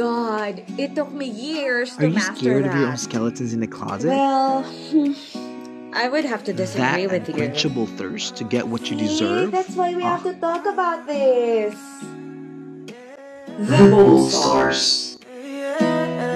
god, 0.00 0.64
it 0.78 0.94
took 0.94 1.12
me 1.12 1.26
years 1.28 1.92
Are 1.98 2.00
to 2.00 2.08
you 2.08 2.14
master 2.14 2.34
scared 2.36 2.64
that. 2.64 2.72
of 2.72 2.80
your 2.80 2.88
own 2.88 2.96
skeletons 2.96 3.52
in 3.52 3.60
the 3.60 3.66
closet? 3.66 4.08
Well, 4.08 4.64
I 5.92 6.08
would 6.08 6.24
have 6.24 6.42
to 6.44 6.52
that 6.54 6.56
disagree 6.56 7.06
with 7.06 7.28
you. 7.28 7.34
That 7.34 7.40
unquenchable 7.52 7.86
thirst 8.00 8.36
to 8.36 8.44
get 8.44 8.66
what 8.66 8.88
you 8.90 8.96
See, 8.98 9.04
deserve? 9.04 9.50
that's 9.52 9.76
why 9.76 9.94
we 9.94 10.02
have 10.02 10.24
Ah. 10.24 10.32
to 10.32 10.40
talk 10.40 10.64
about 10.64 11.06
this. 11.06 11.76
The 13.58 13.76
Bold 13.92 14.30
Stars. 14.32 15.18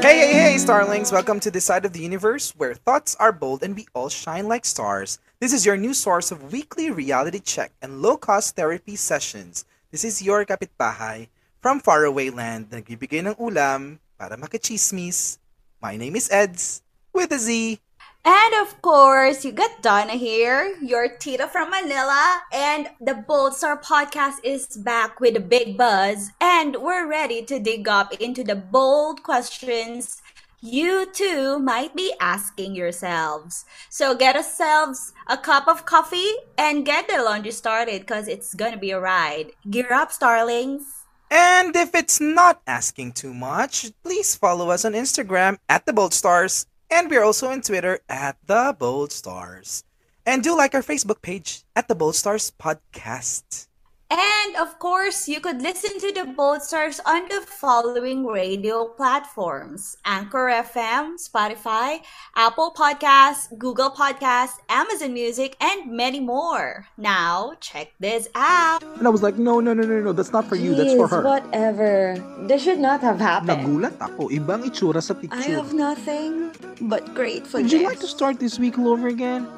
Hey, 0.04 0.18
hey, 0.20 0.32
hey, 0.52 0.58
Starlings! 0.58 1.10
Welcome 1.10 1.40
to 1.40 1.50
this 1.50 1.64
side 1.64 1.86
of 1.86 1.94
the 1.94 2.00
universe 2.04 2.52
where 2.60 2.74
thoughts 2.74 3.16
are 3.16 3.32
bold 3.32 3.62
and 3.62 3.74
we 3.74 3.86
all 3.94 4.10
shine 4.10 4.46
like 4.46 4.66
stars. 4.66 5.18
This 5.40 5.54
is 5.54 5.64
your 5.64 5.78
new 5.78 5.94
source 5.94 6.28
of 6.30 6.52
weekly 6.52 6.90
reality 6.90 7.40
check 7.40 7.72
and 7.80 8.02
low-cost 8.02 8.56
therapy 8.56 8.96
sessions. 8.96 9.64
This 9.90 10.04
is 10.04 10.20
your 10.20 10.44
kapitbahay 10.44 11.28
from 11.64 11.80
faraway 11.80 12.28
land 12.28 12.68
na 12.68 12.84
nagbibigay 12.84 13.24
ng 13.24 13.40
ulam 13.40 13.96
para 14.20 14.36
makichismis. 14.36 15.40
My 15.80 15.96
name 15.96 16.12
is 16.12 16.28
Eds 16.28 16.84
with 17.16 17.32
a 17.32 17.40
Z. 17.40 17.80
And 18.20 18.52
of 18.60 18.76
course, 18.84 19.48
you 19.48 19.52
got 19.56 19.80
Donna 19.80 20.20
here, 20.20 20.76
your 20.84 21.08
Tita 21.08 21.48
from 21.48 21.72
Manila, 21.72 22.44
and 22.52 22.92
the 23.00 23.16
Bold 23.16 23.56
Star 23.56 23.80
podcast 23.80 24.44
is 24.44 24.76
back 24.76 25.24
with 25.24 25.40
a 25.40 25.44
big 25.44 25.80
buzz, 25.80 26.36
and 26.36 26.84
we're 26.84 27.08
ready 27.08 27.40
to 27.48 27.56
dig 27.56 27.88
up 27.88 28.12
into 28.20 28.44
the 28.44 28.56
bold 28.56 29.24
questions 29.24 30.20
you 30.60 31.08
too 31.12 31.60
might 31.60 31.96
be 31.96 32.12
asking 32.20 32.76
yourselves. 32.76 33.64
So 33.88 34.12
get 34.12 34.36
yourselves 34.36 35.16
a 35.28 35.36
cup 35.40 35.68
of 35.68 35.88
coffee 35.88 36.44
and 36.60 36.84
get 36.84 37.08
the 37.08 37.24
laundry 37.24 37.52
started 37.52 38.04
because 38.04 38.28
it's 38.28 38.52
gonna 38.52 38.80
be 38.80 38.92
a 38.92 39.00
ride. 39.00 39.52
Gear 39.68 39.92
up, 39.92 40.12
starlings. 40.12 41.03
And 41.34 41.74
if 41.74 41.96
it's 41.96 42.20
not 42.20 42.62
asking 42.64 43.14
too 43.18 43.34
much, 43.34 43.90
please 44.04 44.36
follow 44.36 44.70
us 44.70 44.84
on 44.84 44.92
Instagram 44.92 45.58
at 45.68 45.84
the 45.84 45.92
Bold 45.92 46.14
Stars, 46.14 46.66
and 46.88 47.10
we're 47.10 47.24
also 47.24 47.48
on 47.48 47.60
Twitter 47.60 47.98
at 48.08 48.36
the 48.46 48.76
Bold 48.78 49.10
Stars. 49.10 49.82
And 50.24 50.44
do 50.44 50.56
like 50.56 50.76
our 50.76 50.82
Facebook 50.82 51.22
page 51.22 51.64
at 51.74 51.88
the 51.88 51.96
Bold 51.96 52.14
Stars 52.14 52.52
Podcast. 52.56 53.66
And 54.14 54.54
of 54.62 54.78
course, 54.78 55.26
you 55.26 55.42
could 55.42 55.58
listen 55.58 55.98
to 55.98 56.14
the 56.14 56.22
Bold 56.38 56.62
Stars 56.62 57.02
on 57.02 57.26
the 57.26 57.42
following 57.42 58.22
radio 58.22 58.86
platforms 58.86 59.98
Anchor 60.06 60.46
FM, 60.54 61.18
Spotify, 61.18 61.98
Apple 62.38 62.70
Podcasts, 62.70 63.50
Google 63.58 63.90
Podcasts, 63.90 64.62
Amazon 64.70 65.14
Music, 65.14 65.58
and 65.58 65.90
many 65.90 66.20
more. 66.20 66.86
Now, 66.96 67.58
check 67.58 67.90
this 67.98 68.30
out. 68.38 68.86
And 68.86 69.02
I 69.02 69.10
was 69.10 69.26
like, 69.26 69.34
no, 69.34 69.58
no, 69.58 69.74
no, 69.74 69.82
no, 69.82 69.98
no, 69.98 70.12
that's 70.12 70.30
not 70.30 70.46
for 70.46 70.54
you, 70.54 70.76
that's 70.76 70.94
for 70.94 71.08
her. 71.10 71.22
Whatever. 71.26 72.14
This 72.46 72.62
should 72.62 72.78
not 72.78 73.02
have 73.02 73.18
happened. 73.18 73.66
Nagulat 73.66 73.98
ako, 73.98 74.30
ibang 74.30 74.62
itsura 74.62 75.02
sa 75.02 75.18
I 75.34 75.42
have 75.50 75.74
nothing 75.74 76.54
but 76.86 77.02
gratefulness. 77.18 77.66
Would 77.66 77.72
you 77.74 77.82
like 77.82 77.98
to 77.98 78.06
start 78.06 78.38
this 78.38 78.62
week 78.62 78.78
all 78.78 78.94
over 78.94 79.10
again? 79.10 79.50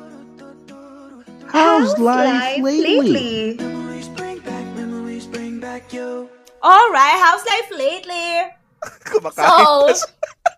How's, 1.52 1.92
life, 2.00 2.64
lately? 2.64 3.60
Memories 3.60 3.85
back 5.66 5.90
you. 5.90 6.30
All 6.62 6.88
right, 6.94 7.18
how's 7.18 7.42
life 7.42 7.70
lately? 7.74 8.54
Kumakain 9.10 9.98
So, 9.98 10.06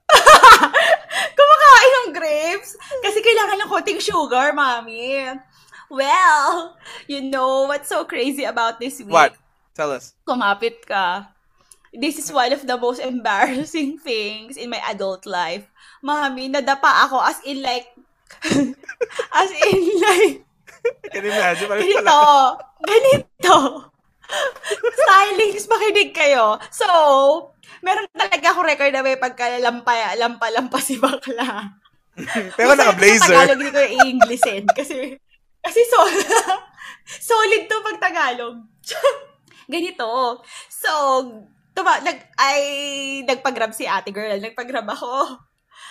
kumakain 1.38 1.92
ng 1.96 2.08
grapes 2.12 2.76
kasi 3.00 3.18
kailangan 3.24 3.56
ng 3.64 3.70
konting 3.72 4.00
sugar, 4.04 4.52
mami. 4.52 5.32
Well, 5.88 6.76
you 7.08 7.24
know 7.24 7.64
what's 7.64 7.88
so 7.88 8.04
crazy 8.04 8.44
about 8.44 8.76
this 8.76 9.00
week? 9.00 9.16
What? 9.16 9.32
Tell 9.72 9.96
us. 9.96 10.12
kumapit 10.28 10.84
ka. 10.84 11.32
This 11.94 12.20
is 12.20 12.28
one 12.28 12.52
of 12.52 12.68
the 12.68 12.76
most 12.76 13.00
embarrassing 13.00 13.96
things 14.04 14.60
in 14.60 14.68
my 14.68 14.82
adult 14.92 15.24
life. 15.24 15.64
Mami, 16.04 16.52
nadapa 16.52 17.08
ako 17.08 17.16
as 17.24 17.40
in 17.48 17.64
like, 17.64 17.88
as 19.40 19.50
in 19.72 19.80
like, 20.04 20.44
can 21.08 21.24
imagine. 21.24 21.64
Parang 21.64 21.80
ganito, 21.80 22.20
ganito. 22.84 23.56
Stylings, 24.94 25.64
makinig 25.68 26.12
kayo. 26.12 26.60
So, 26.68 26.86
meron 27.80 28.08
talaga 28.12 28.46
ako 28.52 28.60
record 28.64 28.92
na 28.92 29.04
may 29.04 29.16
pagkalampa, 29.16 30.16
lampa, 30.18 30.46
lampa 30.52 30.78
si 30.82 31.00
bakla. 31.00 31.78
Pero 32.58 32.74
Minsan 32.74 32.78
Sa 32.78 32.82
naka-blazer. 32.82 33.34
Tagalog, 33.34 33.58
hindi 33.58 33.72
ko 33.72 33.80
i-Englishin. 33.80 34.64
Kasi, 34.74 34.96
kasi 35.62 35.80
solid, 35.86 36.28
solid 37.30 37.62
to 37.70 37.76
pag 37.86 37.98
Tagalog. 38.02 38.56
Ganito. 39.72 40.42
So, 40.66 40.90
tuma, 41.72 42.02
nag, 42.02 42.18
ay, 42.40 42.62
nagpag-grab 43.22 43.72
si 43.72 43.86
ate 43.86 44.10
girl. 44.10 44.40
Nagpag-grab 44.42 44.88
ako. 44.88 45.38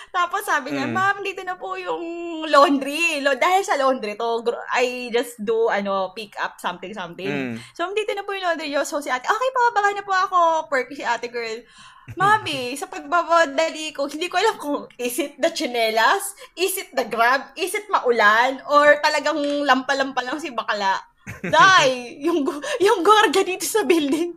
Tapos 0.08 0.42
sabi 0.42 0.72
niya, 0.72 0.88
Mm. 0.88 0.94
ma'am, 0.94 1.16
dito 1.20 1.42
na 1.44 1.54
po 1.54 1.76
yung 1.76 2.02
laundry. 2.48 3.20
Lo, 3.20 3.36
dahil 3.36 3.62
sa 3.62 3.76
laundry 3.76 4.14
to, 4.14 4.44
I 4.72 5.12
just 5.12 5.38
do, 5.38 5.68
ano, 5.68 6.12
pick 6.12 6.34
up 6.40 6.56
something, 6.58 6.92
something. 6.92 7.28
Mm. 7.28 7.54
So, 7.72 7.88
dito 7.92 8.12
na 8.12 8.24
po 8.24 8.32
yung 8.32 8.44
laundry 8.44 8.68
nyo. 8.68 8.82
So, 8.82 8.98
si 8.98 9.08
ate, 9.08 9.28
okay 9.28 9.50
po, 9.52 9.60
baka 9.72 9.88
na 9.92 10.04
po 10.04 10.14
ako. 10.14 10.38
Perky 10.66 10.98
si 10.98 11.04
ate 11.04 11.28
girl. 11.28 11.60
Mami, 12.16 12.72
sa 12.72 12.88
pagbabadali 12.88 13.92
ko, 13.92 14.08
hindi 14.08 14.32
ko 14.32 14.40
alam 14.40 14.56
kung 14.56 14.88
is 14.96 15.20
it 15.20 15.36
the 15.36 15.52
chinelas, 15.52 16.32
is 16.56 16.72
it 16.80 16.88
the 16.96 17.04
grab, 17.04 17.52
is 17.52 17.76
it 17.76 17.84
maulan, 17.92 18.64
or 18.64 18.96
talagang 19.04 19.36
lampa-lampa 19.68 20.24
lang 20.24 20.40
si 20.40 20.48
bakala. 20.48 20.96
Dai, 21.44 22.16
yung, 22.24 22.40
yung 22.80 23.04
guardia 23.04 23.44
dito 23.44 23.68
sa 23.68 23.84
building, 23.84 24.32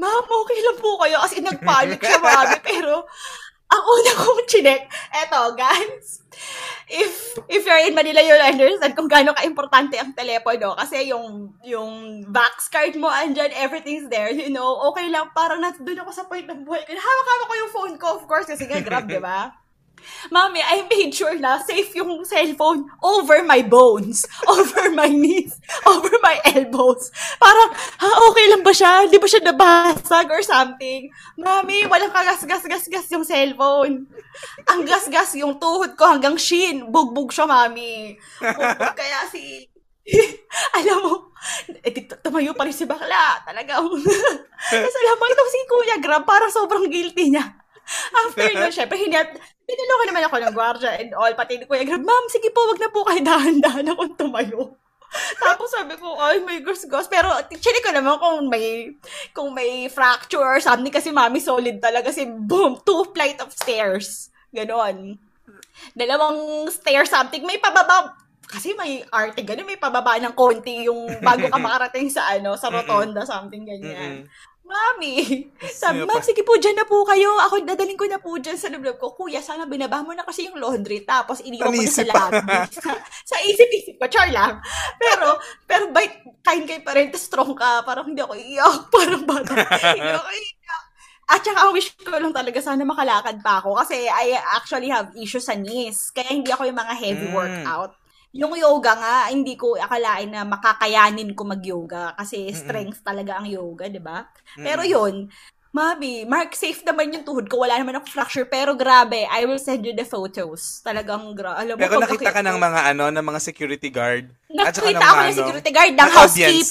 ma'am, 0.00 0.24
okay 0.24 0.58
lang 0.64 0.78
po 0.80 0.96
kayo. 0.96 1.20
As 1.20 1.36
in, 1.36 1.44
nagpanic 1.44 2.00
siya, 2.00 2.16
mami. 2.16 2.56
Pero, 2.64 3.04
ang 3.70 3.82
una 3.86 4.12
kong 4.18 4.42
chinek, 4.50 4.90
eto, 5.14 5.54
guys, 5.54 6.26
if 6.90 7.38
if 7.46 7.62
you're 7.62 7.86
in 7.86 7.94
Manila, 7.94 8.18
you'll 8.18 8.42
understand 8.42 8.98
kung 8.98 9.06
gaano 9.06 9.30
ka-importante 9.30 9.94
ang 9.94 10.10
telepono. 10.10 10.74
Kasi 10.74 11.06
yung, 11.06 11.54
yung 11.62 12.26
Vax 12.26 12.66
card 12.66 12.98
mo, 12.98 13.06
andyan, 13.06 13.54
everything's 13.54 14.10
there, 14.10 14.34
you 14.34 14.50
know, 14.50 14.74
okay 14.90 15.06
lang, 15.06 15.30
parang 15.30 15.62
nandun 15.62 16.02
ako 16.02 16.10
sa 16.10 16.26
point 16.26 16.50
ng 16.50 16.66
buhay 16.66 16.82
ko. 16.82 16.90
Hawak-hawak 16.98 17.46
ko 17.46 17.54
yung 17.54 17.72
phone 17.72 17.94
ko, 17.94 18.06
of 18.18 18.24
course, 18.26 18.50
kasi 18.50 18.66
nga, 18.66 18.82
grab, 18.82 19.06
di 19.06 19.22
ba? 19.22 19.54
Mami, 20.28 20.60
I 20.60 20.86
made 20.88 21.12
sure 21.14 21.36
na 21.38 21.58
safe 21.64 21.94
yung 21.96 22.22
cellphone 22.24 22.86
over 23.00 23.42
my 23.42 23.64
bones, 23.64 24.28
over 24.52 24.92
my 24.92 25.08
knees, 25.08 25.56
over 25.86 26.12
my 26.20 26.36
elbows. 26.44 27.08
Parang, 27.40 27.70
ha, 27.74 28.08
okay 28.30 28.46
lang 28.52 28.62
ba 28.62 28.72
siya? 28.72 29.08
Di 29.08 29.16
ba 29.16 29.28
siya 29.28 29.42
nabasag 29.44 30.28
or 30.28 30.42
something? 30.44 31.08
Mami, 31.40 31.88
walang 31.88 32.12
kagas-gas-gas-gas 32.12 33.08
yung 33.12 33.24
cellphone. 33.24 34.06
Ang 34.68 34.80
gas-gas 34.84 35.34
yung 35.40 35.56
tuhod 35.56 35.96
ko 35.96 36.04
hanggang 36.08 36.36
shin. 36.36 36.88
Bugbog 36.92 37.32
siya, 37.32 37.48
mami. 37.48 38.16
Bugbog 38.40 38.96
kaya 38.96 39.26
si... 39.32 39.66
Alam 40.80 40.98
mo, 41.06 41.12
eh, 41.84 41.92
tumayo 42.20 42.52
pa 42.52 42.66
rin 42.66 42.74
si 42.74 42.84
bakla. 42.84 43.40
Talaga. 43.46 43.80
Tapos 43.80 44.96
alam 45.00 45.14
mo, 45.16 45.24
itong 45.30 45.52
si 45.52 45.60
Kuya 45.64 45.96
Grab, 46.02 46.24
parang 46.28 46.52
sobrang 46.52 46.88
guilty 46.90 47.32
niya. 47.32 47.59
After 48.26 48.46
no, 48.54 48.70
syempre, 48.76 48.96
hinat, 48.98 49.34
tinulungan 49.66 50.06
naman 50.10 50.24
ako 50.26 50.36
ng 50.40 50.54
gwardiya 50.54 50.90
and 50.98 51.12
all, 51.14 51.32
pati 51.34 51.58
ni 51.58 51.66
Kuya 51.66 51.86
Grab, 51.86 52.02
ma'am, 52.02 52.26
sige 52.30 52.50
po, 52.54 52.66
wag 52.70 52.80
na 52.80 52.90
po 52.90 53.02
kayo 53.06 53.20
dahan-dahan 53.22 53.90
akong 53.90 54.14
tumayo. 54.18 54.78
Tapos 55.42 55.74
sabi 55.74 55.98
ko, 55.98 56.14
ay, 56.22 56.38
may 56.46 56.62
gus-gus. 56.62 57.10
Pero, 57.10 57.26
chinik 57.50 57.82
ko 57.82 57.90
naman 57.90 58.14
kung 58.22 58.46
may, 58.46 58.94
kung 59.34 59.50
may 59.50 59.90
fracture 59.90 60.42
or 60.42 60.62
something 60.62 60.94
kasi 60.94 61.10
mami 61.10 61.42
solid 61.42 61.82
talaga. 61.82 62.14
Kasi, 62.14 62.30
boom, 62.30 62.78
two 62.86 63.10
flight 63.10 63.42
of 63.42 63.50
stairs. 63.50 64.30
Ganon. 64.54 65.18
Dalawang 65.98 66.70
stairs 66.70 67.10
something. 67.10 67.42
May 67.42 67.58
pababa, 67.58 68.14
kasi 68.50 68.74
may 68.74 69.06
arte 69.14 69.46
ganun, 69.46 69.62
may 69.62 69.78
pababa 69.78 70.18
ng 70.18 70.34
konti 70.34 70.90
yung 70.90 71.22
bago 71.22 71.46
ka 71.46 71.58
makarating 71.62 72.10
sa 72.10 72.34
ano, 72.34 72.58
sa 72.58 72.66
rotonda, 72.66 73.22
something 73.22 73.62
ganyan. 73.62 74.26
Mami, 74.70 75.50
sabi, 75.66 76.06
ma'am, 76.06 76.22
sige 76.22 76.46
po, 76.46 76.54
dyan 76.54 76.78
na 76.78 76.86
po 76.86 77.02
kayo. 77.02 77.26
Ako, 77.42 77.66
dadaling 77.66 77.98
ko 77.98 78.06
na 78.06 78.22
po 78.22 78.38
dyan 78.38 78.54
sa 78.54 78.70
loob 78.70 78.86
ko. 78.96 79.18
Kuya, 79.18 79.42
sana 79.42 79.66
binaba 79.66 79.98
mo 79.98 80.14
na 80.14 80.22
kasi 80.22 80.46
yung 80.46 80.62
laundry. 80.62 81.02
Tapos, 81.02 81.42
iniwan 81.42 81.66
ko 81.66 81.74
na 81.74 81.90
sa 81.90 82.06
lobby. 82.06 82.54
sa, 82.78 82.90
sa 83.34 83.36
isip-isip 83.42 83.98
ko, 83.98 84.06
char 84.06 84.30
lang. 84.30 84.62
Pero, 84.94 85.42
pero 85.66 85.90
bait, 85.90 86.22
kind 86.46 86.62
kayo 86.64 86.86
pa 86.86 86.94
rin, 86.94 87.10
strong 87.18 87.58
ka. 87.58 87.82
Parang 87.82 88.06
hindi 88.06 88.22
ako 88.22 88.38
iiyak. 88.38 88.76
Parang 88.94 89.26
bata. 89.26 89.52
hindi 89.90 90.14
ako 90.14 90.30
iiyak. 90.30 90.82
At 91.30 91.40
saka, 91.42 91.60
wish 91.70 91.94
ko 91.94 92.14
lang 92.14 92.34
talaga, 92.34 92.58
sana 92.58 92.82
makalakad 92.82 93.42
pa 93.42 93.58
ako. 93.58 93.74
Kasi 93.74 94.06
I 94.06 94.38
actually 94.54 94.90
have 94.90 95.10
issues 95.14 95.46
sa 95.46 95.58
knees. 95.58 96.14
Kaya 96.14 96.30
hindi 96.30 96.50
ako 96.50 96.66
yung 96.66 96.78
mga 96.78 96.94
heavy 96.94 97.26
Mm. 97.26 97.34
workout. 97.34 97.99
Yung 98.30 98.54
yoga 98.54 98.94
nga, 98.94 99.16
hindi 99.34 99.58
ko 99.58 99.74
akalain 99.74 100.30
na 100.30 100.46
makakayanin 100.46 101.34
ko 101.34 101.42
mag-yoga. 101.46 102.14
Kasi 102.14 102.54
strength 102.54 103.02
talaga 103.02 103.42
ang 103.42 103.50
yoga, 103.50 103.90
di 103.90 103.98
ba? 103.98 104.26
Pero 104.54 104.86
yun, 104.86 105.26
Mami, 105.70 106.26
Mark, 106.26 106.58
safe 106.58 106.82
naman 106.82 107.14
yung 107.14 107.22
tuhod 107.22 107.46
ko. 107.46 107.62
Wala 107.62 107.78
naman 107.78 107.94
ako 108.02 108.10
fracture. 108.10 108.46
Pero 108.50 108.74
grabe, 108.74 109.22
I 109.30 109.46
will 109.46 109.62
send 109.62 109.86
you 109.86 109.94
the 109.94 110.02
photos. 110.02 110.82
Talagang 110.82 111.30
gra. 111.30 111.54
Alam 111.54 111.78
mo, 111.78 111.82
Pero 111.86 112.02
nakita 112.02 112.34
ka 112.34 112.42
ng 112.42 112.58
mga 112.58 112.80
ano, 112.90 113.04
ng 113.14 113.26
mga 113.30 113.40
security 113.42 113.88
guard. 113.90 114.34
Nakita 114.50 114.82
ako 114.82 114.90
ng 114.90 115.02
ano, 115.30 115.30
security 115.30 115.70
guard, 115.70 115.94
ng 115.94 116.02
ng 116.02 116.10
audience. 116.10 116.70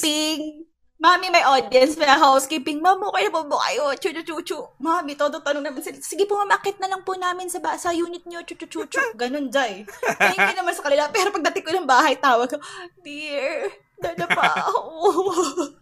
Mami, 1.00 1.32
may 1.32 1.40
audience, 1.48 1.96
may 1.96 2.12
housekeeping. 2.12 2.84
Ma'am, 2.84 3.00
okay 3.08 3.24
na 3.24 3.32
po 3.32 3.48
ba 3.48 3.56
kayo? 3.72 3.96
Chu-chu-chu-chu. 3.96 4.84
Mami, 4.84 5.16
todo 5.16 5.40
tanong 5.40 5.64
naman 5.64 5.80
sila. 5.80 5.96
Sige 6.04 6.28
po, 6.28 6.36
mamakit 6.36 6.76
na 6.76 6.92
lang 6.92 7.08
po 7.08 7.16
namin 7.16 7.48
sa, 7.48 7.64
ba- 7.64 7.80
sa 7.80 7.96
unit 7.96 8.28
nyo. 8.28 8.44
Chu-chu-chu-chu. 8.44 9.16
Ganun, 9.16 9.48
Jai. 9.48 9.88
Thank 10.20 10.44
you 10.44 10.56
naman 10.60 10.76
sa 10.76 10.84
kanila. 10.84 11.08
Pero 11.08 11.32
pagdating 11.32 11.64
ko 11.64 11.72
ng 11.72 11.88
bahay, 11.88 12.20
tawag 12.20 12.52
ko, 12.52 12.60
Dear, 13.00 13.72
dadapa 13.96 14.68
ako. 14.68 15.79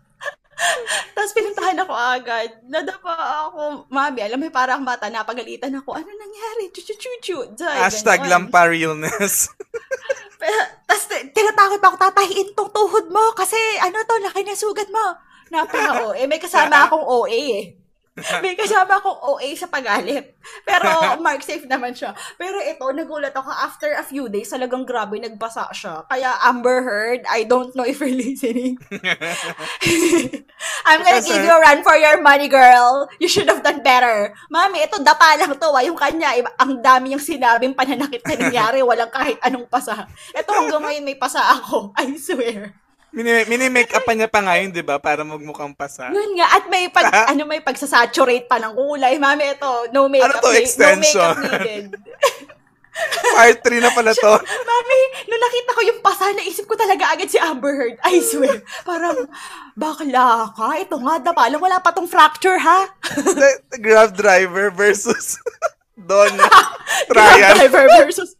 Tapos 1.13 1.31
pinuntahan 1.37 1.77
ako 1.77 1.93
agad. 1.93 2.49
Nadapa 2.65 3.13
ako. 3.49 3.85
Mami, 3.93 4.19
alam 4.25 4.41
mo, 4.41 4.49
parang 4.49 4.81
mata, 4.81 5.09
napagalitan 5.09 5.73
ako. 5.77 5.93
Ano 5.93 6.09
nangyari? 6.09 6.73
Chu-chu-chu-chu. 6.73 7.53
Jai, 7.53 7.77
Hashtag 7.77 8.25
ganon. 8.25 8.49
lampa 8.49 8.65
realness. 8.65 9.53
Tapos 10.87 11.03
tinatakot 11.09 11.79
pa 11.81 11.87
ako, 11.93 11.97
tatahiin 11.97 12.49
tong 12.53 12.69
tuhod 12.73 13.09
mo 13.09 13.33
kasi 13.33 13.57
ano 13.81 14.01
to, 14.05 14.15
laki 14.21 14.41
na 14.45 14.57
sugat 14.57 14.89
mo. 14.89 15.17
Napaka 15.47 16.13
eh, 16.19 16.27
may 16.27 16.41
kasama 16.41 16.85
akong 16.85 17.05
OA 17.05 17.41
eh. 17.57 17.65
May 18.43 18.57
kasama 18.57 18.97
akong 18.97 19.19
OA 19.21 19.53
sa 19.53 19.69
pagalit. 19.69 20.33
Pero 20.65 20.89
mark 21.25 21.45
safe 21.45 21.69
naman 21.69 21.93
siya. 21.93 22.17
Pero 22.35 22.57
ito, 22.57 22.85
nagulat 22.89 23.33
ako 23.33 23.49
after 23.53 23.93
a 23.93 24.01
few 24.01 24.25
days, 24.25 24.49
talagang 24.49 24.83
grabe, 24.89 25.21
nagbasa 25.21 25.69
siya. 25.69 26.01
Kaya 26.09 26.33
Amber 26.41 26.81
Heard, 26.81 27.21
I 27.29 27.45
don't 27.45 27.77
know 27.77 27.85
if 27.85 28.01
you're 28.01 28.13
listening. 28.25 28.81
I'm 30.87 31.03
gonna 31.05 31.21
give 31.21 31.43
you 31.43 31.53
a 31.53 31.61
run 31.61 31.85
for 31.85 31.93
your 31.93 32.17
money, 32.23 32.49
girl. 32.49 33.05
You 33.21 33.29
should 33.29 33.45
have 33.49 33.61
done 33.61 33.85
better. 33.85 34.33
Mami, 34.49 34.81
ito, 34.81 34.97
dapa 35.03 35.37
lang 35.37 35.53
to. 35.53 35.69
Ah. 35.69 35.83
Yung 35.85 35.99
kanya, 35.99 36.33
iba- 36.33 36.55
ang 36.57 36.81
dami 36.81 37.13
yung 37.13 37.21
sinabing 37.21 37.77
pananakit 37.77 38.25
na 38.25 38.49
nangyari. 38.49 38.81
Walang 38.81 39.13
kahit 39.13 39.37
anong 39.45 39.69
pasa. 39.69 40.09
Ito 40.33 40.49
hanggang 40.49 40.81
ngayon 40.81 41.05
may 41.05 41.17
pasa 41.19 41.43
ako. 41.43 41.93
I 41.93 42.17
swear. 42.17 42.86
Mini- 43.07 43.47
Mini-make 43.47 43.95
up 43.95 44.03
pa 44.03 44.13
niya 44.13 44.27
pa 44.27 44.43
ngayon, 44.43 44.69
di 44.69 44.83
ba? 44.83 44.99
Para 44.99 45.23
magmukhang 45.23 45.73
pasa. 45.73 46.11
Yun 46.11 46.37
nga. 46.37 46.47
At 46.53 46.67
may 46.67 46.91
pag, 46.91 47.07
ano, 47.31 47.47
may 47.47 47.63
pagsasaturate 47.63 48.45
pa 48.45 48.59
ng 48.59 48.75
kulay. 48.75 49.15
Mami, 49.15 49.55
ito, 49.55 49.71
no 49.89 50.05
makeup, 50.05 50.37
Ano 50.37 50.43
to, 50.43 50.51
extension? 50.53 51.33
no 51.33 51.41
makeup 51.41 51.61
needed. 51.63 51.95
Part 53.37 53.61
3 53.61 53.77
na 53.77 53.93
pala 53.93 54.09
to. 54.11 54.33
Mami, 54.69 54.99
nung 55.29 55.39
nakita 55.39 55.71
ko 55.71 55.81
yung 55.85 56.01
pasa, 56.01 56.33
naisip 56.33 56.65
ko 56.65 56.73
talaga 56.73 57.13
agad 57.13 57.29
si 57.29 57.37
Amber 57.37 57.73
Heard. 57.73 57.95
I 58.01 58.17
swear. 58.19 58.65
Parang, 58.83 59.29
bakla 59.77 60.49
ka. 60.51 60.75
Ito 60.75 60.97
nga, 60.97 61.21
dapa 61.21 61.45
lang. 61.45 61.61
Wala 61.61 61.77
pa 61.77 61.93
tong 61.93 62.09
fracture, 62.09 62.57
ha? 62.57 62.89
the, 63.13 63.49
the 63.69 63.77
Grab 63.77 64.17
driver 64.17 64.73
versus 64.73 65.37
Don 65.93 66.33
Grab 67.09 67.37
driver 67.53 67.85
versus... 68.01 68.33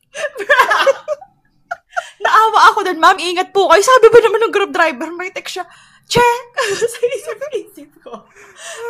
Naawa 2.18 2.74
ako 2.74 2.80
doon, 2.88 3.00
ma'am, 3.00 3.18
ingat 3.22 3.50
po 3.54 3.70
kayo. 3.70 3.84
Sabi 3.86 4.10
ba 4.10 4.20
naman 4.22 4.42
ng 4.48 4.54
grab 4.54 4.72
driver, 4.74 5.10
may 5.14 5.30
text 5.30 5.62
siya, 5.62 5.66
check! 6.08 6.46
sa 6.94 7.00
isip-isip 7.04 7.90
ko. 8.02 8.26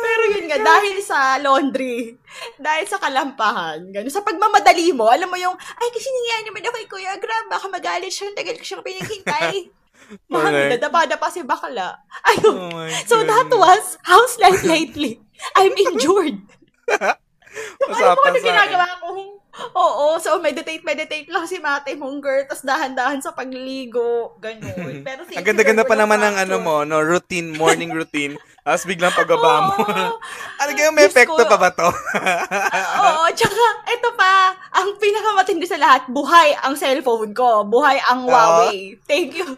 Pero 0.00 0.22
yun 0.32 0.48
nga, 0.48 0.58
dahil 0.62 0.96
sa 1.04 1.36
laundry, 1.42 2.16
dahil 2.56 2.86
sa 2.88 2.96
kalampahan, 2.96 3.84
ganun, 3.92 4.12
sa 4.12 4.24
pagmamadali 4.24 4.94
mo, 4.96 5.10
alam 5.12 5.28
mo 5.28 5.36
yung, 5.36 5.52
ay, 5.54 5.88
kasi 5.92 6.08
nangyayari 6.08 6.44
naman 6.48 6.62
ako 6.64 6.76
kay 6.78 6.88
Kuya 6.88 7.14
Grab, 7.20 7.46
baka 7.52 7.66
magalit 7.68 8.12
siya, 8.14 8.32
tagal 8.32 8.56
ko 8.56 8.64
siyang 8.64 8.86
pinaghintay. 8.86 9.54
Mami, 10.32 10.48
Correct. 10.48 10.70
dadapa 10.80 11.20
pa 11.20 11.28
si 11.28 11.44
bakla. 11.44 12.00
Ayun. 12.32 12.56
Oh 12.72 12.88
so 13.04 13.20
that 13.28 13.50
was 13.52 14.00
House 14.08 14.40
Life 14.40 14.64
Lately. 14.72 15.20
I'm 15.52 15.74
injured. 15.76 16.40
Mo 16.88 17.92
Usapan 17.92 18.32
kasi 18.32 18.40
sa 18.40 18.46
ginagawa 18.48 18.86
ko. 19.04 19.37
Oo, 19.74 20.18
so 20.22 20.38
meditate, 20.38 20.82
meditate 20.86 21.28
lang 21.30 21.44
si 21.46 21.58
Mate 21.58 21.98
mong 21.98 22.22
girl, 22.22 22.42
tapos 22.46 22.62
dahan-dahan 22.62 23.18
sa 23.18 23.34
pagligo, 23.34 24.38
ganun. 24.38 25.02
Pero 25.06 25.26
Ang 25.26 25.46
ganda-ganda 25.46 25.82
pa 25.82 25.98
naman 25.98 26.18
ng 26.22 26.36
ano 26.46 26.56
mo, 26.62 26.76
no, 26.86 27.02
routine, 27.02 27.54
morning 27.54 27.90
routine. 27.90 28.38
Tapos 28.68 28.84
biglang 28.84 29.16
pagbaba 29.16 29.72
mo. 29.72 29.80
ano 30.60 30.70
kaya 30.76 30.92
may 30.92 31.08
epekto 31.08 31.40
pa 31.40 31.56
ba 31.56 31.72
to? 31.72 31.88
Oo, 31.88 33.24
tsaka, 33.32 33.64
eto 33.88 34.12
pa, 34.12 34.52
ang 34.76 34.92
pinakamatindi 35.00 35.64
sa 35.64 35.80
lahat, 35.80 36.04
buhay 36.12 36.52
ang 36.60 36.76
cellphone 36.76 37.32
ko, 37.32 37.64
buhay 37.64 37.96
ang 38.12 38.28
Huawei. 38.28 39.00
Thank 39.08 39.40
you. 39.40 39.56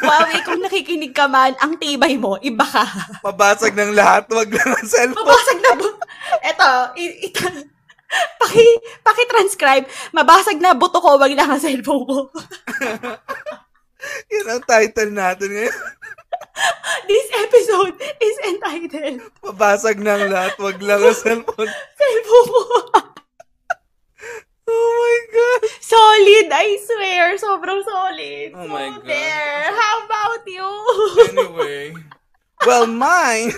Huawei, 0.00 0.40
kung 0.40 0.64
nakikinig 0.64 1.12
ka 1.12 1.28
man, 1.28 1.52
ang 1.60 1.76
tibay 1.76 2.16
mo, 2.16 2.40
iba 2.40 2.64
ka. 2.64 2.88
Mabasag 3.20 3.76
ng 3.76 3.92
lahat, 3.92 4.24
wag 4.32 4.48
lang 4.48 4.72
ang 4.72 4.88
cellphone. 4.88 5.20
Mabasag 5.20 5.58
na 5.60 5.72
bu- 5.76 6.00
Eto, 6.40 6.68
ito, 6.96 7.44
paki, 8.40 8.66
paki-transcribe, 9.06 9.86
mabasag 10.10 10.58
na 10.58 10.74
buto 10.74 10.98
ko, 10.98 11.16
wag 11.18 11.32
lang 11.34 11.50
ang 11.50 11.62
cellphone 11.62 12.04
ko. 12.06 12.18
Yan 14.32 14.46
ang 14.48 14.62
title 14.64 15.12
natin 15.12 15.48
ngayon. 15.52 15.78
This 17.10 17.26
episode 17.36 17.96
is 18.20 18.36
entitled 18.44 19.24
Mabasag 19.44 19.98
ng 20.00 20.28
lahat, 20.28 20.54
wag 20.58 20.78
lang 20.82 21.00
ang 21.00 21.16
cellphone. 21.16 21.70
Cellphone 22.00 22.48
ko. 22.50 22.60
Oh 24.70 24.90
my 25.02 25.18
God. 25.34 25.62
solid, 25.82 26.46
I 26.54 26.78
swear. 26.78 27.34
Sobrang 27.42 27.82
solid. 27.82 28.50
Oh 28.54 28.70
my 28.70 28.86
so 28.86 29.02
God. 29.02 29.06
there. 29.10 29.66
How 29.74 29.94
about 30.06 30.42
you? 30.46 30.68
Anyway. 31.34 31.98
Well, 32.62 32.86
mine, 32.86 33.50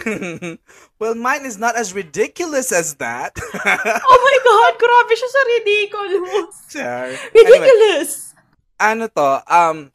well, 1.02 1.18
mine 1.18 1.42
is 1.42 1.58
not 1.58 1.74
as 1.74 1.90
ridiculous 1.90 2.70
as 2.70 2.94
that. 3.02 3.34
oh 3.34 4.18
my 4.22 4.36
God, 4.46 4.72
grabe 4.78 5.14
siya 5.18 5.30
sa 5.34 5.42
ridiculous. 5.58 6.54
Anyway, 6.78 7.18
Ridiculous. 7.34 8.10
ano 8.78 9.10
to, 9.10 9.42
um, 9.50 9.90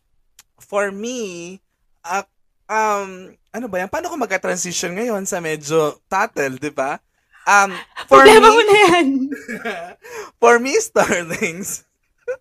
for 0.59 0.91
me, 0.91 1.63
uh, 2.03 2.27
um, 2.67 3.31
ano 3.55 3.71
ba 3.71 3.79
yan? 3.79 3.87
Paano 3.87 4.11
ko 4.11 4.19
magka-transition 4.19 4.99
ngayon 4.99 5.23
sa 5.23 5.39
medyo 5.39 5.95
tatel, 6.11 6.59
di 6.59 6.75
ba? 6.75 6.99
Um, 7.47 7.71
for 8.11 8.27
Problema 8.27 8.51
mo 8.51 8.59
me, 8.59 8.67
na 8.67 8.75
yan. 8.75 9.07
for 10.43 10.59
me, 10.59 10.75
Starlings, 10.83 11.87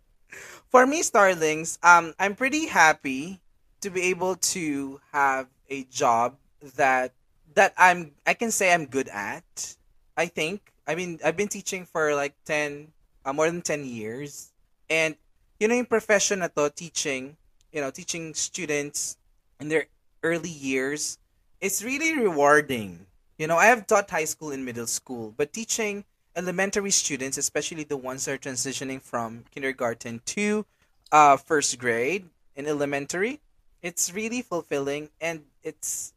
for 0.75 0.91
me, 0.91 1.07
Starlings, 1.07 1.79
um, 1.87 2.19
I'm 2.19 2.35
pretty 2.35 2.67
happy 2.67 3.39
to 3.79 3.95
be 3.95 4.11
able 4.11 4.35
to 4.59 4.99
have 5.15 5.47
a 5.71 5.87
job 5.87 6.35
that 6.75 7.15
that 7.57 7.75
I'm 7.77 8.13
I 8.25 8.35
can 8.35 8.53
say 8.53 8.73
I'm 8.73 8.87
good 8.87 9.09
at. 9.09 9.77
I 10.17 10.27
think. 10.27 10.73
I 10.87 10.95
mean, 10.95 11.19
I've 11.25 11.37
been 11.37 11.49
teaching 11.49 11.85
for 11.85 12.15
like 12.15 12.33
10 12.47 12.89
uh, 13.25 13.33
more 13.33 13.51
than 13.51 13.61
10 13.61 13.85
years. 13.85 14.53
And 14.89 15.17
you 15.59 15.67
know 15.67 15.75
in 15.75 15.85
profession 15.85 16.39
na 16.39 16.49
to, 16.55 16.71
teaching, 16.71 17.37
you 17.73 17.81
know, 17.81 17.91
teaching 17.91 18.33
students 18.35 19.19
in 19.59 19.69
their 19.69 19.87
early 20.23 20.53
years, 20.53 21.19
it's 21.61 21.83
really 21.83 22.17
rewarding. 22.17 23.07
You 23.37 23.49
know, 23.49 23.57
I 23.57 23.67
have 23.67 23.87
taught 23.87 24.09
high 24.09 24.25
school 24.25 24.53
and 24.53 24.65
middle 24.65 24.87
school, 24.87 25.35
but 25.37 25.53
teaching 25.53 26.05
elementary 26.37 26.91
students, 26.91 27.37
especially 27.37 27.85
the 27.85 27.97
ones 27.97 28.25
that 28.25 28.33
are 28.33 28.39
transitioning 28.39 29.03
from 29.03 29.45
kindergarten 29.51 30.21
to 30.37 30.65
uh, 31.11 31.37
first 31.37 31.79
grade 31.79 32.29
in 32.55 32.67
elementary, 32.67 33.41
it's 33.83 34.13
really 34.13 34.43
fulfilling 34.43 35.09
and 35.21 35.45
it's 35.63 36.13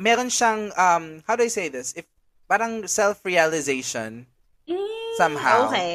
meron 0.00 0.32
siyang 0.32 0.72
um 0.80 1.20
how 1.28 1.36
do 1.36 1.44
I 1.44 1.52
say 1.52 1.68
this? 1.68 1.92
If 1.92 2.08
parang 2.48 2.88
self-realization 2.88 4.24
somehow. 5.20 5.68
Mm, 5.68 5.72
Okay. 5.72 5.94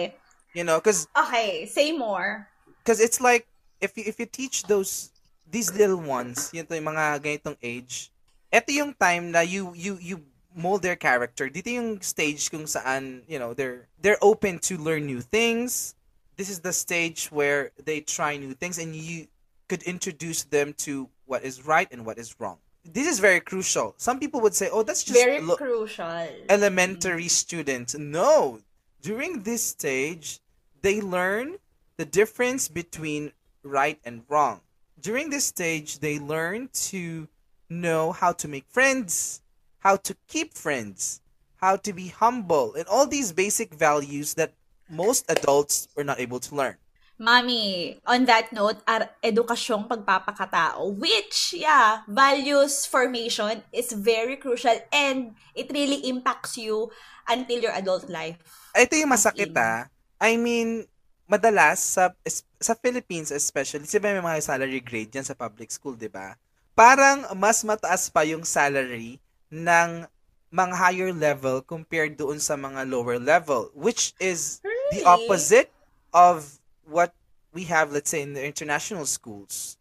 You 0.53 0.63
know, 0.63 0.79
cuz 0.79 1.09
Okay, 1.11 1.65
say 1.65 1.91
more. 1.91 2.47
cuz 2.85 3.01
it's 3.01 3.19
like 3.19 3.49
if 3.81 3.97
you, 3.97 4.05
if 4.07 4.21
you 4.21 4.29
teach 4.29 4.63
those 4.69 5.11
these 5.49 5.73
little 5.73 5.99
ones, 5.99 6.49
yun 6.53 6.65
to 6.69 6.77
yung 6.77 6.89
mga 6.95 7.19
ganitong 7.21 7.57
age, 7.59 8.09
eto 8.53 8.71
yung 8.71 8.93
time 8.95 9.33
na 9.35 9.41
you 9.43 9.73
you 9.75 9.97
you 9.99 10.23
mold 10.55 10.81
their 10.81 10.95
character. 10.95 11.51
Dito 11.51 11.67
yung 11.67 11.99
stage 11.99 12.47
kung 12.47 12.63
saan, 12.63 13.27
you 13.27 13.35
know, 13.35 13.51
they're 13.51 13.91
they're 13.99 14.21
open 14.23 14.57
to 14.63 14.79
learn 14.79 15.03
new 15.05 15.19
things. 15.19 15.93
This 16.39 16.47
is 16.47 16.63
the 16.63 16.71
stage 16.71 17.27
where 17.31 17.71
they 17.79 17.99
try 17.99 18.35
new 18.39 18.55
things 18.55 18.79
and 18.79 18.95
you 18.95 19.27
could 19.67 19.83
introduce 19.83 20.43
them 20.47 20.71
to 20.87 21.09
what 21.27 21.43
is 21.43 21.63
right 21.67 21.87
and 21.91 22.05
what 22.07 22.15
is 22.19 22.35
wrong. 22.39 22.59
This 22.85 23.07
is 23.07 23.19
very 23.19 23.39
crucial. 23.39 23.95
Some 23.97 24.19
people 24.19 24.41
would 24.41 24.53
say, 24.55 24.69
"Oh, 24.71 24.83
that's 24.83 25.03
just 25.03 25.19
Very 25.19 25.41
lo- 25.41 25.55
crucial. 25.55 26.27
elementary 26.49 27.25
mm. 27.25 27.29
students. 27.29 27.95
No. 27.95 28.61
During 29.01 29.43
this 29.43 29.63
stage, 29.63 30.39
they 30.81 31.01
learn 31.01 31.57
the 31.97 32.05
difference 32.05 32.67
between 32.67 33.31
right 33.63 33.99
and 34.05 34.23
wrong. 34.29 34.61
During 34.99 35.29
this 35.29 35.45
stage, 35.45 35.99
they 35.99 36.19
learn 36.19 36.69
to 36.89 37.27
know 37.69 38.11
how 38.11 38.31
to 38.33 38.47
make 38.47 38.65
friends, 38.69 39.41
how 39.79 39.95
to 39.97 40.15
keep 40.27 40.53
friends, 40.53 41.21
how 41.57 41.75
to 41.77 41.93
be 41.93 42.07
humble, 42.07 42.75
and 42.75 42.87
all 42.87 43.07
these 43.07 43.31
basic 43.31 43.73
values 43.73 44.35
that 44.35 44.53
most 44.89 45.25
adults 45.29 45.87
are 45.97 46.03
not 46.03 46.19
able 46.19 46.39
to 46.39 46.55
learn. 46.55 46.77
Mami, 47.15 47.95
on 48.03 48.27
that 48.27 48.51
note, 48.51 48.83
ar- 48.83 49.15
edukasyong 49.23 49.87
pagpapakatao, 49.87 50.99
which, 50.99 51.55
yeah, 51.55 52.03
values 52.11 52.83
formation 52.83 53.63
is 53.71 53.95
very 53.95 54.35
crucial 54.35 54.75
and 54.91 55.31
it 55.55 55.71
really 55.71 56.03
impacts 56.11 56.59
you 56.59 56.91
until 57.27 57.63
your 57.63 57.71
adult 57.71 58.11
life. 58.11 58.35
Ito 58.75 58.99
yung 58.99 59.15
masakit 59.15 59.55
ah. 59.55 59.87
I 60.19 60.35
mean, 60.35 60.83
madalas 61.23 61.79
sa 61.79 62.11
sa 62.59 62.75
Philippines 62.75 63.31
especially, 63.31 63.87
ba 63.87 64.11
may 64.11 64.19
mga 64.19 64.43
salary 64.43 64.83
grade 64.83 65.15
yan 65.15 65.23
sa 65.23 65.33
public 65.33 65.71
school, 65.71 65.95
di 65.95 66.11
ba? 66.11 66.35
parang 66.75 67.23
mas 67.39 67.63
mataas 67.63 68.11
pa 68.11 68.27
yung 68.27 68.43
salary 68.43 69.17
ng 69.47 70.03
mga 70.51 70.75
higher 70.75 71.11
level 71.15 71.63
compared 71.63 72.19
doon 72.19 72.37
sa 72.37 72.59
mga 72.59 72.83
lower 72.85 73.15
level, 73.17 73.71
which 73.73 74.11
is 74.19 74.59
the 74.91 74.99
Really? 75.01 75.07
opposite 75.07 75.71
of 76.11 76.59
what 76.87 77.13
we 77.53 77.63
have, 77.65 77.91
let's 77.91 78.09
say, 78.09 78.21
in 78.21 78.33
the 78.33 78.45
international 78.45 79.05
schools. 79.05 79.77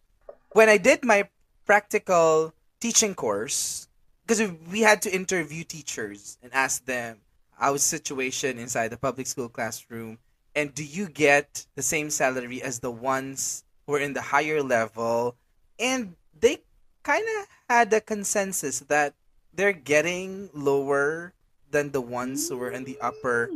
When 0.53 0.69
I 0.69 0.79
did 0.79 1.05
my 1.05 1.29
practical 1.67 2.53
teaching 2.81 3.15
course, 3.15 3.89
because 4.27 4.51
we 4.71 4.81
had 4.81 5.03
to 5.03 5.15
interview 5.15 5.65
teachers 5.65 6.39
and 6.43 6.53
ask 6.55 6.85
them 6.85 7.19
our 7.61 7.79
situation 7.79 8.59
inside 8.59 8.89
the 8.89 8.97
public 8.97 9.27
school 9.27 9.49
classroom, 9.49 10.19
and 10.55 10.75
do 10.75 10.85
you 10.85 11.09
get 11.09 11.67
the 11.75 11.83
same 11.83 12.11
salary 12.11 12.63
as 12.63 12.79
the 12.79 12.91
ones 12.91 13.65
who 13.87 13.95
are 13.95 14.01
in 14.01 14.13
the 14.13 14.23
higher 14.23 14.63
level? 14.63 15.35
And 15.79 16.15
they 16.39 16.63
kind 17.03 17.27
of 17.41 17.47
had 17.69 17.93
a 17.93 18.01
consensus 18.01 18.81
that 18.81 19.15
they're 19.53 19.73
getting 19.73 20.51
lower 20.55 21.33
than 21.71 21.91
the 21.91 22.01
ones 22.01 22.49
who 22.49 22.61
are 22.63 22.71
in 22.71 22.85
the 22.85 22.99
upper 23.01 23.51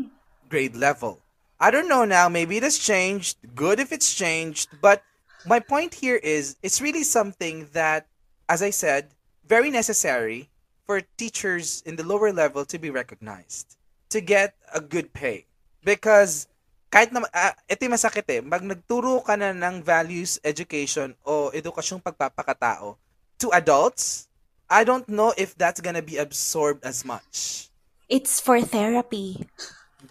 grade 0.49 0.75
level. 0.75 1.21
I 1.61 1.71
don't 1.71 1.88
know 1.88 2.05
now, 2.05 2.29
maybe 2.29 2.57
it 2.57 2.62
has 2.62 2.79
changed. 2.79 3.38
Good 3.55 3.81
if 3.81 3.91
it's 3.91 4.15
changed, 4.15 4.79
but 4.81 5.03
my 5.45 5.59
point 5.59 5.95
here 5.95 6.17
is 6.17 6.57
it's 6.62 6.81
really 6.81 7.03
something 7.03 7.69
that, 7.73 8.07
as 8.49 8.62
I 8.62 8.71
said, 8.71 9.11
very 9.43 9.71
necessary 9.71 10.50
for 10.87 11.03
teachers 11.19 11.83
in 11.85 11.97
the 11.97 12.07
lower 12.07 12.33
level 12.33 12.65
to 12.65 12.79
be 12.79 12.91
recognized, 12.91 13.77
to 14.11 14.21
get 14.21 14.55
a 14.73 14.81
good 14.81 15.12
pay. 15.12 15.47
Because 15.83 16.47
kahit 16.95 17.11
na, 17.11 17.27
uh, 17.27 17.53
ito 17.69 17.85
yung 17.85 17.95
masakit 17.99 18.25
eh, 18.31 18.41
mag 18.41 18.62
nagturo 18.62 19.21
ka 19.27 19.35
na 19.35 19.50
ng 19.50 19.83
values 19.83 20.38
education 20.47 21.12
o 21.27 21.50
edukasyong 21.50 22.00
pagpapakatao 22.00 22.95
to 23.37 23.50
adults, 23.50 24.31
I 24.71 24.85
don't 24.85 25.09
know 25.11 25.35
if 25.35 25.59
that's 25.59 25.83
gonna 25.83 26.05
be 26.05 26.23
absorbed 26.23 26.87
as 26.87 27.03
much. 27.03 27.69
It's 28.07 28.38
for 28.38 28.62
therapy. 28.62 29.45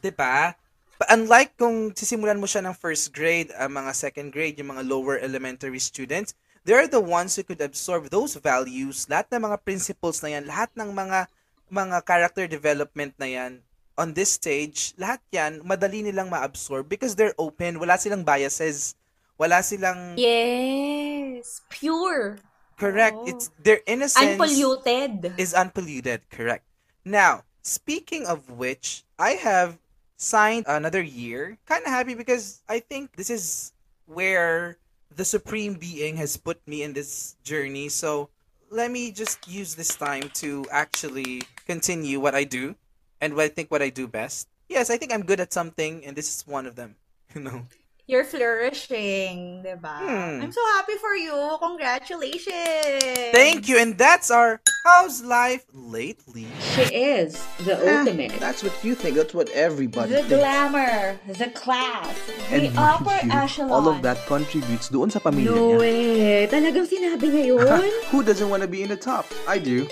'Di 0.04 0.12
ba? 0.12 0.54
But 0.54 0.67
unlike 1.06 1.54
kung 1.62 1.94
sisimulan 1.94 2.42
mo 2.42 2.50
siya 2.50 2.66
ng 2.66 2.74
first 2.74 3.14
grade, 3.14 3.54
ang 3.54 3.78
mga 3.78 3.94
second 3.94 4.34
grade, 4.34 4.58
yung 4.58 4.74
mga 4.74 4.88
lower 4.90 5.22
elementary 5.22 5.78
students, 5.78 6.34
they're 6.66 6.90
the 6.90 7.02
ones 7.02 7.38
who 7.38 7.46
could 7.46 7.62
absorb 7.62 8.10
those 8.10 8.34
values, 8.42 9.06
lahat 9.06 9.30
ng 9.30 9.46
mga 9.46 9.58
principles 9.62 10.26
na 10.26 10.34
yan, 10.34 10.50
lahat 10.50 10.74
ng 10.74 10.90
mga 10.90 11.30
mga 11.70 11.98
character 12.08 12.48
development 12.48 13.14
na 13.20 13.28
yan 13.30 13.52
on 13.98 14.14
this 14.14 14.38
stage, 14.38 14.94
lahat 14.98 15.20
yan, 15.34 15.62
madali 15.66 16.06
nilang 16.06 16.30
ma-absorb 16.30 16.86
because 16.86 17.18
they're 17.18 17.34
open, 17.42 17.82
wala 17.82 17.98
silang 17.98 18.22
biases, 18.22 18.94
wala 19.42 19.62
silang 19.66 20.14
Yes. 20.18 21.62
Pure. 21.70 22.38
correct. 22.78 23.18
Oh. 23.18 23.26
It's 23.26 23.50
their 23.58 23.82
innocence 23.90 24.38
Unpolluted. 24.38 25.34
is 25.42 25.54
unpolluted, 25.58 26.30
correct. 26.30 26.62
Now, 27.02 27.42
speaking 27.66 28.30
of 28.30 28.54
which, 28.54 29.02
I 29.18 29.34
have 29.42 29.82
signed 30.18 30.66
another 30.68 31.02
year. 31.02 31.58
Kind 31.66 31.86
of 31.86 31.90
happy 31.90 32.14
because 32.14 32.62
I 32.68 32.80
think 32.80 33.16
this 33.16 33.30
is 33.30 33.72
where 34.06 34.78
the 35.16 35.26
supreme 35.26 35.76
being 35.76 36.18
has 36.18 36.36
put 36.36 36.60
me 36.68 36.84
in 36.84 36.94
this 36.94 37.38
journey. 37.44 37.90
So, 37.90 38.30
let 38.70 38.92
me 38.92 39.12
just 39.12 39.48
use 39.48 39.76
this 39.76 39.96
time 39.96 40.30
to 40.44 40.66
actually 40.72 41.44
continue 41.66 42.20
what 42.20 42.36
I 42.36 42.44
do 42.44 42.76
and 43.22 43.34
what 43.34 43.46
I 43.46 43.48
think 43.48 43.72
what 43.72 43.82
I 43.82 43.90
do 43.90 44.08
best. 44.08 44.50
Yes, 44.68 44.90
I 44.90 44.98
think 44.98 45.14
I'm 45.14 45.24
good 45.24 45.40
at 45.40 45.54
something 45.54 46.04
and 46.04 46.16
this 46.16 46.28
is 46.28 46.46
one 46.46 46.66
of 46.66 46.76
them, 46.76 46.96
you 47.34 47.42
know. 47.42 47.64
You're 48.08 48.24
flourishing, 48.24 49.68
diba? 49.68 50.00
Hmm. 50.00 50.40
I'm 50.40 50.54
so 50.56 50.64
happy 50.80 50.96
for 50.96 51.12
you. 51.20 51.36
Congratulations. 51.60 53.36
Thank 53.36 53.68
you 53.68 53.76
and 53.84 53.98
that's 54.00 54.32
our 54.32 54.62
how's 54.88 55.20
life 55.28 55.66
lately. 55.76 56.48
She 56.72 56.88
is 56.88 57.36
the 57.68 57.76
Eh, 57.76 58.00
ultimate. 58.00 58.32
that's 58.40 58.64
what 58.64 58.72
you 58.80 58.96
think. 58.96 59.18
That's 59.20 59.36
what 59.36 59.50
everybody 59.52 60.16
The 60.16 60.24
thinks. 60.24 60.40
glamour, 60.40 61.20
the 61.28 61.52
class, 61.52 62.08
the 62.48 62.72
And 62.72 62.78
upper 62.80 63.12
you, 63.28 63.32
echelon. 63.36 63.72
all 63.76 63.92
of 63.92 64.00
that 64.08 64.24
contributes 64.24 64.88
doon 64.88 65.12
sa 65.12 65.20
pamilya 65.20 65.52
No 65.52 65.76
niya. 65.76 65.80
way. 65.84 66.48
Talagang 66.48 66.88
sinabi 66.88 67.28
niya 67.28 67.44
yun? 67.60 67.92
Who 68.16 68.24
doesn't 68.24 68.48
want 68.48 68.64
to 68.64 68.72
be 68.72 68.88
in 68.88 68.88
the 68.88 68.96
top? 68.96 69.28
I 69.52 69.60
do. 69.60 69.84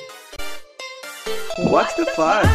What's 1.68 1.92
the 2.00 2.08
fuzz? 2.16 2.48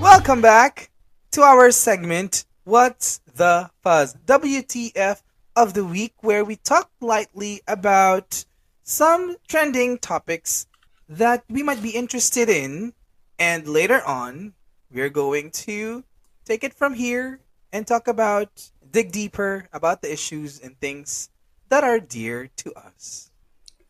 Welcome 0.00 0.40
back 0.40 0.88
to 1.36 1.44
our 1.44 1.68
segment, 1.68 2.48
What's 2.64 3.20
the 3.28 3.68
Fuzz? 3.82 4.16
WTF 4.24 5.20
of 5.54 5.74
the 5.74 5.84
week, 5.84 6.14
where 6.24 6.42
we 6.42 6.56
talk 6.56 6.88
lightly 6.98 7.60
about 7.68 8.46
some 8.82 9.36
trending 9.46 9.98
topics 9.98 10.66
that 11.06 11.44
we 11.50 11.62
might 11.62 11.82
be 11.82 11.90
interested 11.90 12.48
in. 12.48 12.94
And 13.38 13.68
later 13.68 14.00
on, 14.06 14.54
we're 14.90 15.10
going 15.10 15.50
to 15.68 16.04
take 16.46 16.64
it 16.64 16.72
from 16.72 16.94
here 16.94 17.40
and 17.70 17.86
talk 17.86 18.08
about, 18.08 18.70
dig 18.90 19.12
deeper 19.12 19.68
about 19.70 20.00
the 20.00 20.10
issues 20.10 20.58
and 20.58 20.80
things 20.80 21.28
that 21.68 21.84
are 21.84 22.00
dear 22.00 22.48
to 22.64 22.72
us. 22.72 23.30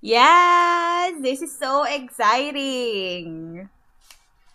Yes, 0.00 1.14
this 1.22 1.42
is 1.42 1.56
so 1.56 1.84
exciting. 1.84 3.68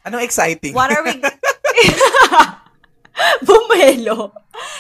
Ano 0.04 0.18
exciting? 0.18 0.74
What 0.74 0.92
are 0.92 1.06
we? 1.08 1.24
Bumelo. 3.44 4.32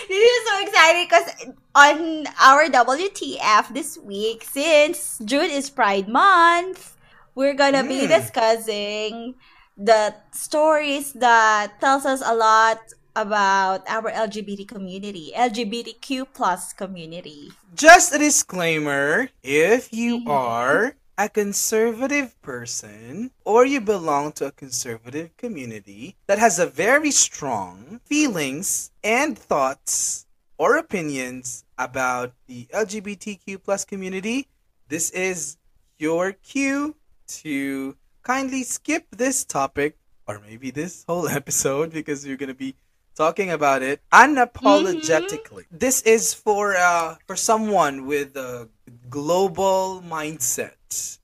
This 0.07 0.23
is 0.23 0.41
so 0.47 0.53
exciting 0.63 1.05
because 1.05 1.27
on 1.75 2.27
our 2.41 2.67
WTF 2.69 3.73
this 3.73 3.97
week, 3.97 4.43
since 4.43 5.19
June 5.23 5.49
is 5.51 5.69
Pride 5.69 6.07
Month, 6.07 6.95
we're 7.35 7.53
gonna 7.53 7.83
be 7.83 8.07
Mm. 8.07 8.09
discussing 8.09 9.35
the 9.77 10.15
stories 10.31 11.13
that 11.13 11.79
tells 11.79 12.05
us 12.05 12.21
a 12.25 12.35
lot 12.35 12.79
about 13.15 13.83
our 13.87 14.11
LGBT 14.11 14.67
community, 14.67 15.31
LGBTQ 15.35 16.27
plus 16.33 16.71
community. 16.73 17.51
Just 17.75 18.13
a 18.13 18.17
disclaimer 18.19 19.29
if 19.43 19.91
you 19.91 20.23
are 20.27 20.95
a 21.19 21.27
conservative 21.27 22.41
person 22.41 23.29
or 23.43 23.65
you 23.65 23.81
belong 23.81 24.31
to 24.31 24.45
a 24.45 24.51
conservative 24.53 25.35
community 25.35 26.15
that 26.27 26.39
has 26.39 26.57
a 26.59 26.65
very 26.65 27.11
strong 27.11 27.99
feelings 28.05 28.89
and 29.03 29.37
thoughts 29.37 30.25
or 30.57 30.77
opinions 30.77 31.65
about 31.77 32.31
the 32.47 32.67
LGBTQ 32.73 33.61
plus 33.61 33.83
community, 33.83 34.47
this 34.87 35.09
is 35.09 35.57
your 35.97 36.31
cue 36.31 36.95
to 37.27 37.97
kindly 38.23 38.63
skip 38.63 39.05
this 39.11 39.43
topic 39.43 39.97
or 40.25 40.39
maybe 40.39 40.71
this 40.71 41.03
whole 41.05 41.27
episode 41.41 41.91
because 41.91 42.25
you're 42.25 42.37
going 42.37 42.47
to 42.47 42.55
be 42.55 42.75
talking 43.19 43.51
about 43.51 43.81
it 43.81 43.99
unapologetically. 44.13 45.65
This 45.69 46.01
is 46.03 46.33
for 46.33 46.77
uh 46.77 47.15
for 47.27 47.35
someone 47.35 48.05
with 48.05 48.37
a 48.37 48.69
global 49.09 50.01
mindset 50.05 51.17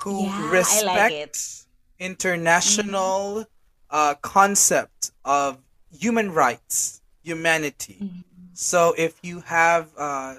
who 0.00 0.22
Yeah, 0.24 0.64
I 0.68 0.82
like 0.82 1.12
respect 1.12 1.66
international 1.98 3.46
uh 3.90 4.14
concept 4.22 5.12
of 5.24 5.58
human 5.96 6.32
rights, 6.32 7.02
humanity. 7.22 7.98
So 8.54 8.94
if 8.98 9.18
you 9.22 9.40
have 9.40 9.90
uh, 9.96 10.36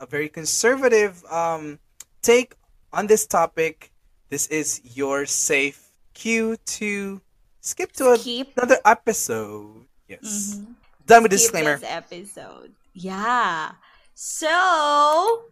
a 0.00 0.06
very 0.06 0.28
conservative 0.28 1.24
um, 1.30 1.78
take 2.22 2.54
on 2.92 3.06
this 3.06 3.26
topic, 3.26 3.90
this 4.28 4.46
is 4.48 4.80
your 4.96 5.26
safe 5.26 5.90
cue 6.14 6.56
to 6.78 7.20
skip 7.60 7.92
to 7.92 8.12
a- 8.12 8.46
another 8.56 8.78
episode. 8.84 9.86
Yes. 10.08 10.60
Done 11.06 11.22
with 11.22 11.32
skip 11.32 11.40
disclaimer. 11.40 11.76
this 11.78 11.88
episode. 11.88 12.72
Yeah. 12.92 13.72
So, 14.14 15.42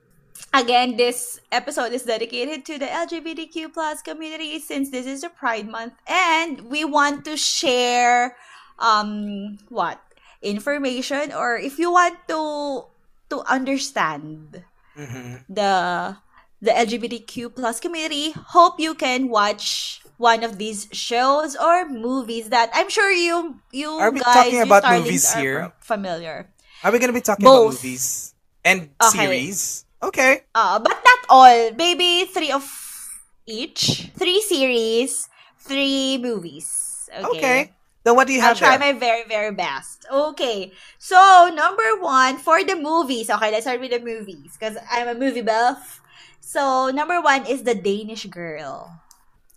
again, 0.52 0.96
this 0.96 1.40
episode 1.52 1.92
is 1.92 2.04
dedicated 2.04 2.64
to 2.66 2.78
the 2.78 2.90
LGBTQ 2.90 3.68
plus 3.68 4.02
community 4.02 4.58
since 4.60 4.90
this 4.90 5.06
is 5.06 5.22
a 5.24 5.28
Pride 5.30 5.68
Month, 5.68 5.94
and 6.08 6.62
we 6.70 6.84
want 6.84 7.24
to 7.26 7.36
share, 7.36 8.36
um, 8.78 9.58
what 9.68 10.00
information 10.42 11.32
or 11.32 11.56
if 11.56 11.78
you 11.78 11.90
want 11.90 12.18
to 12.28 12.84
to 13.30 13.40
understand 13.48 14.64
hmm 14.94 15.36
the 15.48 16.16
the 16.62 16.76
LGBTQ 16.76 17.50
plus 17.50 17.80
community, 17.80 18.32
hope 18.32 18.80
you 18.80 18.94
can 18.94 19.28
watch 19.28 20.00
one 20.16 20.42
of 20.44 20.58
these 20.58 20.88
shows 20.92 21.56
or 21.56 21.88
movies 21.88 22.48
that 22.50 22.70
I'm 22.74 22.88
sure 22.88 23.10
you 23.12 23.60
you 23.72 23.90
Are 23.98 24.10
we 24.10 24.20
guys 24.20 24.24
talking 24.24 24.60
about 24.60 24.88
movies 24.88 25.32
here? 25.32 25.72
familiar. 25.80 26.50
Are 26.82 26.92
we 26.92 26.98
gonna 26.98 27.12
be 27.12 27.20
talking 27.20 27.46
Both. 27.46 27.64
about 27.64 27.70
movies 27.82 28.34
and 28.64 28.90
Okay. 29.02 29.46
series? 29.46 29.83
Okay. 30.04 30.42
Uh, 30.54 30.78
but 30.78 30.96
not 31.04 31.20
all. 31.28 31.70
Maybe 31.72 32.24
three 32.26 32.52
of 32.52 32.64
each. 33.46 34.10
Three 34.16 34.40
series, 34.42 35.28
three 35.58 36.18
movies. 36.18 37.08
Okay. 37.12 37.28
Okay. 37.28 37.58
Then 38.04 38.16
what 38.16 38.26
do 38.26 38.34
you 38.36 38.40
have? 38.40 38.52
I'll 38.52 38.60
try 38.60 38.76
there? 38.76 38.92
my 38.92 38.98
very, 38.98 39.24
very 39.24 39.52
best. 39.52 40.04
Okay. 40.12 40.72
So, 40.98 41.48
number 41.54 41.96
one, 42.00 42.36
for 42.36 42.62
the 42.62 42.76
movies. 42.76 43.30
Okay, 43.30 43.50
let's 43.50 43.64
start 43.64 43.80
with 43.80 43.90
the 43.92 44.00
movies. 44.00 44.52
Because 44.58 44.76
I'm 44.92 45.08
a 45.08 45.14
movie 45.16 45.40
buff. 45.40 46.02
So, 46.40 46.90
number 46.92 47.20
one 47.24 47.46
is 47.48 47.62
the 47.64 47.74
Danish 47.74 48.26
Girl. 48.28 48.92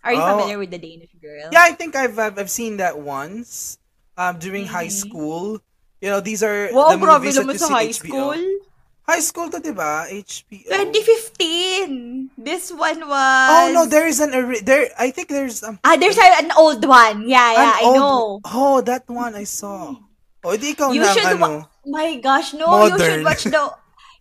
Are 0.03 0.13
you 0.13 0.23
Oh. 0.23 0.31
familiar 0.31 0.57
with 0.57 0.71
the 0.71 0.79
Danish 0.79 1.11
Girl? 1.19 1.51
Yeah, 1.51 1.63
I 1.67 1.73
think 1.75 1.95
I've 1.95 2.17
I've, 2.17 2.39
I've 2.39 2.51
seen 2.51 2.77
that 2.77 2.97
once. 2.99 3.77
Um, 4.15 4.39
during 4.39 4.65
high 4.65 4.87
Mhm. 4.87 4.91
school. 4.91 5.59
You 6.01 6.09
know, 6.09 6.19
these 6.21 6.41
are 6.41 6.69
Wow, 6.71 6.95
the 6.95 6.97
movies 6.97 7.35
that 7.35 7.51
you 7.51 7.57
see 7.59 7.73
high 7.73 7.91
HBO. 7.91 8.33
school. 8.33 8.66
High 9.07 9.23
school 9.23 9.47
to, 9.49 9.63
diba? 9.63 10.03
HBO. 10.11 10.67
2015. 10.67 12.31
This 12.37 12.71
one 12.75 12.99
was... 13.07 13.47
Oh 13.55 13.71
no, 13.73 13.85
there 13.87 14.05
is 14.05 14.19
an 14.19 14.31
there. 14.67 14.91
I 14.99 15.11
think 15.15 15.29
there's 15.31 15.63
um, 15.63 15.79
Ah, 15.87 15.95
there's 15.95 16.17
a- 16.19 16.43
an 16.43 16.51
old 16.59 16.83
one. 16.83 17.23
Yeah, 17.23 17.53
yeah, 17.55 17.73
I 17.79 17.81
old- 17.87 17.95
know. 17.95 18.39
Oh, 18.43 18.81
that 18.83 19.07
one 19.07 19.31
I 19.35 19.45
saw. 19.47 19.95
Oh, 20.43 20.55
di 20.59 20.75
ikaw 20.75 20.91
You 20.91 21.01
na 21.07 21.11
should 21.15 21.23
ano. 21.23 21.39
wa- 21.39 21.65
My 21.87 22.19
gosh, 22.19 22.51
no, 22.53 22.67
you 22.87 22.99
should 22.99 23.23
watch 23.23 23.43
the 23.47 23.63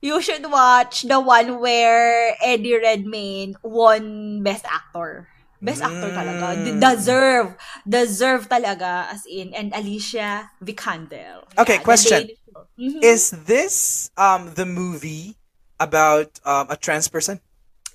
you 0.02 0.16
should 0.22 0.46
watch 0.46 1.02
the 1.02 1.18
one 1.18 1.58
where 1.58 2.34
Eddie 2.38 2.78
Redmayne 2.78 3.58
won 3.66 4.42
Best 4.46 4.66
Actor. 4.70 5.26
Best 5.58 5.82
Actor 5.82 6.14
talaga. 6.14 6.54
Mm. 6.54 6.62
D- 6.62 6.78
Deserve. 6.78 7.48
Deserve 7.82 8.46
talaga 8.46 9.10
as 9.10 9.26
in 9.26 9.50
and 9.50 9.74
Alicia 9.74 10.50
Vikander. 10.62 11.42
Okay, 11.58 11.78
Yeah, 11.78 11.86
question. 11.86 12.20
Danish 12.30 12.42
Mhm. 12.78 13.00
Is 13.02 13.30
this 13.44 14.08
um 14.16 14.52
the 14.54 14.66
movie 14.66 15.36
about 15.80 16.40
um 16.44 16.68
a 16.70 16.76
trans 16.76 17.08
person? 17.08 17.40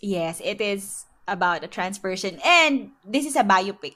Yes, 0.01 0.41
it 0.43 0.61
is 0.61 1.05
about 1.27 1.63
a 1.63 1.69
trans 1.69 1.97
person 2.01 2.41
and 2.43 2.91
this 3.05 3.25
is 3.25 3.35
a 3.35 3.45
biopic. 3.45 3.95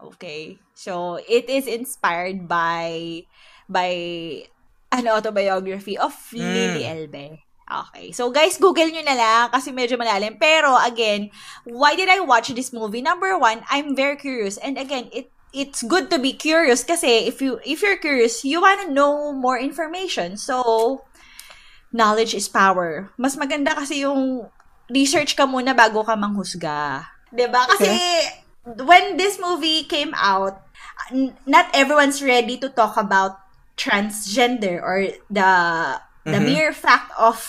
Okay. 0.00 0.58
So 0.74 1.20
it 1.28 1.48
is 1.48 1.66
inspired 1.66 2.48
by 2.48 3.24
by 3.68 3.92
an 4.92 5.06
autobiography 5.08 5.96
of 5.96 6.12
Lily 6.32 6.84
Elbe. 6.84 7.40
Okay. 7.70 8.10
So 8.10 8.34
guys, 8.34 8.58
Google 8.58 8.90
nyo 8.90 9.04
na 9.06 9.14
lang 9.14 9.44
kasi 9.54 9.70
medyo 9.70 9.94
malalim. 9.94 10.36
Pero 10.40 10.74
again, 10.82 11.30
why 11.64 11.94
did 11.94 12.10
I 12.10 12.18
watch 12.20 12.50
this 12.50 12.74
movie? 12.74 13.00
Number 13.00 13.38
one, 13.38 13.62
I'm 13.70 13.94
very 13.94 14.18
curious. 14.18 14.58
And 14.58 14.74
again, 14.74 15.06
it 15.14 15.30
it's 15.52 15.82
good 15.82 16.10
to 16.10 16.18
be 16.18 16.32
curious 16.32 16.84
kasi 16.84 17.26
if 17.26 17.42
you 17.42 17.58
if 17.66 17.82
you're 17.82 17.98
curious, 17.98 18.44
you 18.44 18.62
want 18.62 18.86
to 18.86 18.88
know 18.92 19.32
more 19.32 19.58
information. 19.58 20.36
So 20.36 21.02
knowledge 21.92 22.34
is 22.34 22.48
power. 22.48 23.10
Mas 23.18 23.34
maganda 23.34 23.74
kasi 23.74 24.06
yung 24.06 24.46
research 24.90 25.34
ka 25.34 25.46
muna 25.46 25.74
bago 25.74 26.06
ka 26.06 26.14
manghusga. 26.14 27.06
'Di 27.30 27.46
ba? 27.50 27.66
Kasi 27.66 27.94
when 28.86 29.16
this 29.18 29.38
movie 29.38 29.86
came 29.86 30.14
out, 30.14 30.62
not 31.46 31.66
everyone's 31.74 32.22
ready 32.22 32.58
to 32.58 32.70
talk 32.70 32.94
about 32.98 33.38
transgender 33.74 34.78
or 34.82 35.08
the 35.32 35.52
the 36.28 36.40
mere 36.40 36.70
fact 36.70 37.10
of 37.16 37.40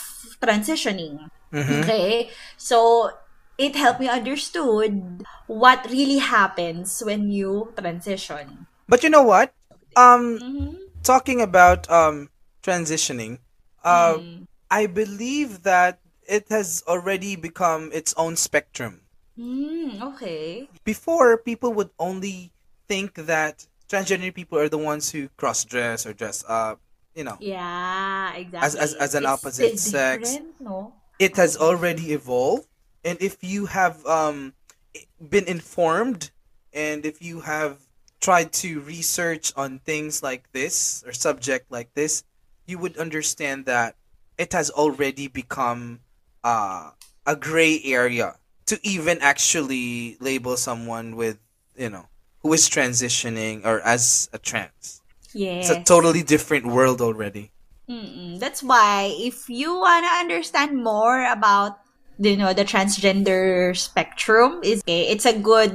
transitioning. 0.41 1.29
Mhm. 1.51 1.84
Okay? 1.84 2.31
So 2.58 3.12
it 3.62 3.77
helped 3.77 4.01
me 4.01 4.10
understood 4.10 5.22
what 5.46 5.86
really 5.94 6.18
happens 6.18 6.98
when 7.06 7.30
you 7.30 7.70
transition. 7.77 8.65
But 8.89 9.06
you 9.06 9.10
know 9.13 9.22
what? 9.22 9.53
Um, 9.96 10.41
Mhm. 10.41 10.75
talking 11.06 11.39
about 11.41 11.86
um 11.94 12.34
transitioning, 12.65 13.38
uh, 13.86 14.18
Mm. 14.18 14.50
I 14.72 14.86
believe 14.89 15.62
that 15.63 16.00
it 16.25 16.50
has 16.50 16.82
already 16.88 17.36
become 17.36 17.91
its 17.94 18.13
own 18.18 18.36
spectrum. 18.36 19.01
Mm, 19.38 20.01
okay. 20.13 20.70
Before, 20.86 21.38
people 21.38 21.74
would 21.74 21.89
only 22.00 22.51
think 22.88 23.15
that 23.15 23.68
transgender 23.89 24.34
people 24.34 24.58
are 24.58 24.70
the 24.70 24.77
ones 24.82 25.12
who 25.12 25.30
cross 25.38 25.65
dress 25.65 26.06
or 26.06 26.13
dress 26.13 26.44
up. 26.48 26.80
You 27.13 27.27
know, 27.27 27.38
Yeah, 27.44 28.32
exactly. 28.34 28.63
As- 28.65 28.75
as- 28.75 28.96
as 28.96 29.12
an 29.15 29.24
It's 29.27 29.34
opposite 29.36 29.75
sex. 29.80 30.39
No? 30.63 30.96
it 31.20 31.36
has 31.36 31.58
already 31.58 32.13
evolved, 32.15 32.65
and 33.03 33.22
if 33.22 33.43
you 33.43 33.65
have 33.67 34.05
um 34.05 34.53
been 35.20 35.46
informed, 35.46 36.31
and 36.74 37.05
if 37.05 37.22
you 37.22 37.41
have 37.41 37.77
tried 38.20 38.53
to 38.53 38.79
research 38.81 39.51
on 39.55 39.79
things 39.79 40.22
like 40.22 40.51
this 40.53 41.03
or 41.05 41.12
subject 41.12 41.72
like 41.72 41.93
this, 41.96 42.24
you 42.67 42.77
would 42.77 42.98
understand 42.98 43.65
that 43.65 43.95
it 44.38 44.54
has 44.54 44.69
already 44.69 45.28
become 45.28 45.99
uh, 46.43 46.91
a 47.26 47.36
gray 47.36 47.82
area 47.84 48.36
to 48.65 48.80
even 48.84 49.19
actually 49.21 50.17
label 50.19 50.56
someone 50.56 51.15
with 51.15 51.38
you 51.76 51.89
know 51.89 52.08
who 52.41 52.54
is 52.54 52.69
transitioning 52.69 53.65
or 53.65 53.82
as 53.82 54.30
a 54.34 54.38
trans. 54.38 55.02
Yes. 55.34 55.69
It's 55.69 55.80
a 55.80 55.84
totally 55.84 56.23
different 56.23 56.65
world 56.65 57.02
already. 57.02 57.52
Mm-mm. 57.89 58.39
That's 58.39 58.63
why 58.63 59.13
if 59.17 59.49
you 59.49 59.78
wanna 59.78 60.08
understand 60.08 60.78
more 60.84 61.26
about 61.26 61.81
you 62.21 62.38
know 62.38 62.53
the 62.53 62.63
transgender 62.63 63.73
spectrum 63.75 64.62
is 64.62 64.81
okay, 64.86 65.10
it's 65.10 65.25
a 65.25 65.34
good 65.34 65.73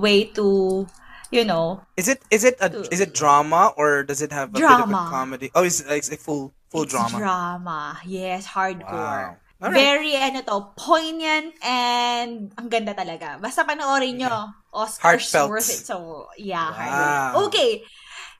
way 0.00 0.24
to 0.32 0.86
you 1.30 1.44
know 1.44 1.84
Is 1.96 2.08
it 2.08 2.22
is 2.32 2.44
it 2.44 2.56
a, 2.60 2.72
is 2.88 3.00
it 3.04 3.12
drama 3.12 3.72
or 3.76 4.02
does 4.04 4.22
it 4.22 4.32
have 4.32 4.48
a 4.50 4.52
bit 4.56 4.64
of 4.64 4.70
a 4.70 4.76
Drama. 4.88 5.08
comedy? 5.12 5.50
Oh, 5.54 5.64
it's 5.64 5.84
it's 5.84 6.08
a 6.08 6.16
full 6.16 6.52
full 6.72 6.84
it's 6.88 6.92
drama. 6.96 7.18
drama. 7.18 7.78
Yes, 8.06 8.46
hardcore. 8.48 9.36
Wow. 9.36 9.36
Alright. 9.62 9.80
Very 9.80 10.12
ano 10.18 10.42
to, 10.44 10.72
poignant 10.76 11.54
and 11.64 12.52
ang 12.58 12.68
ganda 12.68 12.92
talaga. 12.92 13.40
Basta 13.40 13.64
panoorin 13.64 14.18
nyo. 14.20 14.52
Oscars 14.74 15.00
Heartfelt. 15.30 15.48
worth 15.48 15.70
it. 15.70 15.86
So, 15.86 16.26
yeah. 16.36 16.68
Wow. 16.74 17.46
Okay. 17.48 17.80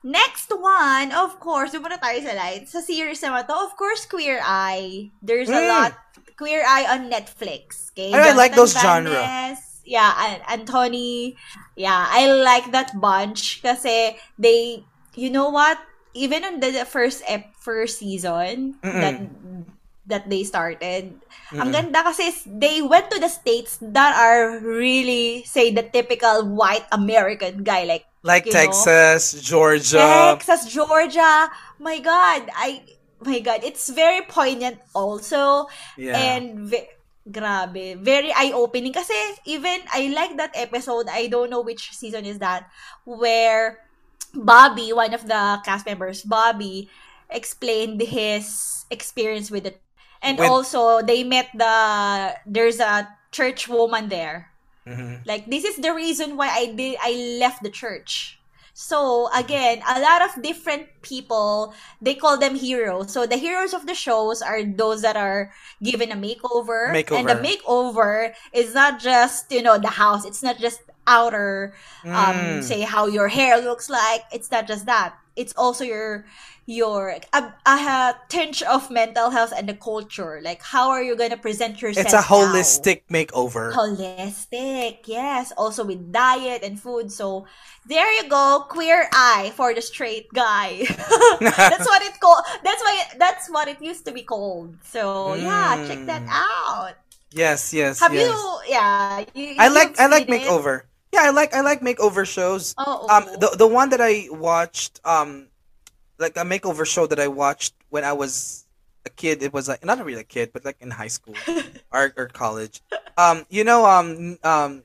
Next 0.04 0.52
one, 0.52 1.16
of 1.16 1.40
course, 1.40 1.72
doon 1.72 1.87
muna 1.88 1.96
tayo 1.96 2.20
sa 2.20 2.37
light. 2.37 2.68
Sa 2.68 2.85
series 2.85 3.22
naman 3.24 3.46
to, 3.48 3.54
of 3.57 3.72
course, 3.78 4.04
Queer 4.04 4.42
Eye. 4.44 5.09
There's 5.24 5.48
a 5.48 5.57
Mm. 5.64 5.68
lot. 5.70 5.92
Queer 6.37 6.62
Eye 6.66 6.87
on 6.90 7.11
Netflix. 7.11 7.90
Okay? 7.92 8.12
I 8.12 8.33
like 8.33 8.55
those 8.55 8.75
Van 8.75 9.07
genre. 9.07 9.57
Yeah, 9.85 10.11
An- 10.16 10.44
Anthony. 10.49 11.37
Yeah, 11.77 12.07
I 12.09 12.33
like 12.33 12.73
that 12.73 12.97
bunch 12.99 13.61
kasi 13.62 14.16
they, 14.38 14.83
you 15.14 15.29
know 15.31 15.51
what? 15.51 15.79
Even 16.14 16.44
on 16.44 16.61
the 16.61 16.87
first 16.88 17.23
ep- 17.29 17.53
first 17.59 17.99
season 17.99 18.79
Mm-mm. 18.81 19.01
that 19.03 19.16
that 20.07 20.25
they 20.31 20.44
started, 20.44 21.16
Mm-mm. 21.51 21.61
ang 21.61 21.73
ganda 21.73 22.01
kasi 22.05 22.33
they 22.47 22.81
went 22.81 23.11
to 23.11 23.18
the 23.20 23.29
states 23.29 23.77
that 23.83 24.14
are 24.16 24.57
really 24.62 25.42
say 25.44 25.68
the 25.73 25.83
typical 25.83 26.44
white 26.49 26.87
American 26.92 27.64
guy 27.64 27.85
like 27.85 28.07
Like 28.25 28.49
you 28.49 28.57
know? 28.57 28.64
Texas, 28.64 29.37
Georgia. 29.44 30.33
Texas, 30.33 30.73
Georgia. 30.73 31.53
My 31.77 32.01
God, 32.01 32.49
I 32.57 32.81
my 33.25 33.41
God, 33.41 33.65
it's 33.65 33.89
very 33.91 34.23
poignant 34.29 34.79
also 34.95 35.67
yeah. 35.97 36.17
and 36.17 36.69
ve- 36.71 36.89
grabe, 37.31 37.97
very 37.99 38.33
eye-opening 38.33 38.93
kasi 38.93 39.17
even 39.47 39.81
I 39.93 40.13
like 40.15 40.37
that 40.37 40.53
episode. 40.55 41.09
I 41.09 41.27
don't 41.27 41.49
know 41.51 41.61
which 41.65 41.93
season 41.97 42.25
is 42.25 42.39
that 42.39 42.69
where 43.05 43.81
Bobby, 44.35 44.93
one 44.93 45.15
of 45.15 45.27
the 45.27 45.61
cast 45.65 45.87
members, 45.87 46.23
Bobby 46.23 46.89
explained 47.31 48.01
his 48.03 48.85
experience 48.91 49.51
with 49.51 49.67
it. 49.67 49.81
And 50.23 50.39
With- 50.39 50.49
also 50.49 51.01
they 51.03 51.25
met 51.25 51.49
the 51.55 51.75
there's 52.47 52.81
a 52.81 53.09
church 53.33 53.67
woman 53.69 54.09
there 54.09 54.49
Mhm. 54.87 55.25
like 55.27 55.49
this 55.49 55.65
is 55.65 55.81
the 55.81 55.91
reason 55.97 56.37
why 56.37 56.49
I 56.53 56.71
did 56.77 56.97
I 57.01 57.41
left 57.41 57.65
the 57.65 57.73
church. 57.73 58.39
So 58.77 59.31
again, 59.33 59.83
a 59.87 60.01
lot 60.01 60.23
of 60.23 60.43
different 60.43 60.89
people, 61.03 61.73
they 62.03 62.15
call 62.15 62.39
them 62.39 62.57
heroes. 62.57 63.13
So 63.13 63.25
the 63.27 63.37
heroes 63.37 63.73
of 63.73 63.87
the 63.87 63.95
shows 63.95 64.43
are 64.43 64.65
those 64.65 65.03
that 65.03 65.17
are 65.17 65.53
given 65.83 66.11
a 66.11 66.17
makeover. 66.17 66.91
And 67.15 67.29
the 67.29 67.35
Makeover. 67.39 67.39
makeover 67.39 68.35
is 68.53 68.75
not 68.75 68.99
just, 69.01 69.53
you 69.53 69.63
know, 69.63 69.79
the 69.79 69.89
house. 69.95 70.25
It's 70.25 70.43
not 70.43 70.59
just 70.59 70.81
outer 71.07 71.75
Mm. 72.05 72.15
um 72.15 72.63
say 72.63 72.81
how 72.81 73.07
your 73.07 73.29
hair 73.29 73.61
looks 73.61 73.89
like. 73.91 74.23
It's 74.33 74.51
not 74.51 74.67
just 74.67 74.87
that. 74.87 75.15
It's 75.37 75.53
also 75.57 75.85
your 75.85 76.25
your 76.66 77.16
a, 77.33 77.55
a 77.66 78.14
tinge 78.29 78.62
of 78.62 78.90
mental 78.90 79.31
health 79.31 79.53
and 79.57 79.68
the 79.68 79.74
culture. 79.74 80.40
Like 80.42 80.62
how 80.62 80.90
are 80.90 81.03
you 81.03 81.16
gonna 81.16 81.37
present 81.37 81.83
yourself? 81.83 82.07
It's 82.07 82.12
a 82.12 82.16
now? 82.16 82.22
holistic 82.22 83.03
makeover. 83.11 83.72
Holistic, 83.72 85.07
yes. 85.07 85.53
Also 85.57 85.85
with 85.85 86.12
diet 86.12 86.62
and 86.62 86.81
food. 86.81 87.11
So 87.12 87.46
there 87.87 88.11
you 88.12 88.29
go, 88.29 88.64
queer 88.68 89.09
eye 89.12 89.53
for 89.57 89.74
the 89.74 89.83
straight 89.83 90.33
guy. 90.33 90.85
that's 91.40 91.87
what 91.87 92.03
it 92.03 92.18
called. 92.20 92.44
That's 92.62 92.83
why. 92.83 93.03
That's 93.18 93.48
what 93.50 93.68
it 93.68 93.81
used 93.83 94.05
to 94.07 94.12
be 94.12 94.22
called. 94.22 94.77
So 94.85 95.35
yeah, 95.35 95.79
check 95.87 96.07
that 96.07 96.24
Mm. 96.24 96.29
out. 96.29 96.94
yes, 97.31 97.72
yes, 97.74 98.00
Have 98.00 98.14
yes. 98.14 98.22
you? 98.24 98.61
Yeah. 98.68 99.24
You, 99.35 99.57
I 99.59 99.68
like 99.68 99.98
I 99.98 100.07
like 100.07 100.27
seen 100.27 100.40
it? 100.40 100.42
makeover. 100.46 100.83
Yeah, 101.12 101.22
I 101.24 101.31
like 101.31 101.55
I 101.55 101.61
like 101.61 101.81
makeover 101.81 102.27
shows. 102.27 102.74
Oh, 102.79 103.07
Um, 103.09 103.24
oh. 103.29 103.37
the 103.38 103.48
the 103.57 103.66
one 103.68 103.90
that 103.90 104.00
I 104.00 104.29
watched, 104.31 105.00
um, 105.05 105.48
like 106.18 106.37
a 106.37 106.44
makeover 106.44 106.87
show 106.87 107.07
that 107.07 107.18
I 107.18 107.29
watched 107.29 107.74
when 107.90 108.05
I 108.05 108.12
was 108.12 108.64
a 109.07 109.11
kid. 109.11 109.42
It 109.42 109.53
was 109.53 109.68
like 109.68 109.85
not 109.85 110.05
really 110.05 110.20
a 110.20 110.24
kid, 110.24 110.50
but 110.53 110.64
like 110.64 110.77
in 110.81 110.90
high 110.90 111.09
school 111.09 111.35
or 111.92 112.12
or 112.16 112.27
college. 112.29 112.81
Um, 113.16 113.46
you 113.48 113.64
know, 113.64 113.87
um, 113.87 114.38
um, 114.42 114.83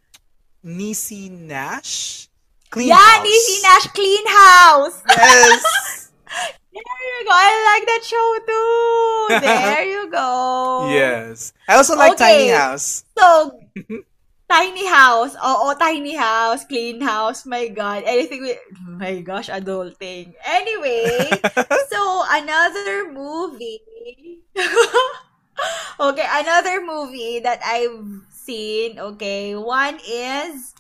Niecy 0.66 1.32
Nash, 1.32 2.28
Clean 2.70 2.90
yeah, 2.90 2.96
House. 2.96 3.28
Niecy 3.28 3.64
Nash 3.64 3.88
Clean 3.94 4.26
House. 4.28 5.04
Yes. 5.10 6.06
There 6.72 7.20
you 7.20 7.26
ko, 7.26 7.32
I 7.34 7.50
like 7.66 7.86
that 7.90 8.04
show 8.06 8.28
too. 8.46 9.42
There 9.46 9.86
you 9.86 10.12
go. 10.12 10.90
Yes. 10.94 11.52
I 11.68 11.76
also 11.76 11.96
like 11.96 12.16
Tiny 12.16 12.50
House. 12.50 13.04
So, 13.18 13.60
tiny 14.50 14.86
house. 14.88 15.36
Oo, 15.40 15.74
tiny 15.78 16.16
house, 16.16 16.66
clean 16.66 17.02
house. 17.02 17.46
My 17.46 17.68
God. 17.70 18.04
Anything 18.06 18.42
with, 18.44 18.60
my 18.88 19.22
gosh, 19.22 19.50
adulting. 19.50 20.34
Anyway, 20.44 21.30
so 21.94 22.02
another 22.30 23.12
movie. 23.14 24.42
okay, 26.00 26.28
another 26.28 26.82
movie 26.86 27.40
that 27.40 27.60
I've 27.64 28.04
seen. 28.32 29.00
Okay, 29.00 29.56
one 29.56 30.00
is 30.06 30.74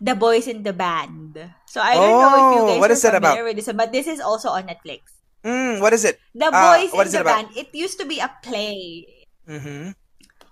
The 0.00 0.14
Boys 0.14 0.46
in 0.46 0.62
the 0.62 0.72
Band. 0.72 1.38
So 1.66 1.80
I 1.80 1.98
don't 1.98 2.18
know 2.18 2.34
if 2.36 2.48
you 2.52 2.62
Oh, 2.62 2.66
guys 2.66 2.80
what 2.80 2.90
are 2.90 2.94
is 2.94 3.02
that 3.02 3.14
about? 3.14 3.42
with 3.44 3.56
this, 3.56 3.70
but 3.72 3.92
this 3.92 4.06
is 4.06 4.20
also 4.20 4.48
on 4.50 4.64
Netflix. 4.68 5.00
Mm, 5.44 5.80
what 5.80 5.92
is 5.92 6.04
it? 6.04 6.18
The 6.34 6.50
Ah, 6.52 6.78
Boys 6.78 6.92
what 6.92 7.06
in 7.06 7.08
it 7.08 7.12
the 7.12 7.20
about? 7.20 7.46
Band. 7.46 7.48
It 7.56 7.74
used 7.74 7.98
to 8.00 8.06
be 8.06 8.20
a 8.20 8.30
play. 8.42 9.06
Mm-hmm. 9.48 9.92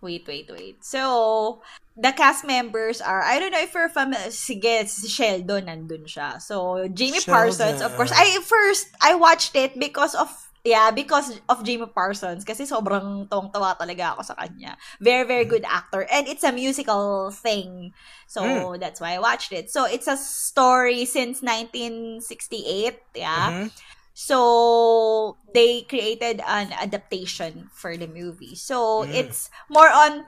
Wait, 0.02 0.26
wait, 0.26 0.50
wait. 0.50 0.82
So, 0.84 1.62
the 1.94 2.10
cast 2.10 2.44
members 2.44 3.00
are, 3.00 3.22
I 3.22 3.38
don't 3.38 3.52
know 3.54 3.62
if 3.62 3.72
you're 3.72 3.88
familiar, 3.88 4.34
sige, 4.34 4.88
si 4.90 5.06
Sheldon, 5.06 5.70
nandun 5.70 6.10
siya. 6.10 6.42
So, 6.42 6.88
Jamie 6.90 7.22
Parsons, 7.22 7.78
of 7.80 7.94
course. 7.94 8.10
I, 8.10 8.42
first, 8.42 8.90
I 9.00 9.14
watched 9.14 9.54
it 9.54 9.78
because 9.78 10.18
of, 10.18 10.26
yeah, 10.64 10.90
because 10.90 11.38
of 11.48 11.62
Jamie 11.62 11.86
Parsons. 11.86 12.42
Kasi 12.44 12.66
sobrang 12.66 13.30
tawang-tawa 13.30 13.78
talaga 13.78 14.18
ako 14.18 14.22
sa 14.26 14.34
kanya. 14.34 14.74
Very, 14.98 15.22
very 15.22 15.46
good 15.46 15.64
actor. 15.70 16.02
And 16.10 16.26
it's 16.26 16.42
a 16.42 16.50
musical 16.50 17.30
thing. 17.30 17.94
So, 18.26 18.42
Mm. 18.42 18.80
that's 18.82 18.98
why 18.98 19.14
I 19.14 19.22
watched 19.22 19.54
it. 19.54 19.70
So, 19.70 19.86
it's 19.86 20.10
a 20.10 20.18
story 20.18 21.06
since 21.06 21.46
1968, 21.46 22.98
yeah. 23.14 23.54
Mhm. 23.54 23.70
So 24.14 25.38
they 25.55 25.83
created 25.83 26.42
an 26.46 26.72
adaptation 26.72 27.70
for 27.75 27.96
the 27.96 28.07
movie. 28.07 28.55
So 28.55 29.05
Mm. 29.05 29.14
it's 29.14 29.51
more 29.68 29.88
on 29.88 30.25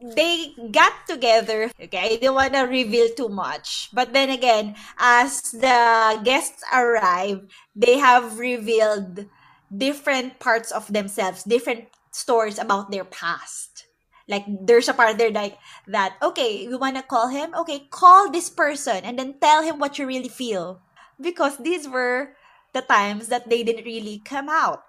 they 0.00 0.54
got 0.70 0.92
together. 1.08 1.70
Okay, 1.80 2.14
I 2.14 2.16
don't 2.22 2.34
want 2.34 2.54
to 2.54 2.62
reveal 2.70 3.08
too 3.16 3.28
much. 3.28 3.90
But 3.92 4.12
then 4.12 4.30
again, 4.30 4.76
as 4.98 5.42
the 5.52 6.20
guests 6.24 6.62
arrive, 6.72 7.42
they 7.74 7.98
have 7.98 8.38
revealed 8.38 9.26
different 9.74 10.38
parts 10.38 10.70
of 10.70 10.86
themselves, 10.92 11.42
different 11.44 11.90
stories 12.12 12.58
about 12.58 12.90
their 12.90 13.04
past. 13.04 13.86
Like 14.28 14.44
there's 14.46 14.88
a 14.88 14.94
part 14.94 15.18
there 15.18 15.32
like 15.32 15.58
that, 15.88 16.16
okay, 16.22 16.62
you 16.62 16.78
wanna 16.78 17.02
call 17.02 17.28
him? 17.28 17.54
Okay, 17.54 17.88
call 17.90 18.30
this 18.30 18.50
person 18.50 19.02
and 19.04 19.18
then 19.18 19.40
tell 19.40 19.62
him 19.62 19.78
what 19.78 19.98
you 19.98 20.06
really 20.06 20.28
feel. 20.30 20.80
Because 21.20 21.56
these 21.58 21.88
were 21.88 22.36
the 22.78 22.86
times 22.86 23.26
that 23.34 23.50
they 23.50 23.66
didn't 23.66 23.84
really 23.84 24.22
come 24.22 24.46
out. 24.48 24.86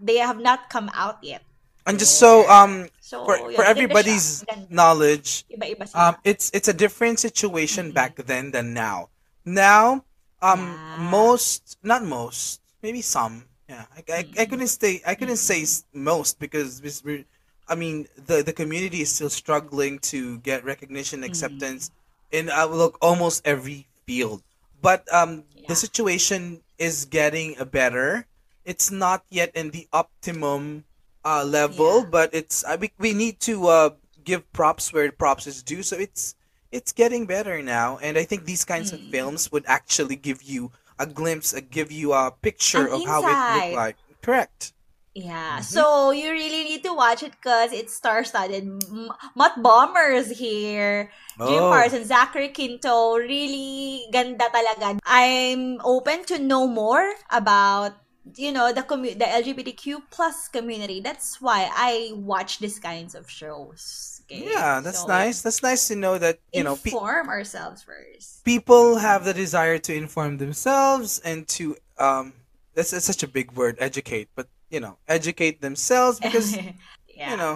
They 0.00 0.22
have 0.22 0.38
not 0.38 0.70
come 0.70 0.86
out 0.94 1.18
yet. 1.22 1.42
And 1.86 1.98
just 1.98 2.16
so 2.16 2.48
um 2.48 2.88
So, 3.02 3.26
for 3.26 3.36
yun, 3.36 3.58
for 3.58 3.64
everybody's. 3.66 4.46
Maganda. 4.46 4.70
knowledge, 4.70 5.44
Iba-iba 5.52 5.84
um 5.92 6.14
it's 6.24 6.48
it's 6.56 6.68
a 6.70 6.76
different 6.76 7.18
situation 7.20 7.92
back 7.92 8.16
then 8.30 8.54
than 8.54 8.72
now. 8.72 9.10
Now, 9.44 10.04
um 10.40 10.78
Yeah. 10.78 11.10
most 11.10 11.76
not 11.82 12.00
most, 12.06 12.62
maybe 12.80 13.02
some. 13.02 13.44
Yeah, 13.68 13.84
I, 13.96 14.00
I, 14.12 14.20
I 14.40 14.44
couldn't 14.48 14.72
say 14.72 15.02
I 15.04 15.14
couldn't 15.18 15.40
say 15.40 15.64
most 15.92 16.38
because 16.40 16.80
this- 16.80 17.04
we're, 17.04 17.24
I 17.68 17.74
mean 17.76 18.08
the 18.16 18.40
the 18.44 18.52
community 18.56 19.00
is 19.04 19.12
still 19.12 19.32
struggling 19.32 19.98
to 20.12 20.38
get 20.40 20.64
recognition, 20.64 21.24
acceptance 21.24 21.90
in 22.32 22.48
uh, 22.48 22.64
look 22.68 22.96
almost 23.04 23.44
every 23.44 23.88
field. 24.08 24.40
But 24.84 25.08
um 25.08 25.48
the 25.68 25.74
situation 25.74 26.60
is 26.76 27.08
getting 27.08 27.56
better. 27.72 28.28
It's 28.68 28.90
not 28.92 29.24
yet 29.32 29.50
in 29.56 29.72
the 29.72 29.88
optimum 29.92 30.84
uh, 31.24 31.44
level, 31.44 32.04
Yeah. 32.04 32.10
but 32.12 32.28
it's 32.36 32.64
I 32.64 32.76
we, 32.76 32.92
we 33.00 33.12
need 33.16 33.40
to 33.48 33.54
uh, 33.68 33.90
give 34.24 34.44
props 34.52 34.92
where 34.92 35.08
props 35.12 35.46
is 35.48 35.62
due. 35.64 35.82
So 35.82 35.96
it's 35.96 36.34
it's 36.70 36.92
getting 36.92 37.24
better 37.24 37.62
now, 37.62 37.98
and 38.04 38.18
I 38.18 38.24
think 38.28 38.44
these 38.44 38.64
kinds 38.64 38.92
of 38.92 39.00
Mm. 39.00 39.10
films 39.14 39.40
would 39.52 39.64
actually 39.66 40.16
give 40.16 40.42
you 40.42 40.72
a 40.98 41.06
glimpse, 41.06 41.54
uh, 41.54 41.60
give 41.64 41.90
you 41.92 42.12
a 42.12 42.32
picture 42.42 42.86
An 42.86 42.92
of 42.94 43.00
how 43.08 43.20
it 43.24 43.38
looked 43.54 43.74
like. 43.76 43.96
Correct. 44.22 44.72
Yeah, 45.14 45.62
Mhm. 45.62 45.64
so 45.64 46.10
you 46.10 46.30
really 46.34 46.64
need 46.66 46.82
to 46.82 46.92
watch 46.92 47.22
it 47.22 47.38
because 47.38 47.70
it's 47.70 47.94
star-studded. 47.94 48.66
M- 48.66 49.14
Bombers 49.62 50.26
here. 50.34 51.10
Jim 51.38 51.62
Oh. 51.62 51.70
Parsons, 51.70 52.08
Zachary 52.10 52.50
Quinto, 52.50 53.14
really 53.16 54.06
ganda 54.10 54.50
talaga. 54.50 54.98
I'm 55.06 55.78
open 55.86 56.24
to 56.34 56.38
know 56.42 56.66
more 56.66 57.14
about 57.30 57.94
you 58.34 58.50
know 58.50 58.72
the 58.72 58.82
commu- 58.82 59.14
the 59.18 59.28
LGBTQ 59.28 60.02
plus 60.10 60.48
community. 60.48 60.98
That's 60.98 61.40
why 61.44 61.68
I 61.70 62.10
watch 62.16 62.58
these 62.58 62.80
kinds 62.80 63.14
of 63.14 63.28
shows. 63.30 64.22
Okay? 64.24 64.48
Yeah, 64.50 64.80
that's 64.80 65.04
So, 65.04 65.12
nice. 65.12 65.42
That's 65.44 65.62
nice 65.62 65.86
to 65.88 65.94
know 65.94 66.16
that 66.18 66.40
you 66.50 66.64
know 66.64 66.74
pe- 66.74 66.90
inform 66.90 67.28
ourselves 67.28 67.84
first. 67.84 68.42
people 68.42 68.96
have 68.98 69.22
the 69.28 69.34
desire 69.36 69.76
to 69.78 69.92
inform 69.94 70.38
themselves 70.40 71.20
and 71.22 71.46
to 71.60 71.76
um 72.00 72.32
that's, 72.74 72.90
that's 72.90 73.04
such 73.06 73.22
a 73.22 73.28
big 73.28 73.52
word 73.52 73.76
educate 73.78 74.26
but 74.34 74.48
you 74.74 74.80
know 74.84 74.94
educate 75.06 75.56
themselves 75.66 76.18
because 76.18 76.48
yeah. 77.20 77.30
you 77.30 77.36
know 77.42 77.54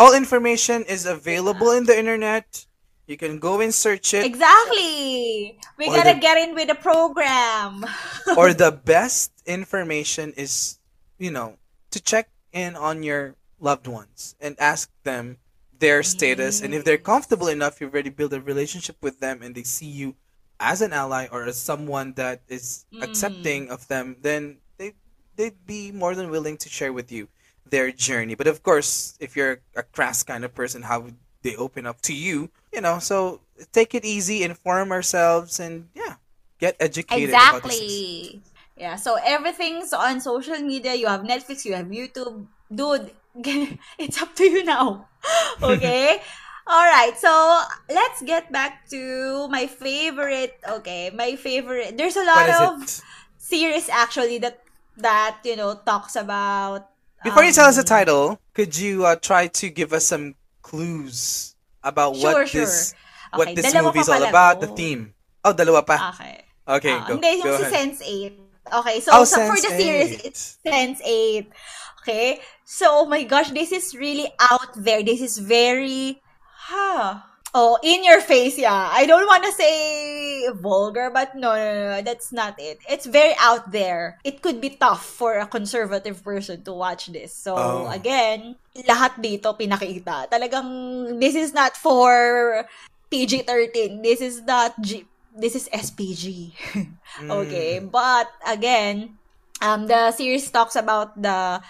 all 0.00 0.12
information 0.16 0.78
is 0.94 1.02
available 1.06 1.70
in 1.78 1.84
the 1.84 1.96
internet 2.02 2.64
you 3.06 3.16
can 3.20 3.38
go 3.38 3.60
and 3.60 3.72
search 3.74 4.14
it 4.16 4.24
Exactly. 4.24 5.58
We 5.76 5.84
Or 5.88 5.94
gotta 5.96 6.14
the- 6.16 6.20
get 6.24 6.36
in 6.40 6.54
with 6.56 6.68
the 6.72 6.74
program. 6.90 7.84
or 8.40 8.54
the 8.56 8.72
best 8.72 9.28
information 9.44 10.32
is 10.36 10.78
you 11.20 11.30
know 11.30 11.48
to 11.92 11.98
check 12.00 12.26
in 12.52 12.76
on 12.76 13.02
your 13.02 13.36
loved 13.60 13.86
ones 13.86 14.34
and 14.40 14.56
ask 14.58 14.88
them 15.04 15.36
their 15.78 16.02
status 16.02 16.62
and 16.62 16.72
if 16.72 16.84
they're 16.84 16.96
comfortable 17.12 17.48
enough 17.48 17.76
you've 17.80 17.92
already 17.92 18.10
built 18.10 18.32
a 18.32 18.40
relationship 18.40 18.96
with 19.02 19.20
them 19.20 19.42
and 19.42 19.54
they 19.54 19.62
see 19.66 19.86
you 20.00 20.16
as 20.58 20.80
an 20.80 20.92
ally 20.92 21.26
or 21.30 21.44
as 21.44 21.60
someone 21.60 22.14
that 22.16 22.40
is 22.48 22.86
Mm. 22.94 23.02
accepting 23.04 23.62
of 23.70 23.86
them 23.92 24.16
then 24.22 24.63
they'd 25.36 25.66
be 25.66 25.92
more 25.92 26.14
than 26.14 26.30
willing 26.30 26.56
to 26.56 26.68
share 26.68 26.92
with 26.92 27.10
you 27.10 27.28
their 27.66 27.90
journey 27.90 28.34
but 28.34 28.46
of 28.46 28.62
course 28.62 29.16
if 29.20 29.36
you're 29.36 29.60
a 29.76 29.82
crass 29.82 30.22
kind 30.22 30.44
of 30.44 30.54
person 30.54 30.82
how 30.82 31.00
would 31.00 31.16
they 31.42 31.56
open 31.56 31.86
up 31.86 32.00
to 32.00 32.14
you 32.14 32.50
you 32.72 32.80
know 32.80 32.98
so 32.98 33.40
take 33.72 33.94
it 33.94 34.04
easy 34.04 34.42
inform 34.42 34.92
ourselves 34.92 35.60
and 35.60 35.88
yeah 35.94 36.16
get 36.64 36.76
educated. 36.80 37.30
Exactly. 37.30 38.40
Yeah, 38.76 38.96
so 38.96 39.16
everything's 39.22 39.92
on 39.92 40.20
social 40.20 40.58
media. 40.58 40.94
You 40.94 41.06
have 41.06 41.22
Netflix, 41.22 41.64
you 41.64 41.74
have 41.74 41.86
YouTube. 41.86 42.46
Dude, 42.72 43.12
it's 43.98 44.20
up 44.20 44.34
to 44.36 44.44
you 44.44 44.64
now. 44.64 45.08
Okay? 45.62 46.20
All 46.66 46.84
right. 46.84 47.16
So, 47.16 47.32
let's 47.88 48.20
get 48.20 48.52
back 48.52 48.88
to 48.90 49.48
my 49.48 49.66
favorite. 49.66 50.60
Okay, 50.68 51.08
my 51.14 51.36
favorite. 51.36 51.96
There's 51.96 52.16
a 52.16 52.24
lot 52.24 52.48
of 52.48 52.82
it? 52.82 53.00
series 53.38 53.88
actually 53.88 54.36
that 54.44 54.63
that, 54.98 55.38
you 55.44 55.56
know, 55.56 55.74
talks 55.84 56.16
about 56.16 56.88
Before 57.24 57.42
you 57.44 57.52
tell 57.52 57.66
us 57.66 57.76
the 57.76 57.86
um, 57.86 57.86
title, 57.88 58.24
could 58.52 58.76
you 58.76 59.06
uh, 59.06 59.16
try 59.16 59.48
to 59.48 59.70
give 59.70 59.92
us 59.92 60.04
some 60.06 60.34
clues 60.62 61.54
about 61.82 62.16
Sure, 62.16 62.44
what 62.44 62.48
sure. 62.48 62.60
this 62.62 62.94
what 63.32 63.48
Okay, 63.48 63.54
this 63.56 63.72
dalawa 63.72 63.84
movie 63.90 64.00
is 64.04 64.08
all 64.08 64.22
about, 64.22 64.60
to. 64.60 64.66
the 64.66 64.72
theme? 64.76 65.14
Oh, 65.44 65.52
dalawa 65.52 65.80
pa. 65.86 66.12
Okay. 66.14 66.44
Okay, 66.68 66.92
Ah, 66.96 67.04
go. 67.08 67.16
Hindi, 67.16 67.40
yung 67.40 67.48
go 67.48 67.56
si 67.56 67.64
ahead. 67.64 67.72
Sense8. 67.96 68.32
Okay, 68.80 68.96
so, 69.00 69.08
Oh, 69.12 69.24
so 69.24 69.36
for 69.44 69.56
the 69.60 69.72
series, 69.76 70.16
Sense8. 70.16 70.24
it's 70.24 70.42
Sense8. 70.64 71.44
Okay? 72.04 72.40
So, 72.64 73.04
oh 73.04 73.06
my 73.06 73.24
gosh, 73.24 73.50
this 73.52 73.72
is 73.72 73.92
really 73.96 74.28
out 74.40 74.72
there. 74.76 75.02
This 75.02 75.20
is 75.20 75.36
very, 75.40 76.20
huh. 76.68 77.20
Oh, 77.54 77.78
in 77.86 78.02
your 78.02 78.18
face, 78.20 78.58
yeah. 78.58 78.90
I 78.90 79.06
don't 79.06 79.26
want 79.30 79.44
to 79.46 79.52
say 79.54 80.48
vulgar, 80.58 81.06
but 81.14 81.36
no, 81.38 81.54
no, 81.54 81.94
no, 81.94 82.02
that's 82.02 82.32
not 82.34 82.58
it. 82.58 82.82
It's 82.90 83.06
very 83.06 83.30
out 83.38 83.70
there. 83.70 84.18
It 84.24 84.42
could 84.42 84.60
be 84.60 84.70
tough 84.74 85.06
for 85.06 85.38
a 85.38 85.46
conservative 85.46 86.18
person 86.24 86.64
to 86.66 86.72
watch 86.74 87.06
this. 87.14 87.30
So, 87.30 87.54
Oh. 87.54 87.86
again, 87.86 88.58
lahat 88.74 89.22
dito 89.22 89.54
pinakita. 89.54 90.26
Talagang, 90.26 91.20
this 91.22 91.38
is 91.38 91.54
not 91.54 91.78
for 91.78 92.66
PG-13. 93.14 94.02
This 94.02 94.18
is 94.18 94.42
not 94.42 94.74
G- 94.82 95.06
this 95.30 95.54
is 95.54 95.70
SPG. 95.70 96.58
okay, 97.30 97.78
Mm. 97.78 97.90
but 97.94 98.34
again, 98.42 99.14
um, 99.62 99.86
the 99.86 100.10
series 100.10 100.50
talks 100.50 100.74
about 100.74 101.14
the 101.14 101.62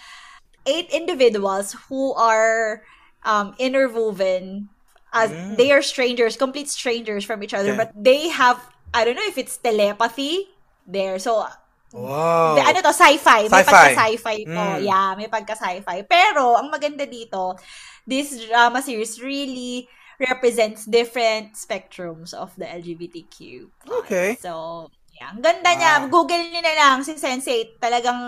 eight 0.64 0.88
individuals 0.96 1.76
who 1.92 2.16
are 2.16 2.80
um, 3.24 3.52
interwoven 3.60 4.68
as 5.14 5.30
Mm. 5.30 5.56
they 5.56 5.70
are 5.70 5.80
strangers, 5.80 6.34
complete 6.36 6.66
strangers 6.68 7.22
from 7.24 7.40
each 7.40 7.54
other, 7.54 7.72
Okay. 7.72 7.86
but 7.86 7.90
they 7.94 8.28
have 8.28 8.58
I 8.94 9.02
don't 9.02 9.14
know 9.18 9.26
if 9.26 9.38
it's 9.38 9.56
telepathy 9.58 10.50
there. 10.86 11.18
So 11.18 11.46
Wow. 11.94 12.58
ano 12.58 12.78
to, 12.82 12.90
sci-fi. 12.90 13.46
May 13.46 13.62
Sci-fi. 13.62 13.70
pagka-sci-fi 13.70 14.36
to. 14.50 14.50
Mm. 14.50 14.78
Yeah, 14.82 15.14
may 15.14 15.30
pagka-sci-fi. 15.30 16.02
Pero, 16.10 16.58
ang 16.58 16.66
maganda 16.66 17.06
dito, 17.06 17.54
this 18.02 18.34
drama 18.50 18.82
series 18.82 19.22
really 19.22 19.86
represents 20.18 20.86
different 20.86 21.54
spectrums 21.54 22.34
of 22.34 22.50
the 22.58 22.66
LGBTQ. 22.66 23.70
Okay. 24.04 24.34
So, 24.42 24.90
Yeah, 25.14 25.30
ang 25.30 25.46
ganda 25.46 25.70
niya. 25.70 25.92
Wow. 26.02 26.10
Google 26.10 26.42
niyo 26.50 26.58
na 26.58 26.74
lang 26.74 26.96
si 27.06 27.14
Sense8. 27.14 27.78
Talagang 27.78 28.18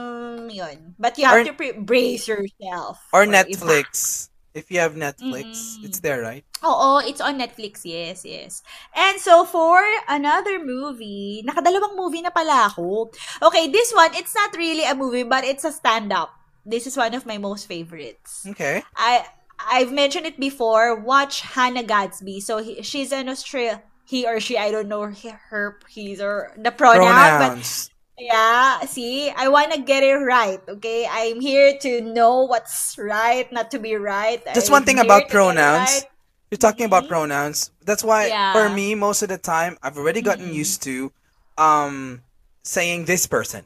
yun. 0.46 0.94
But 0.94 1.18
you 1.18 1.27
have 1.27 1.42
Or- 1.42 1.46
to 1.51 1.51
pre- 1.51 1.75
brace 1.75 2.31
yourself. 2.31 3.03
Or 3.11 3.27
Netflix. 3.27 4.31
If 4.57 4.73
you 4.73 4.81
have 4.81 4.97
Netflix, 4.97 5.77
Mm-mm. 5.77 5.85
it's 5.85 6.01
there, 6.01 6.25
right? 6.25 6.40
Oo, 6.64 7.05
it's 7.05 7.21
on 7.21 7.37
Netflix. 7.37 7.85
Yes, 7.85 8.25
yes. 8.25 8.64
And 8.97 9.21
so 9.21 9.45
for 9.45 9.85
another 10.09 10.57
movie, 10.64 11.45
nakadalawang 11.45 11.92
movie 11.92 12.25
na 12.25 12.33
pala 12.33 12.73
ako. 12.73 13.12
Okay, 13.45 13.69
this 13.69 13.92
one, 13.92 14.16
it's 14.16 14.33
not 14.33 14.57
really 14.57 14.88
a 14.88 14.97
movie, 14.97 15.29
but 15.29 15.45
it's 15.45 15.69
a 15.69 15.73
stand-up. 15.77 16.33
This 16.64 16.88
is 16.88 16.97
one 16.97 17.12
of 17.12 17.29
my 17.29 17.37
most 17.37 17.69
favorites. 17.69 18.49
Okay. 18.49 18.81
I 18.97 19.29
I've 19.61 19.92
mentioned 19.92 20.25
it 20.25 20.40
before. 20.40 20.97
Watch 20.97 21.40
Hannah 21.40 21.85
Gadsby. 21.85 22.40
So 22.40 22.59
he, 22.64 22.81
she's 22.81 23.12
an 23.12 23.29
Australia. 23.29 23.85
He 24.09 24.25
or 24.25 24.40
she, 24.40 24.57
I 24.57 24.71
don't 24.71 24.88
know 24.88 25.11
her, 25.51 25.79
he's 25.90 26.21
or 26.23 26.55
the 26.57 26.71
pronoun, 26.71 27.37
but 27.37 27.61
Pronouns. 27.61 27.90
Yeah. 28.18 28.81
See, 28.87 29.31
I 29.31 29.48
wanna 29.48 29.79
get 29.79 30.02
it 30.02 30.14
right. 30.16 30.61
Okay, 30.68 31.07
I'm 31.11 31.40
here 31.40 31.76
to 31.83 32.00
know 32.00 32.44
what's 32.44 32.96
right, 32.98 33.50
not 33.52 33.70
to 33.72 33.79
be 33.79 33.94
right. 33.96 34.42
Just 34.55 34.68
I'm 34.68 34.72
one 34.72 34.85
thing 34.85 34.96
here 34.96 35.05
about 35.05 35.29
to 35.29 35.29
get 35.29 35.31
it 35.31 35.33
pronouns. 35.33 35.90
right. 35.90 36.05
You're 36.50 36.59
talking 36.59 36.87
about 36.87 37.09
pronouns. 37.09 37.70
That's 37.85 38.05
why 38.05 38.29
Yeah. 38.29 38.52
for 38.52 38.68
me, 38.70 38.94
most 38.94 39.22
of 39.22 39.29
the 39.29 39.38
time, 39.38 39.76
I've 39.83 39.98
already 39.98 40.22
gotten 40.22 40.52
used 40.55 40.83
to 40.85 41.12
um 41.59 42.22
saying 42.62 43.05
this 43.07 43.26
person. 43.26 43.64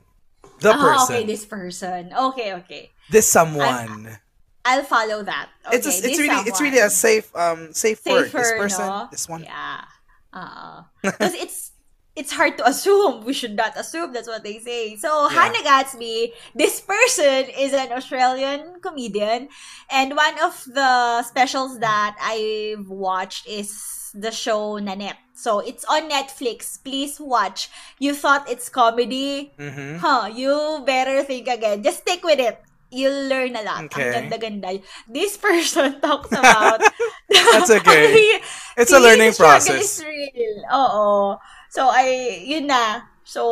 The 0.61 0.73
Ah, 0.73 0.77
person. 0.77 1.17
okay, 1.17 1.27
this 1.27 1.45
person. 1.47 2.13
Okay, 2.13 2.55
okay. 2.55 2.91
this 3.11 3.27
someone. 3.27 4.19
I'll 4.65 4.85
follow 4.85 5.23
that. 5.25 5.49
Okay, 5.67 5.77
it's 5.77 5.87
a, 5.87 5.91
it's 5.91 6.01
this 6.03 6.19
really 6.19 6.37
it's 6.49 6.61
really 6.61 6.79
a 6.79 6.91
someone. 6.91 7.23
safe 7.23 7.37
um 7.37 7.73
safe 7.73 8.01
word. 8.05 8.25
This 8.25 8.33
safer, 8.33 8.57
person, 8.59 8.87
no? 8.87 9.09
this 9.11 9.29
one. 9.29 9.43
Yeah. 9.45 9.85
Uh, 10.33 10.83
because 11.03 11.35
it's 11.35 11.70
it's 12.17 12.33
hard 12.33 12.59
to 12.59 12.67
assume. 12.69 13.25
We 13.25 13.33
should 13.33 13.55
not 13.57 13.79
assume. 13.79 14.13
That's 14.13 14.29
what 14.29 14.43
they 14.43 14.59
say. 14.59 14.97
So 14.97 15.29
Yeah. 15.31 15.37
Hannah 15.47 15.63
Gadsby, 15.63 16.33
this 16.55 16.81
person 16.81 17.49
is 17.57 17.73
an 17.73 17.93
Australian 17.93 18.81
comedian, 18.83 19.49
and 19.91 20.17
one 20.17 20.37
of 20.43 20.65
the 20.67 21.23
specials 21.23 21.79
that 21.81 22.17
I've 22.21 22.89
watched 22.89 23.47
is 23.47 24.11
the 24.13 24.31
show 24.35 24.77
Nanette. 24.79 25.17
So 25.35 25.61
it's 25.61 25.85
on 25.89 26.11
Netflix. 26.11 26.77
Please 26.83 27.17
watch. 27.21 27.71
You 27.99 28.13
thought 28.13 28.45
it's 28.51 28.69
comedy? 28.69 29.55
Mm-hmm. 29.57 29.97
Huh, 30.03 30.29
you 30.35 30.83
better 30.85 31.23
think 31.25 31.49
again. 31.49 31.83
Just 31.83 32.05
stick 32.05 32.21
with 32.25 32.39
it. 32.41 32.61
You'll 32.91 33.31
learn 33.31 33.55
a 33.55 33.63
lot. 33.63 33.87
Okay. 33.87 34.11
Ang 34.11 34.29
ganda-ganda. 34.29 34.83
This 35.09 35.39
person 35.41 36.03
talks 36.03 36.29
about... 36.35 36.83
That's 37.31 37.71
okay. 37.71 38.43
It's 38.77 38.91
a 38.93 38.99
learning 38.99 39.33
process. 39.39 39.79
is 39.79 40.05
real. 40.05 40.59
Oo. 40.75 41.39
So, 41.71 41.87
I, 41.87 42.05
yun 42.45 42.67
na. 42.67 43.07
So, 43.23 43.47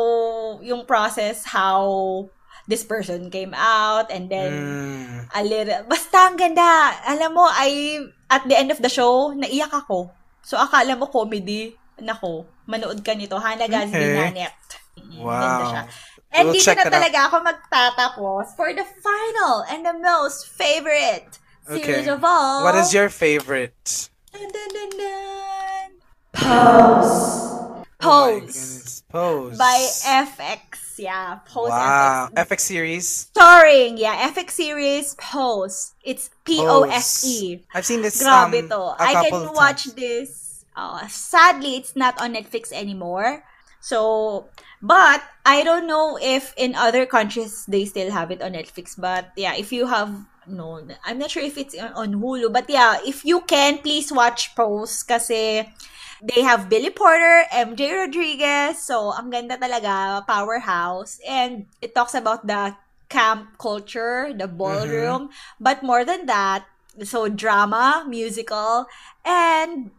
yung 0.59 0.83
process, 0.83 1.47
how 1.47 2.27
this 2.67 2.83
person 2.83 3.31
came 3.31 3.55
out, 3.55 4.11
and 4.11 4.27
then, 4.29 4.51
Mm. 4.53 5.17
a 5.31 5.41
little, 5.41 5.81
basta 5.87 6.29
ang 6.29 6.37
ganda. 6.37 6.93
Alam 7.07 7.33
mo, 7.33 7.47
I, 7.47 7.97
at 8.29 8.45
the 8.45 8.53
end 8.53 8.69
of 8.69 8.83
the 8.83 8.91
show, 8.91 9.31
naiyak 9.33 9.71
ako. 9.71 10.11
So, 10.43 10.59
akala 10.59 10.93
mo 10.93 11.07
comedy. 11.07 11.73
Nako, 11.97 12.45
manood 12.63 13.01
ka 13.01 13.11
nito. 13.11 13.39
Hannah 13.39 13.67
Gadsby 13.67 13.97
Okay. 13.97 14.15
Nanette. 14.15 14.71
Mm. 14.99 15.23
Wow. 15.23 15.87
And 16.29 16.45
We'll 16.47 16.55
dito 16.55 16.69
na 16.69 16.85
that 16.85 16.87
out. 16.87 16.93
talaga 16.93 17.19
ako 17.25 17.35
magtatapos 17.41 18.45
for 18.53 18.69
the 18.69 18.85
final 18.85 19.65
and 19.65 19.81
the 19.81 19.97
most 19.97 20.45
favorite 20.45 21.41
series 21.65 22.05
Okay. 22.05 22.13
of 22.13 22.21
all. 22.21 22.61
What 22.61 22.77
is 22.77 22.93
your 22.93 23.09
favorite? 23.09 24.07
Dun, 24.29 24.45
dun, 24.45 24.69
dun, 24.69 24.91
dun. 24.93 25.89
Pose. 26.37 27.58
Oh 28.01 28.39
Pose. 28.39 28.39
goodness. 28.39 29.03
Pose. 29.09 29.57
by 29.57 29.75
FX. 30.07 30.95
Yeah, 30.99 31.39
Pose 31.45 31.69
Wow. 31.69 32.29
FX. 32.31 32.47
FX 32.47 32.59
series. 32.61 33.07
Starring, 33.07 33.97
yeah, 33.97 34.31
FX 34.31 34.51
series 34.51 35.15
Pose. 35.15 35.93
It's 36.03 36.29
P-O-S-E. 36.45 37.63
I've 37.73 37.85
seen 37.85 38.01
this 38.01 38.21
E. 38.21 38.23
Grabe 38.23 38.63
um, 38.63 38.69
to. 38.69 38.79
a 38.79 38.95
I 38.99 39.29
can 39.29 39.53
watch 39.53 39.83
times. 39.85 39.95
this. 39.95 40.29
Uh, 40.75 41.07
sadly, 41.07 41.75
it's 41.75 41.95
not 41.95 42.19
on 42.21 42.33
Netflix 42.35 42.71
anymore. 42.71 43.43
So, 43.81 44.47
but 44.81 45.23
I 45.45 45.63
don't 45.63 45.87
know 45.87 46.17
if 46.21 46.53
in 46.55 46.75
other 46.75 47.05
countries 47.05 47.65
they 47.67 47.83
still 47.85 48.11
have 48.11 48.31
it 48.31 48.41
on 48.41 48.53
Netflix. 48.53 48.95
But 48.99 49.31
yeah, 49.35 49.55
if 49.55 49.71
you 49.71 49.87
have, 49.87 50.11
no, 50.47 50.83
I'm 51.05 51.17
not 51.19 51.31
sure 51.31 51.43
if 51.43 51.57
it's 51.57 51.75
on 51.79 51.91
on 51.95 52.09
Hulu. 52.19 52.51
But 52.51 52.67
yeah, 52.69 52.99
if 53.07 53.23
you 53.23 53.39
can, 53.47 53.79
please 53.79 54.11
watch 54.11 54.55
Pose 54.55 55.03
kasi 55.03 55.63
they 56.21 56.41
have 56.41 56.69
Billy 56.69 56.89
Porter, 56.89 57.45
MJ 57.51 57.95
Rodriguez. 57.95 58.83
So, 58.83 59.13
ang 59.15 59.29
ganda 59.29 59.57
talaga, 59.57 60.25
powerhouse. 60.27 61.19
And 61.27 61.65
it 61.81 61.95
talks 61.95 62.13
about 62.13 62.45
the 62.47 62.75
camp 63.09 63.57
culture, 63.57 64.31
the 64.35 64.47
ballroom. 64.47 65.29
But 65.59 65.83
more 65.83 66.05
than 66.05 66.25
that, 66.27 66.65
so 67.03 67.27
drama, 67.27 68.05
musical, 68.07 68.85
and 69.25 69.91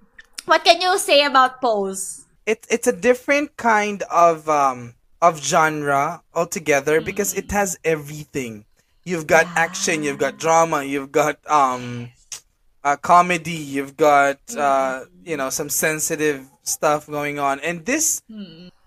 what 0.47 0.65
can 0.65 0.81
you 0.81 0.99
say 0.99 1.25
about 1.25 1.61
Pose? 1.61 2.27
It, 2.47 2.67
it's 2.71 2.87
a 2.87 2.93
different 2.93 3.57
kind 3.57 4.03
of 4.11 4.49
um 4.49 4.95
of 5.21 5.43
genre 5.43 6.23
altogether 6.35 7.01
because 7.01 7.35
it 7.35 7.51
has 7.53 7.79
everything. 7.85 8.65
You've 9.05 9.27
got 9.27 9.47
action, 9.57 10.03
you've 10.03 10.19
got 10.19 10.39
drama, 10.39 10.83
you've 10.83 11.13
got 11.13 11.39
um 11.49 12.11
uh, 12.83 12.97
comedy, 12.97 13.53
you've 13.53 13.97
got 13.97 14.41
uh 14.57 15.05
you 15.31 15.37
know 15.37 15.49
some 15.49 15.71
sensitive 15.71 16.51
stuff 16.65 17.07
going 17.07 17.39
on. 17.39 17.61
And 17.61 17.87
this 17.87 18.23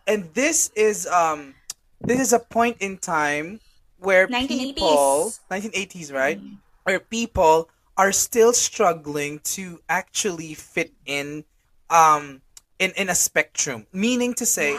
and 0.06 0.27
this 0.34 0.69
is 0.75 1.08
um 1.08 1.56
this 2.01 2.19
is 2.19 2.34
a 2.34 2.39
point 2.39 2.77
in 2.82 2.97
time 2.97 3.62
where 3.97 4.27
1980s. 4.27 4.75
people 4.75 5.34
1980s 5.49 6.13
right? 6.13 6.39
Where 6.84 6.99
people 6.99 7.69
are 7.95 8.12
still 8.12 8.51
struggling 8.51 9.39
to 9.56 9.79
actually 9.88 10.53
fit 10.53 10.91
in 11.06 11.45
um 11.89 12.41
in 12.77 12.91
in 12.97 13.08
a 13.08 13.15
spectrum. 13.15 13.88
Meaning 13.93 14.34
to 14.36 14.45
say 14.45 14.75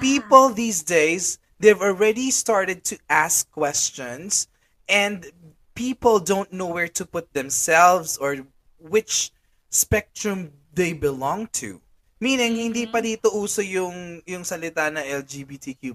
people 0.00 0.48
these 0.48 0.82
days 0.82 1.38
they've 1.60 1.80
already 1.80 2.30
started 2.30 2.82
to 2.84 2.98
ask 3.10 3.50
questions 3.52 4.48
and 4.88 5.26
people 5.74 6.18
don't 6.18 6.52
know 6.52 6.66
where 6.66 6.88
to 6.88 7.04
put 7.04 7.32
themselves 7.34 8.16
or 8.16 8.38
which 8.78 9.32
spectrum 9.68 10.52
they 10.74 10.92
belong 10.92 11.46
to 11.52 11.80
meaning 12.24 12.56
hindi 12.56 12.88
pa 12.88 13.04
dito 13.04 13.28
uso 13.36 13.60
yung 13.60 14.24
yung 14.24 14.48
salita 14.48 14.88
na 14.88 15.04
LGBTQ 15.04 15.92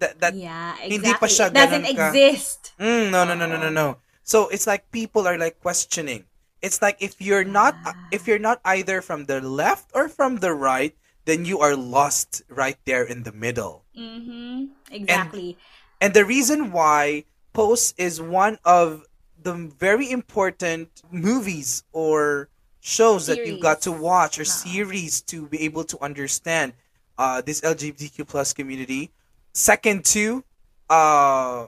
that 0.00 0.16
that 0.16 0.32
yeah, 0.32 0.72
hindi 0.80 1.12
exactly. 1.12 1.20
pa 1.20 1.26
siya 1.28 1.46
it 1.50 1.54
doesn't 1.54 1.84
ka- 1.84 1.92
exist. 1.92 2.60
Mm, 2.80 3.12
no, 3.12 3.28
no, 3.28 3.36
no, 3.36 3.44
no, 3.44 3.58
no, 3.60 3.68
no. 3.68 4.00
So 4.24 4.48
it's 4.48 4.64
like 4.64 4.88
people 4.88 5.28
are 5.28 5.36
like 5.36 5.60
questioning. 5.60 6.24
It's 6.64 6.80
like 6.80 6.96
if 7.04 7.20
you're 7.20 7.44
not 7.44 7.76
if 8.08 8.24
you're 8.24 8.40
not 8.40 8.64
either 8.64 9.04
from 9.04 9.28
the 9.28 9.44
left 9.44 9.92
or 9.92 10.08
from 10.08 10.40
the 10.40 10.56
right, 10.56 10.96
then 11.28 11.44
you 11.44 11.60
are 11.60 11.76
lost 11.76 12.40
right 12.48 12.80
there 12.88 13.04
in 13.04 13.28
the 13.28 13.32
middle. 13.32 13.84
Mm-hmm. 13.92 14.72
Exactly. 14.88 15.60
And 16.00 16.16
the 16.16 16.24
reason 16.24 16.72
why 16.72 17.28
Pose 17.52 17.92
is 18.00 18.16
one 18.20 18.56
of 18.64 19.04
the 19.36 19.52
very 19.52 20.08
important 20.08 20.88
movies 21.12 21.84
or 21.92 22.48
shows 22.80 23.26
that 23.26 23.46
you've 23.46 23.60
got 23.60 23.82
to 23.82 23.92
watch 23.92 24.38
or 24.38 24.44
series 24.44 25.20
to 25.22 25.46
be 25.46 25.60
able 25.62 25.84
to 25.84 25.98
understand 26.02 26.72
uh, 27.18 27.40
this 27.42 27.60
LGBTQ 27.60 28.26
plus 28.26 28.52
community. 28.52 29.10
Second 29.52 30.04
to 30.06 30.42
uh, 30.88 31.66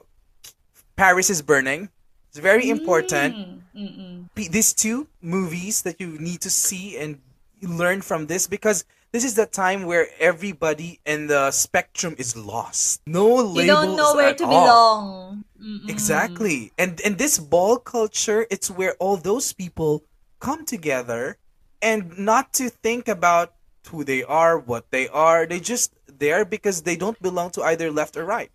Paris 0.95 1.29
is 1.29 1.41
Burning. 1.41 1.89
It's 2.29 2.39
very 2.39 2.69
important. 2.69 3.61
Mm. 3.75 4.29
P- 4.33 4.47
these 4.47 4.73
two 4.73 5.07
movies 5.21 5.83
that 5.83 6.01
you 6.01 6.17
need 6.19 6.41
to 6.41 6.49
see 6.49 6.97
and 6.97 7.19
learn 7.61 8.01
from 8.01 8.25
this 8.27 8.47
because 8.47 8.85
this 9.11 9.23
is 9.23 9.35
the 9.35 9.45
time 9.45 9.85
where 9.85 10.07
everybody 10.19 10.99
in 11.05 11.27
the 11.27 11.51
spectrum 11.51 12.15
is 12.17 12.35
lost. 12.35 13.01
No 13.05 13.27
labels 13.35 13.57
You 13.59 13.65
don't 13.67 13.95
know 13.95 14.15
where 14.15 14.33
to 14.33 14.45
all. 14.45 14.49
belong. 14.49 15.43
Mm-mm. 15.61 15.89
Exactly. 15.89 16.71
And 16.79 16.99
and 17.05 17.17
this 17.19 17.37
ball 17.37 17.77
culture, 17.77 18.47
it's 18.49 18.71
where 18.71 18.95
all 18.99 19.17
those 19.17 19.53
people 19.53 20.03
come 20.43 20.65
together 20.67 21.37
and 21.81 21.99
not 22.19 22.51
to 22.59 22.67
think 22.69 23.07
about 23.07 23.47
who 23.89 24.03
they 24.03 24.21
are, 24.23 24.53
what 24.59 24.85
they 24.91 25.07
are. 25.07 25.45
They 25.47 25.59
just 25.73 25.89
there 26.23 26.43
because 26.55 26.83
they 26.83 26.95
don't 27.03 27.19
belong 27.21 27.49
to 27.55 27.61
either 27.63 27.87
left 27.91 28.13
or 28.19 28.25
right. 28.27 28.51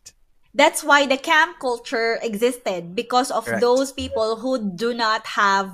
That's 0.55 0.81
why 0.85 1.07
the 1.07 1.16
camp 1.31 1.59
culture 1.61 2.18
existed 2.22 2.94
because 2.94 3.31
of 3.31 3.44
Correct. 3.44 3.61
those 3.61 3.92
people 3.92 4.37
who 4.42 4.53
do 4.85 4.92
not 4.94 5.22
have 5.40 5.68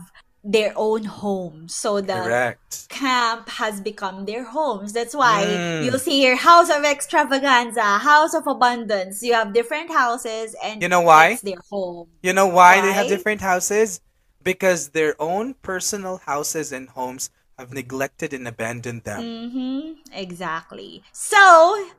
their 0.57 0.72
own 0.77 1.05
homes. 1.22 1.74
So 1.74 1.90
the 2.03 2.20
Correct. 2.20 2.88
camp 2.90 3.48
has 3.62 3.81
become 3.81 4.27
their 4.27 4.44
homes. 4.44 4.92
That's 4.92 5.14
why 5.22 5.38
Mm. 5.46 5.85
you'll 5.85 5.98
see 6.09 6.18
here 6.24 6.37
House 6.37 6.68
of 6.68 6.83
Xtravaganza, 6.85 7.88
House 8.11 8.35
of 8.35 8.44
Abundance. 8.46 9.22
You 9.22 9.33
have 9.40 9.55
different 9.55 9.90
houses 9.90 10.55
and 10.62 10.83
You 10.83 10.88
know 10.94 11.00
why? 11.00 11.31
that's 11.31 11.42
their 11.48 11.62
home. 11.70 12.09
You 12.22 12.33
know 12.38 12.46
why, 12.59 12.72
they 12.85 12.92
have 12.92 13.09
different 13.09 13.40
houses? 13.40 14.00
Because 14.44 14.90
their 14.90 15.16
own 15.18 15.54
personal 15.64 16.18
houses 16.18 16.70
and 16.70 16.88
homes 16.90 17.30
have 17.59 17.72
neglected 17.72 18.35
and 18.35 18.46
abandoned 18.46 19.04
them. 19.04 19.22
Mm-hmm. 19.22 20.12
Exactly. 20.12 21.02
So, 21.12 21.40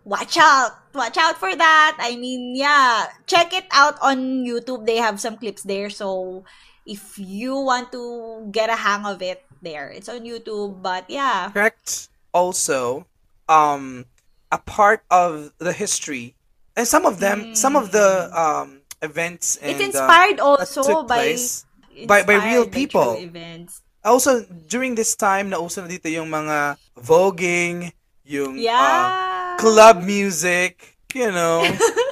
watch 0.04 0.38
out. 0.38 0.78
Watch 0.94 1.18
out 1.18 1.38
for 1.38 1.56
that. 1.56 1.98
I 2.00 2.16
mean, 2.16 2.56
yeah. 2.56 3.08
Check 3.26 3.54
it 3.54 3.66
out 3.72 3.98
on 4.02 4.46
YouTube. 4.46 4.86
They 4.86 4.98
have 4.98 5.20
some 5.20 5.38
clips 5.38 5.64
there. 5.64 5.90
So, 5.90 6.46
if 6.86 7.18
you 7.18 7.58
want 7.58 7.92
to 7.94 8.48
get 8.52 8.70
a 8.70 8.76
hang 8.76 9.06
of 9.06 9.22
it, 9.22 9.42
there. 9.66 9.90
It's 9.90 10.08
on 10.08 10.22
YouTube. 10.22 10.82
But 10.82 11.10
yeah. 11.10 11.52
Correct. 11.52 12.08
Also, 12.32 13.06
um, 13.50 14.06
a 14.52 14.58
part 14.58 15.04
of 15.10 15.52
the 15.58 15.74
history, 15.74 16.36
and 16.78 16.88
some 16.88 17.06
of 17.06 17.20
them, 17.20 17.56
some 17.56 17.76
of 17.76 17.92
the 17.92 18.30
um 18.32 18.82
events 19.02 19.58
and 19.58 19.76
It's 19.76 19.82
uh, 19.82 19.86
inspired 19.86 20.38
that 20.38 20.44
also 20.44 21.04
by 21.04 21.36
place 21.36 21.65
by- 22.04 22.24
by 22.28 22.36
real 22.52 22.68
people. 22.68 23.16
events. 23.16 23.80
Also, 24.04 24.44
during 24.68 24.94
this 24.94 25.16
time, 25.16 25.50
na 25.50 25.58
dito 25.88 26.12
yung 26.12 26.30
mga 26.30 26.76
voguing, 27.00 27.90
yung 28.28 28.54
uh, 28.54 28.62
Yeah. 28.62 29.56
club 29.58 30.04
music, 30.04 31.00
you 31.16 31.32
know. 31.32 31.64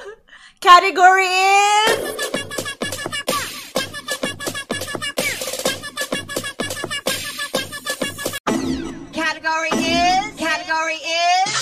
Category 0.64 1.28
is 1.28 2.24
Category 9.12 9.68
is 9.72 10.24
Category 10.38 10.98
is 10.98 11.52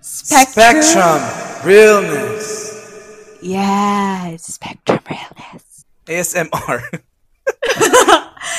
Spectrum, 0.00 1.20
realness, 1.64 2.41
Yes, 3.42 4.44
Spectrum 4.44 5.00
Realness. 5.10 5.84
ASMR. 6.06 7.02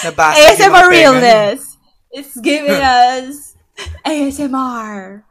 Nabasa 0.01 0.33
ASMR. 0.33 0.89
Realness. 0.89 1.77
It's 2.11 2.37
giving 2.41 2.71
us 2.71 3.55
ASMR. 4.05 5.23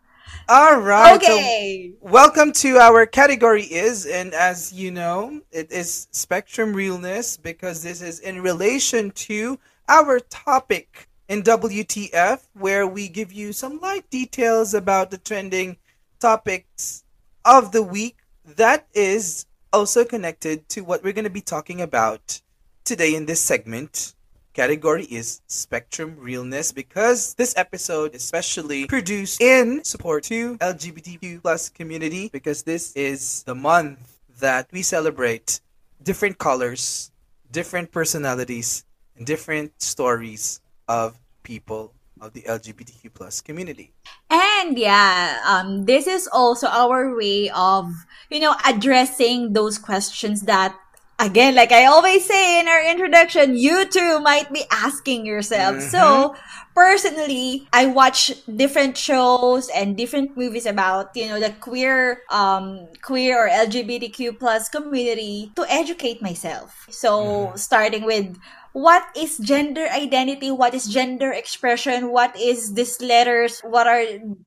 All 0.49 0.81
right. 0.81 1.23
so 1.23 1.35
Okay. 1.35 1.93
Welcome 2.01 2.53
to 2.53 2.79
our 2.79 3.05
category 3.05 3.65
is, 3.65 4.07
and 4.07 4.33
as 4.33 4.73
you 4.73 4.91
know, 4.91 5.43
it 5.53 5.71
is 5.71 6.09
spectrum 6.13 6.73
realness 6.73 7.37
because 7.37 7.83
this 7.83 8.01
is 8.01 8.21
in 8.21 8.41
relation 8.41 9.11
to 9.11 9.59
our 9.87 10.19
topic 10.19 11.09
in 11.29 11.43
WTF, 11.43 12.41
where 12.55 12.87
we 12.87 13.07
give 13.07 13.31
you 13.35 13.53
some 13.53 13.81
light 13.81 14.09
details 14.09 14.73
about 14.73 15.11
the 15.11 15.19
trending 15.19 15.77
topics 16.21 17.05
of 17.45 17.73
the 17.73 17.83
week 17.83 18.17
that 18.45 18.87
is 18.95 19.47
also 19.73 20.05
connected 20.05 20.69
to 20.71 20.83
what 20.83 21.03
we're 21.03 21.13
going 21.13 21.25
to 21.25 21.31
be 21.31 21.41
talking 21.41 21.81
about 21.81 22.41
today 22.85 23.15
in 23.15 23.27
this 23.27 23.41
segment. 23.41 24.15
Category 24.53 25.05
is 25.05 25.41
Spectrum 25.47 26.17
Realness 26.19 26.73
because 26.73 27.35
this 27.35 27.55
episode 27.57 28.15
is 28.15 28.23
especially 28.23 28.87
produced 28.87 29.41
in 29.41 29.83
support 29.83 30.25
to 30.25 30.59
LGBTQ 30.59 31.41
plus 31.41 31.71
community 31.71 32.29
because 32.31 32.63
this 32.63 32.93
is 32.95 33.43
the 33.45 33.55
month 33.55 34.19
that 34.41 34.69
we 34.71 34.83
celebrate 34.83 35.61
different 36.03 36.37
colors, 36.37 37.11
different 37.51 37.93
personalities, 37.93 38.85
and 39.17 39.25
different 39.25 39.73
stories 39.81 40.61
of 40.87 41.17
people 41.45 41.95
of 42.23 42.33
the 42.33 42.43
LGBTQ 42.43 43.13
plus 43.13 43.41
community. 43.41 43.93
And 44.31 44.79
yeah, 44.79 45.41
um, 45.45 45.85
this 45.85 46.07
is 46.07 46.29
also 46.33 46.69
our 46.69 47.15
way 47.17 47.51
of, 47.51 47.93
you 48.31 48.39
know, 48.39 48.55
addressing 48.65 49.53
those 49.53 49.77
questions 49.77 50.43
that, 50.43 50.79
again, 51.19 51.57
like 51.57 51.73
I 51.73 51.87
always 51.87 52.25
say 52.25 52.61
in 52.61 52.69
our 52.69 52.83
introduction, 52.89 53.57
you 53.57 53.85
too 53.91 54.21
might 54.21 54.53
be 54.53 54.63
asking 54.71 55.27
yourself. 55.27 55.83
So, 55.83 56.37
personally, 56.75 57.69
I 57.73 57.87
watch 57.87 58.33
different 58.47 58.97
shows 58.97 59.69
and 59.71 59.97
different 59.97 60.37
movies 60.37 60.67
about, 60.67 61.17
you 61.17 61.29
know, 61.29 61.41
the 61.41 61.51
queer, 61.61 62.23
um, 62.31 62.89
queer 63.03 63.39
or 63.39 63.49
LGBTQ 63.49 64.39
plus 64.39 64.69
community 64.69 65.53
to 65.57 65.65
educate 65.69 66.23
myself. 66.23 66.87
So, 66.91 67.53
starting 67.57 68.05
with 68.05 68.39
what 68.73 69.05
is 69.17 69.37
gender 69.39 69.87
identity? 69.93 70.51
What 70.51 70.73
is 70.75 70.87
gender 70.87 71.31
expression? 71.31 72.11
What 72.11 72.35
is 72.41 72.73
these 72.73 73.01
letters? 73.03 73.61
What 73.61 73.87
are 73.87 74.03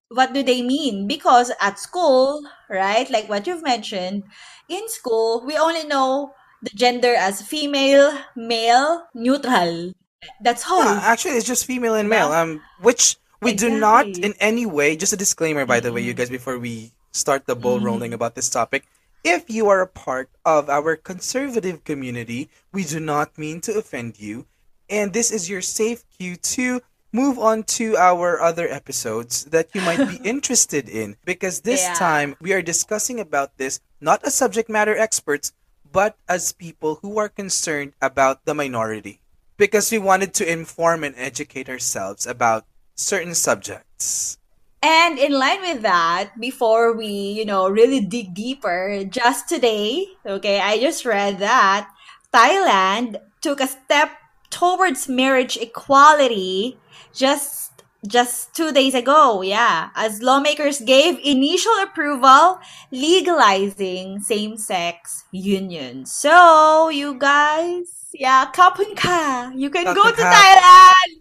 what 0.09 0.33
do 0.33 0.41
they 0.41 0.63
mean? 0.63 1.05
Because 1.05 1.51
at 1.61 1.77
school 1.77 2.41
right 2.69 3.09
like 3.09 3.29
what 3.29 3.45
you've 3.47 3.63
mentioned 3.63 4.23
in 4.67 4.87
school 4.89 5.43
we 5.45 5.57
only 5.57 5.85
know 5.85 6.33
the 6.61 6.69
gender 6.75 7.13
as 7.13 7.41
female 7.41 8.17
male 8.35 9.05
neutral 9.13 9.93
that's 10.41 10.65
all 10.69 10.83
Yeah, 10.83 10.99
actually, 11.03 11.35
it's 11.37 11.47
just 11.47 11.65
female 11.65 11.95
and 11.95 12.09
male. 12.09 12.31
Um, 12.31 12.61
which 12.81 13.17
we 13.41 13.53
do 13.53 13.69
not 13.69 14.05
in 14.05 14.33
any 14.39 14.65
way. 14.65 14.95
Just 14.95 15.13
a 15.13 15.17
disclaimer, 15.17 15.65
by 15.65 15.79
the 15.79 15.91
way, 15.93 16.01
you 16.01 16.13
guys, 16.13 16.29
before 16.29 16.57
we 16.57 16.91
start 17.11 17.45
the 17.45 17.55
ball 17.55 17.79
rolling 17.79 18.13
about 18.13 18.35
this 18.35 18.49
topic. 18.49 18.85
If 19.23 19.49
you 19.49 19.69
are 19.69 19.81
a 19.81 19.87
part 19.87 20.29
of 20.45 20.69
our 20.69 20.95
conservative 20.95 21.83
community, 21.83 22.49
we 22.71 22.83
do 22.83 22.99
not 22.99 23.37
mean 23.37 23.59
to 23.61 23.73
offend 23.77 24.19
you, 24.19 24.45
and 24.89 25.13
this 25.13 25.31
is 25.31 25.49
your 25.49 25.61
safe 25.61 26.03
cue 26.17 26.35
to 26.53 26.81
move 27.11 27.39
on 27.39 27.63
to 27.79 27.95
our 27.97 28.39
other 28.41 28.67
episodes 28.67 29.45
that 29.45 29.73
you 29.73 29.81
might 29.81 30.05
be 30.07 30.19
interested 30.29 30.89
in. 30.89 31.15
Because 31.25 31.61
this 31.61 31.81
Yeah. 31.81 31.93
time 31.95 32.35
we 32.41 32.53
are 32.53 32.61
discussing 32.61 33.19
about 33.19 33.57
this 33.57 33.79
not 34.01 34.23
as 34.23 34.35
subject 34.35 34.69
matter 34.69 34.95
experts, 34.95 35.53
but 35.89 36.17
as 36.27 36.51
people 36.51 36.99
who 37.01 37.17
are 37.17 37.29
concerned 37.29 37.93
about 38.01 38.43
the 38.45 38.53
minority 38.53 39.21
because 39.57 39.91
we 39.91 39.97
wanted 39.97 40.33
to 40.35 40.51
inform 40.51 41.03
and 41.03 41.15
educate 41.17 41.69
ourselves 41.69 42.27
about 42.27 42.65
certain 42.95 43.35
subjects. 43.35 44.37
And 44.81 45.17
in 45.17 45.31
line 45.31 45.61
with 45.61 45.81
that, 45.81 46.39
before 46.39 46.93
we, 46.93 47.07
you 47.07 47.45
know, 47.45 47.67
really 47.67 47.99
dig 47.99 48.33
deeper, 48.35 49.03
just 49.09 49.49
today, 49.49 50.05
okay, 50.25 50.59
I 50.59 50.77
just 50.79 51.05
read 51.05 51.39
that 51.39 51.89
Thailand 52.31 53.17
took 53.41 53.59
a 53.59 53.67
step 53.67 54.11
towards 54.51 55.09
marriage 55.09 55.57
equality 55.57 56.77
just 57.13 57.71
just 58.07 58.53
2 58.55 58.71
days 58.71 58.93
ago, 58.93 59.41
yeah, 59.41 59.89
as 59.95 60.21
lawmakers 60.21 60.79
gave 60.81 61.19
initial 61.23 61.73
approval 61.81 62.59
legalizing 62.91 64.19
same-sex 64.21 65.23
unions. 65.31 66.11
So, 66.11 66.89
you 66.89 67.15
guys, 67.17 67.94
yeah, 68.15 68.51
kapun 68.51 68.95
ka. 68.95 69.51
You 69.55 69.69
can 69.69 69.85
go 69.93 70.03
to. 70.11 70.21
Thailand. 70.23 71.11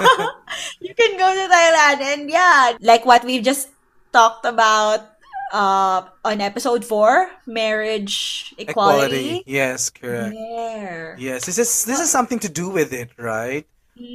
you 0.80 0.94
can 0.94 1.18
go 1.18 1.28
to 1.30 1.44
Thailand 1.48 1.98
and 2.02 2.30
yeah, 2.30 2.76
like 2.80 3.04
what 3.06 3.24
we've 3.24 3.42
just 3.44 3.68
talked 4.12 4.44
about 4.44 5.00
uh 5.52 6.02
on 6.24 6.40
episode 6.40 6.84
4, 6.84 7.30
marriage 7.46 8.54
equality. 8.58 9.42
Yes, 9.46 9.90
correct. 9.90 10.34
There. 10.34 11.16
Yes, 11.18 11.46
this 11.46 11.58
is 11.58 11.84
this 11.84 12.00
is 12.00 12.10
something 12.10 12.38
to 12.40 12.48
do 12.48 12.68
with 12.70 12.92
it, 12.92 13.10
right? 13.18 13.66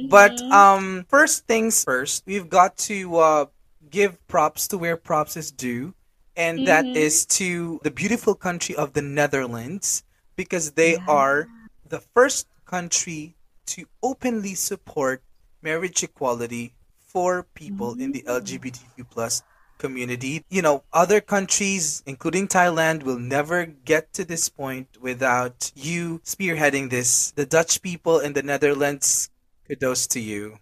But 0.02 0.42
um 0.50 1.06
first 1.08 1.46
things 1.46 1.84
first, 1.84 2.24
we've 2.26 2.48
got 2.48 2.76
to 2.90 3.16
uh 3.16 3.44
give 3.90 4.18
props 4.28 4.68
to 4.68 4.78
where 4.78 4.96
props 4.96 5.36
is 5.36 5.50
due, 5.50 5.94
and 6.36 6.64
that 6.66 6.92
Mhm. 6.92 6.96
is 6.96 7.26
to 7.40 7.80
the 7.82 7.90
beautiful 7.90 8.34
country 8.34 8.74
of 8.76 8.92
the 8.92 9.02
Netherlands 9.02 10.02
because 10.36 10.72
they 10.72 10.98
are 11.06 11.48
the 11.88 12.00
first 12.14 12.46
country 12.64 13.34
to 13.66 13.86
openly 14.02 14.54
support 14.54 15.22
marriage 15.62 16.02
equality 16.02 16.74
for 16.96 17.42
people 17.54 17.98
in 17.98 18.12
the 18.12 18.22
mm. 18.22 18.40
LGBTQ 18.40 19.08
plus 19.10 19.42
community. 19.78 20.44
You 20.50 20.62
know, 20.62 20.84
other 20.92 21.20
countries, 21.20 22.02
including 22.04 22.48
Thailand, 22.48 23.02
will 23.04 23.18
never 23.18 23.66
get 23.66 24.12
to 24.14 24.24
this 24.24 24.48
point 24.48 24.98
without 25.00 25.72
you 25.74 26.20
spearheading 26.24 26.90
this. 26.90 27.32
The 27.32 27.46
Dutch 27.46 27.80
people 27.80 28.18
in 28.18 28.32
the 28.34 28.42
Netherlands, 28.42 29.30
kudos 29.66 30.06
to 30.08 30.20
you. 30.20 30.58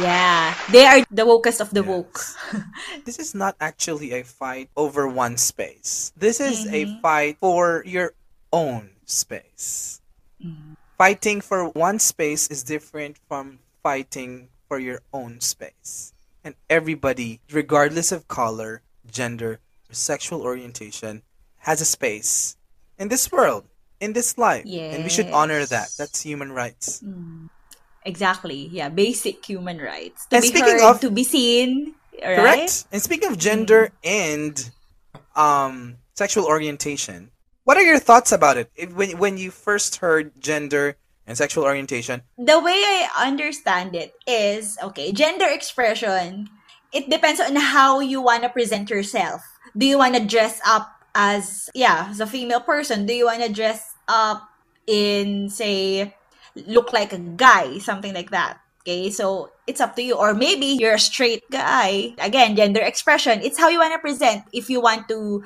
Yeah. 0.00 0.54
They 0.70 0.86
are 0.86 1.04
the 1.10 1.24
wokest 1.28 1.60
of 1.60 1.70
the 1.70 1.84
Yes. 1.84 1.88
woke. 1.88 2.20
This 3.04 3.18
is 3.18 3.34
not 3.34 3.56
actually 3.60 4.12
a 4.12 4.24
fight 4.24 4.70
over 4.76 5.08
one 5.08 5.36
space. 5.36 6.12
This 6.16 6.40
is 6.40 6.64
a 6.66 6.86
mm-hmm. 6.86 7.00
fight 7.00 7.36
for 7.40 7.82
your 7.84 8.14
own 8.52 8.90
space. 9.04 10.00
Mm-hmm. 10.44 10.74
Fighting 10.98 11.40
for 11.40 11.68
one 11.68 11.98
space 11.98 12.48
is 12.48 12.62
different 12.62 13.18
from 13.28 13.58
fighting 13.82 14.48
for 14.68 14.78
your 14.78 15.00
own 15.12 15.40
space. 15.40 16.14
And 16.44 16.54
everybody, 16.70 17.40
regardless 17.50 18.12
of 18.12 18.28
color, 18.28 18.82
gender, 19.10 19.58
or 19.90 19.94
sexual 19.94 20.42
orientation, 20.42 21.22
has 21.58 21.80
a 21.80 21.84
space 21.84 22.56
in 22.98 23.08
this 23.08 23.30
world, 23.32 23.64
in 24.00 24.12
this 24.12 24.38
life. 24.38 24.64
And 24.66 25.02
we 25.02 25.10
should 25.10 25.30
honor 25.30 25.64
that. 25.66 25.90
That's 25.98 26.22
human 26.22 26.52
rights. 26.52 27.02
Mm-hmm. 27.02 27.46
Exactly. 28.04 28.68
Yeah, 28.70 28.88
basic 28.88 29.44
human 29.44 29.78
rights. 29.78 30.26
To 30.26 30.36
And 30.36 30.42
be 30.42 30.48
speaking 30.48 30.78
heard, 30.78 30.90
of- 30.90 31.00
to 31.00 31.10
be 31.10 31.24
seen, 31.24 31.94
right? 32.22 32.36
Correct. 32.36 32.86
And 32.92 33.02
speaking 33.02 33.30
of 33.30 33.38
gender 33.38 33.92
mm-hmm. 34.04 34.46
and 34.46 34.70
um, 35.34 35.96
sexual 36.14 36.46
orientation, 36.46 37.30
what 37.64 37.76
are 37.76 37.82
your 37.82 37.98
thoughts 37.98 38.32
about 38.32 38.56
it? 38.56 38.70
If, 38.74 38.94
when 38.94 39.18
when 39.18 39.38
you 39.38 39.50
first 39.50 39.96
heard 39.96 40.40
gender 40.40 40.96
and 41.26 41.38
sexual 41.38 41.64
orientation. 41.64 42.22
the 42.36 42.58
way 42.58 42.74
I 42.74 43.26
understand 43.26 43.94
it 43.94 44.14
is 44.26 44.78
okay, 44.82 45.12
gender 45.12 45.46
expression. 45.46 46.48
It 46.92 47.08
depends 47.08 47.40
on 47.40 47.56
how 47.56 48.00
you 48.00 48.20
want 48.20 48.42
to 48.42 48.50
present 48.50 48.90
yourself. 48.90 49.40
Do 49.76 49.86
you 49.86 49.96
want 49.96 50.14
to 50.14 50.24
dress 50.24 50.60
up 50.66 50.90
as 51.14 51.70
yeah, 51.74 52.08
as 52.10 52.20
a 52.20 52.26
female 52.26 52.60
person? 52.60 53.06
Do 53.06 53.14
you 53.14 53.26
want 53.26 53.42
to 53.42 53.52
dress 53.52 53.94
up 54.08 54.42
in 54.86 55.48
say 55.48 56.14
look 56.66 56.92
like 56.92 57.12
a 57.12 57.18
guy, 57.18 57.78
something 57.78 58.12
like 58.12 58.30
that? 58.30 58.58
Okay, 58.82 59.10
so 59.10 59.52
it's 59.66 59.80
up 59.80 59.94
to 59.94 60.02
you. 60.02 60.18
Or 60.18 60.34
maybe 60.34 60.66
you're 60.66 60.98
a 60.98 60.98
straight 60.98 61.48
guy. 61.50 62.14
Again, 62.18 62.56
gender 62.56 62.82
expression. 62.82 63.40
It's 63.40 63.56
how 63.56 63.68
you 63.70 63.78
want 63.78 63.94
to 63.94 64.02
present. 64.02 64.42
If 64.52 64.68
you 64.68 64.80
want 64.82 65.08
to 65.08 65.44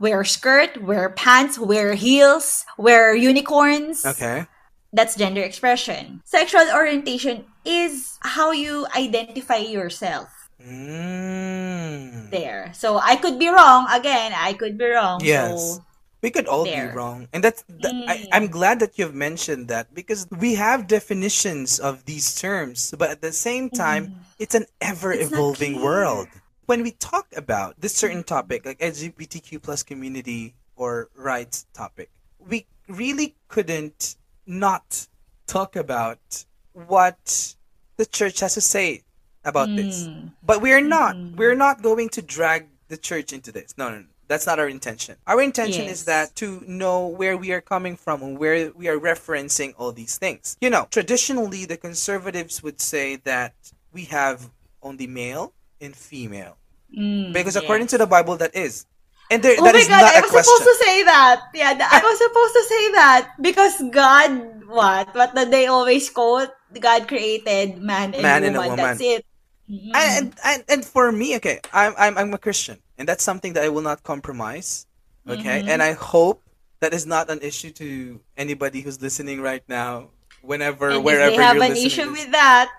wear 0.00 0.24
skirt, 0.24 0.82
wear 0.82 1.10
pants, 1.10 1.58
wear 1.58 1.94
heels, 1.94 2.64
wear 2.78 3.14
unicorns 3.14 4.04
Okay. 4.06 4.46
that's 4.92 5.14
gender 5.16 5.42
expression. 5.42 6.22
Sexual 6.24 6.70
orientation 6.74 7.44
is 7.64 8.18
how 8.22 8.50
you 8.52 8.86
identify 8.96 9.56
yourself 9.60 10.28
Mm. 10.58 12.30
there. 12.30 12.72
So 12.74 12.98
I 12.98 13.14
could 13.16 13.38
be 13.38 13.48
wrong. 13.48 13.86
Again, 13.90 14.32
I 14.34 14.52
could 14.54 14.76
be 14.78 14.86
wrong. 14.90 15.20
Yes. 15.22 15.76
So 15.78 15.84
We 16.20 16.34
could 16.34 16.48
all 16.50 16.64
There. 16.66 16.90
be 16.90 16.96
wrong. 16.98 17.28
And 17.32 17.44
that's 17.46 17.62
th- 17.62 17.94
I, 18.10 18.26
Mm. 18.26 18.28
I'm 18.34 18.48
glad 18.50 18.82
that 18.82 18.98
you've 18.98 19.14
mentioned 19.14 19.68
that 19.70 19.94
because 19.94 20.26
we 20.34 20.58
have 20.58 20.90
definitions 20.90 21.78
of 21.78 22.10
these 22.10 22.34
terms, 22.34 22.90
but 22.98 23.10
at 23.14 23.22
the 23.22 23.30
same 23.30 23.70
time, 23.70 24.18
it's 24.42 24.56
an 24.58 24.66
ever 24.82 25.14
evolving 25.14 25.78
world. 25.80 26.26
When 26.68 26.82
we 26.82 26.90
talk 26.90 27.28
about 27.34 27.80
this 27.80 27.94
certain 27.94 28.22
topic, 28.22 28.66
like 28.66 28.78
LGBTQ 28.80 29.62
plus 29.62 29.82
community 29.82 30.54
or 30.76 31.08
rights 31.16 31.64
topic, 31.72 32.10
we 32.38 32.66
really 32.88 33.34
couldn't 33.48 34.16
not 34.46 35.06
talk 35.46 35.76
about 35.76 36.44
what 36.74 37.54
the 37.96 38.04
church 38.04 38.40
has 38.40 38.52
to 38.52 38.60
say 38.60 39.00
about 39.46 39.74
this. 39.74 40.08
Mm. 40.08 40.32
But 40.42 40.60
we're 40.60 40.82
not. 40.82 41.16
We're 41.36 41.54
not 41.54 41.80
going 41.80 42.10
to 42.10 42.20
drag 42.20 42.66
the 42.88 42.98
church 42.98 43.32
into 43.32 43.50
this. 43.50 43.72
No, 43.78 43.88
no, 43.88 44.00
no. 44.00 44.06
That's 44.26 44.46
not 44.46 44.58
our 44.58 44.68
intention. 44.68 45.16
Our 45.26 45.40
intention 45.40 45.86
is 45.86 46.04
that 46.04 46.36
to 46.36 46.62
know 46.66 47.06
where 47.06 47.38
we 47.38 47.50
are 47.52 47.62
coming 47.62 47.96
from 47.96 48.22
and 48.22 48.38
where 48.38 48.72
we 48.72 48.88
are 48.88 48.98
referencing 49.00 49.72
all 49.78 49.92
these 49.92 50.18
things. 50.18 50.58
You 50.60 50.68
know, 50.68 50.86
traditionally, 50.90 51.64
the 51.64 51.78
conservatives 51.78 52.62
would 52.62 52.78
say 52.78 53.16
that 53.24 53.54
we 53.90 54.04
have 54.04 54.50
only 54.82 55.06
male 55.06 55.54
and 55.80 55.96
female. 55.96 56.57
Mm, 56.96 57.32
Because 57.32 57.54
yes. 57.54 57.64
according 57.64 57.86
to 57.88 57.98
the 57.98 58.06
Bible, 58.06 58.36
that 58.38 58.54
is. 58.56 58.86
And 59.30 59.42
there, 59.42 59.56
Oh 59.58 59.64
that 59.64 59.74
my 59.74 59.80
is 59.80 59.88
god, 59.88 60.00
not 60.02 60.14
I 60.14 60.18
a 60.18 60.22
was 60.22 60.30
question. 60.30 60.44
supposed 60.56 60.64
to 60.64 60.84
say 60.84 61.02
that. 61.04 61.36
Yeah, 61.52 61.76
I 61.76 62.00
was 62.00 62.18
supposed 62.18 62.54
to 62.54 62.64
say 62.64 62.84
that 62.92 63.22
because 63.40 63.74
God, 63.92 64.64
what? 64.66 65.14
What 65.14 65.34
did 65.34 65.50
they 65.50 65.66
always 65.66 66.08
quote? 66.08 66.48
God 66.80 67.08
created 67.08 67.76
man 67.80 68.14
and 68.14 68.22
Man 68.22 68.44
and 68.44 68.56
a 68.56 68.60
woman. 68.60 68.80
woman. 68.80 68.96
That's 68.96 69.00
it. 69.00 69.24
Mhm. 69.68 69.92
and, 69.94 70.26
and 70.44 70.64
and 70.68 70.80
for 70.84 71.12
me, 71.12 71.36
okay, 71.36 71.60
I'm 71.76 71.92
I'm 71.98 72.16
I'm 72.16 72.32
a 72.32 72.38
Christian, 72.40 72.80
and 72.96 73.04
that's 73.06 73.22
something 73.22 73.52
that 73.52 73.64
I 73.64 73.68
will 73.68 73.84
not 73.84 74.02
compromise. 74.02 74.86
Okay, 75.28 75.60
Mm-hmm. 75.60 75.68
and 75.68 75.82
I 75.84 75.92
hope 75.92 76.40
that 76.80 76.94
is 76.96 77.04
not 77.04 77.28
an 77.28 77.40
issue 77.44 77.68
to 77.84 78.16
anybody 78.40 78.80
who's 78.80 78.96
listening 79.02 79.42
right 79.44 79.62
now. 79.68 80.08
Whenever, 80.40 80.88
And 80.88 81.04
wherever 81.04 81.28
if 81.32 81.36
they 81.36 81.42
have 81.44 81.60
an 81.60 81.76
issue 81.76 82.08
with 82.12 82.30
that, 82.32 82.70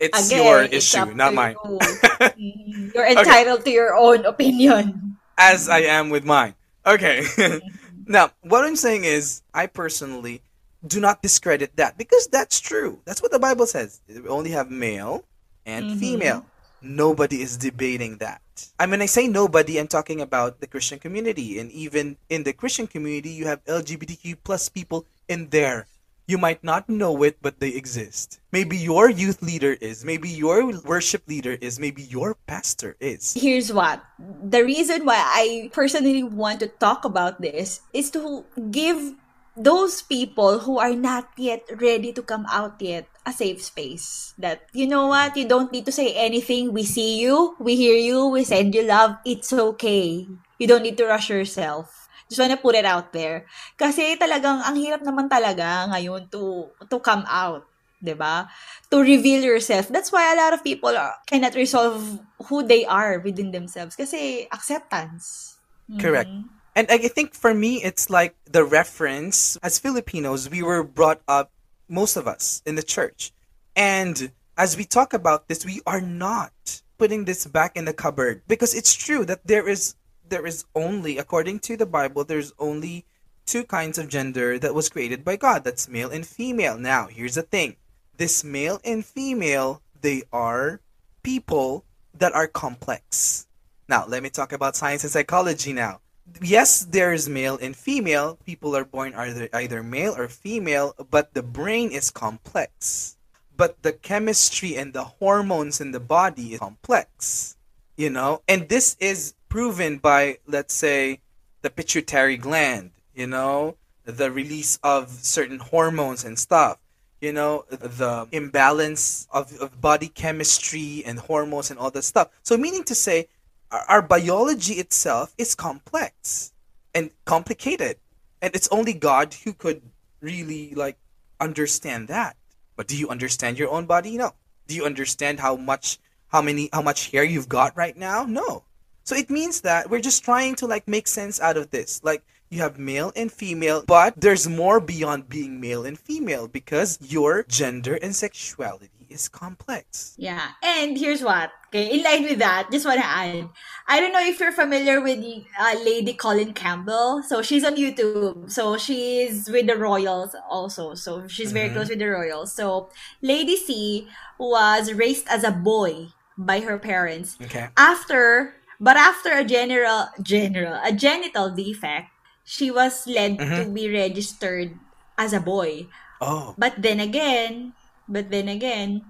it's 0.00 0.32
again, 0.32 0.44
your 0.44 0.62
it's 0.64 0.88
issue, 0.88 1.12
not 1.12 1.34
mine. 1.34 1.56
you. 2.20 2.90
You're 2.94 3.06
entitled 3.06 3.64
to 3.64 3.70
your 3.70 3.96
own 3.96 4.24
opinion. 4.24 5.18
As 5.36 5.68
I 5.68 5.80
am 5.80 6.10
with 6.10 6.24
mine. 6.24 6.54
Okay. 6.86 7.22
now, 8.06 8.30
what 8.42 8.64
I'm 8.64 8.76
saying 8.76 9.04
is, 9.04 9.42
I 9.54 9.66
personally 9.66 10.42
do 10.86 11.00
not 11.00 11.22
discredit 11.22 11.76
that 11.76 11.98
because 11.98 12.26
that's 12.28 12.60
true. 12.60 13.00
That's 13.04 13.22
what 13.22 13.30
the 13.32 13.38
Bible 13.38 13.66
says. 13.66 14.00
We 14.08 14.26
only 14.28 14.50
have 14.50 14.70
male 14.70 15.24
and 15.66 15.88
Mm-hmm. 15.88 15.98
female. 15.98 16.46
Nobody 16.80 17.42
is 17.42 17.56
debating 17.56 18.18
that. 18.18 18.40
I 18.78 18.86
mean, 18.86 19.02
I 19.02 19.06
say 19.06 19.26
nobody, 19.28 19.78
I'm 19.78 19.88
talking 19.88 20.20
about 20.20 20.60
the 20.60 20.66
Christian 20.66 20.98
community. 20.98 21.58
And 21.58 21.70
even 21.72 22.16
in 22.28 22.44
the 22.44 22.52
Christian 22.52 22.86
community, 22.86 23.30
you 23.30 23.46
have 23.46 23.64
LGBTQ 23.64 24.36
plus 24.44 24.68
people 24.68 25.06
in 25.28 25.48
there. 25.50 25.86
You 26.28 26.36
might 26.36 26.60
not 26.62 26.92
know 26.92 27.24
it, 27.24 27.40
but 27.40 27.56
they 27.56 27.72
exist. 27.72 28.36
Maybe 28.52 28.76
your 28.76 29.08
youth 29.08 29.40
leader 29.40 29.72
is. 29.80 30.04
Maybe 30.04 30.28
your 30.28 30.60
worship 30.84 31.24
leader 31.24 31.56
is. 31.56 31.80
Maybe 31.80 32.04
your 32.04 32.36
pastor 32.44 33.00
is. 33.00 33.32
Here's 33.32 33.72
what. 33.72 34.04
The 34.20 34.60
reason 34.60 35.08
why 35.08 35.16
I 35.16 35.72
personally 35.72 36.22
want 36.22 36.60
to 36.60 36.68
talk 36.68 37.08
about 37.08 37.40
this 37.40 37.80
is 37.96 38.12
to 38.12 38.44
give 38.70 39.16
those 39.56 40.02
people 40.02 40.60
who 40.60 40.76
are 40.76 40.92
not 40.92 41.32
yet 41.40 41.64
ready 41.80 42.12
to 42.12 42.20
come 42.20 42.44
out 42.52 42.76
yet 42.78 43.08
a 43.24 43.32
safe 43.32 43.64
space. 43.64 44.34
That, 44.36 44.68
you 44.76 44.86
know 44.86 45.08
what, 45.08 45.34
you 45.34 45.48
don't 45.48 45.72
need 45.72 45.86
to 45.86 45.92
say 45.92 46.12
anything. 46.12 46.76
We 46.76 46.84
see 46.84 47.24
you, 47.24 47.56
we 47.58 47.74
hear 47.74 47.96
you, 47.96 48.28
we 48.28 48.44
send 48.44 48.74
you 48.74 48.84
love. 48.84 49.16
It's 49.24 49.50
okay. 49.52 50.28
You 50.58 50.66
don't 50.68 50.82
need 50.82 50.98
to 50.98 51.06
rush 51.06 51.30
yourself. 51.30 51.97
Just 52.28 52.40
wanna 52.40 52.60
put 52.60 52.76
it 52.76 52.84
out 52.84 53.12
there. 53.12 53.48
Kasi 53.76 54.16
talagang, 54.20 54.60
ang 54.60 54.76
hirap 54.76 55.00
naman 55.02 55.26
talaga 55.28 55.88
ngayon 55.88 56.28
to, 56.30 56.68
to 56.88 56.96
come 57.00 57.24
out. 57.26 57.64
'di 57.98 58.14
ba? 58.14 58.46
To 58.90 59.02
reveal 59.02 59.42
yourself. 59.42 59.90
That's 59.90 60.14
why 60.14 60.30
a 60.30 60.38
lot 60.38 60.54
of 60.54 60.62
people 60.62 60.94
are, 60.94 61.18
cannot 61.26 61.58
resolve 61.58 62.22
who 62.46 62.62
they 62.62 62.86
are 62.86 63.18
within 63.18 63.50
themselves 63.50 63.98
kasi 63.98 64.46
acceptance. 64.54 65.58
Correct. 65.98 66.30
And 66.76 66.86
I 66.90 67.10
think 67.10 67.34
for 67.34 67.54
me, 67.54 67.82
it's 67.82 68.10
like 68.10 68.36
the 68.46 68.62
reference. 68.62 69.58
As 69.62 69.78
Filipinos, 69.78 70.48
we 70.48 70.62
were 70.62 70.84
brought 70.84 71.20
up, 71.26 71.50
most 71.88 72.14
of 72.14 72.28
us, 72.28 72.62
in 72.66 72.76
the 72.76 72.86
church. 72.86 73.32
And 73.74 74.30
as 74.56 74.76
we 74.76 74.84
talk 74.84 75.10
about 75.10 75.48
this, 75.48 75.66
we 75.66 75.80
are 75.86 76.00
not 76.00 76.52
putting 76.98 77.24
this 77.24 77.46
back 77.46 77.74
in 77.74 77.86
the 77.86 77.94
cupboard 77.94 78.42
because 78.46 78.74
it's 78.74 78.94
true 78.94 79.24
that 79.24 79.46
there 79.46 79.66
is 79.66 79.97
there 80.28 80.46
is 80.46 80.64
only, 80.74 81.18
according 81.18 81.60
to 81.60 81.76
the 81.76 81.86
Bible, 81.86 82.24
there's 82.24 82.52
only 82.58 83.04
two 83.46 83.64
kinds 83.64 83.98
of 83.98 84.08
gender 84.08 84.58
that 84.58 84.74
was 84.74 84.88
created 84.88 85.24
by 85.24 85.36
God. 85.36 85.64
That's 85.64 85.88
male 85.88 86.10
and 86.10 86.26
female. 86.26 86.76
Now, 86.76 87.06
here's 87.06 87.34
the 87.34 87.42
thing: 87.42 87.76
this 88.16 88.44
male 88.44 88.80
and 88.84 89.04
female, 89.04 89.82
they 90.00 90.22
are 90.32 90.80
people 91.22 91.84
that 92.16 92.32
are 92.32 92.46
complex. 92.46 93.46
Now, 93.88 94.06
let 94.06 94.22
me 94.22 94.30
talk 94.30 94.52
about 94.52 94.76
science 94.76 95.02
and 95.04 95.12
psychology 95.12 95.72
now. 95.72 96.00
Yes, 96.42 96.84
there's 96.84 97.28
male 97.28 97.58
and 97.60 97.74
female. 97.74 98.36
People 98.44 98.76
are 98.76 98.84
born 98.84 99.14
either 99.14 99.48
either 99.52 99.82
male 99.82 100.14
or 100.16 100.28
female, 100.28 100.94
but 101.10 101.32
the 101.32 101.42
brain 101.42 101.90
is 101.90 102.10
complex. 102.10 103.16
But 103.56 103.82
the 103.82 103.92
chemistry 103.92 104.76
and 104.76 104.92
the 104.92 105.18
hormones 105.18 105.80
in 105.80 105.90
the 105.90 105.98
body 105.98 106.54
is 106.54 106.60
complex. 106.60 107.56
You 107.98 108.08
know, 108.08 108.40
and 108.48 108.70
this 108.70 108.96
is 108.98 109.34
proven 109.50 109.98
by 109.98 110.38
let's 110.46 110.72
say 110.72 111.20
the 111.60 111.68
pituitary 111.68 112.38
gland, 112.38 112.92
you 113.12 113.26
know, 113.26 113.76
the 114.04 114.30
release 114.30 114.78
of 114.82 115.10
certain 115.10 115.58
hormones 115.58 116.24
and 116.24 116.38
stuff 116.38 116.78
you 117.20 117.32
know? 117.32 117.64
The 117.70 118.26
imbalance 118.32 119.26
of, 119.30 119.52
of 119.60 119.80
body 119.80 120.08
chemistry 120.08 121.02
and 121.04 121.18
hormones 121.18 121.70
and 121.70 121.78
all 121.78 121.90
that 121.90 122.02
stuff. 122.02 122.28
So 122.42 122.56
meaning 122.56 122.84
to 122.84 122.94
say 122.94 123.28
our, 123.70 123.84
our 123.88 124.02
biology 124.02 124.74
itself 124.74 125.34
is 125.38 125.54
complex 125.54 126.52
and 126.94 127.10
complicated. 127.24 127.96
And 128.40 128.54
it's 128.54 128.68
only 128.68 128.92
god 128.92 129.34
who 129.34 129.52
could 129.52 129.82
really 130.20 130.74
like 130.74 130.96
understand 131.40 132.08
that. 132.08 132.36
But 132.76 132.86
do 132.86 132.96
you 132.96 133.08
understand 133.08 133.58
your 133.58 133.70
own 133.70 133.86
body? 133.86 134.16
No. 134.16 134.34
Do 134.68 134.74
you 134.74 134.84
understand 134.84 135.40
how 135.40 135.56
much 135.56 135.98
how 136.28 136.42
many 136.42 136.68
how 136.72 136.82
much 136.82 137.10
hair 137.10 137.24
you've 137.24 137.48
got 137.48 137.76
right 137.76 137.96
now 137.96 138.24
no 138.24 138.64
so 139.08 139.16
it 139.16 139.30
means 139.30 139.62
that 139.62 139.88
we're 139.88 140.04
just 140.04 140.22
trying 140.22 140.54
to 140.56 140.66
like 140.66 140.86
make 140.86 141.08
sense 141.08 141.40
out 141.40 141.56
of 141.56 141.70
this. 141.70 142.04
Like 142.04 142.22
you 142.50 142.60
have 142.60 142.78
male 142.78 143.10
and 143.16 143.32
female, 143.32 143.82
but 143.86 144.12
there's 144.20 144.46
more 144.46 144.80
beyond 144.80 145.30
being 145.30 145.62
male 145.62 145.86
and 145.86 145.98
female 145.98 146.46
because 146.46 146.98
your 147.00 147.42
gender 147.48 147.94
and 148.02 148.14
sexuality 148.14 149.08
is 149.08 149.26
complex. 149.26 150.14
Yeah. 150.18 150.48
And 150.62 150.98
here's 150.98 151.22
what. 151.22 151.52
Okay, 151.68 151.88
in 151.88 152.04
line 152.04 152.24
with 152.24 152.38
that, 152.38 152.68
just 152.70 152.84
want 152.84 153.00
to 153.00 153.06
add. 153.06 153.48
I 153.86 154.00
don't 154.00 154.12
know 154.12 154.20
if 154.20 154.38
you're 154.40 154.52
familiar 154.52 155.00
with 155.00 155.24
uh, 155.58 155.74
Lady 155.82 156.12
Colin 156.12 156.52
Campbell. 156.52 157.22
So 157.22 157.40
she's 157.40 157.64
on 157.64 157.76
YouTube. 157.76 158.50
So 158.50 158.76
she's 158.76 159.48
with 159.48 159.68
the 159.68 159.76
Royals 159.76 160.36
also. 160.50 160.92
So 160.92 161.26
she's 161.28 161.52
very 161.52 161.70
close 161.70 161.88
with 161.88 161.98
the 161.98 162.08
Royals. 162.08 162.52
So 162.52 162.90
Lady 163.22 163.56
C 163.56 164.06
was 164.38 164.92
raised 164.92 165.28
as 165.28 165.44
a 165.44 165.50
boy 165.50 166.08
by 166.38 166.60
her 166.62 166.78
parents. 166.78 167.36
Okay. 167.42 167.68
After, 167.76 168.54
but 168.78 168.96
after 168.96 169.34
a 169.34 169.42
general, 169.44 170.06
general, 170.22 170.78
a 170.86 170.92
genital 170.94 171.50
defect, 171.50 172.08
she 172.46 172.70
was 172.70 173.04
led 173.06 173.38
to 173.42 173.66
be 173.68 173.90
registered 173.92 174.78
as 175.18 175.34
a 175.34 175.40
boy. 175.42 175.90
Oh. 176.22 176.54
But 176.56 176.78
then 176.80 177.00
again, 177.00 177.74
but 178.08 178.30
then 178.30 178.48
again, 178.48 179.02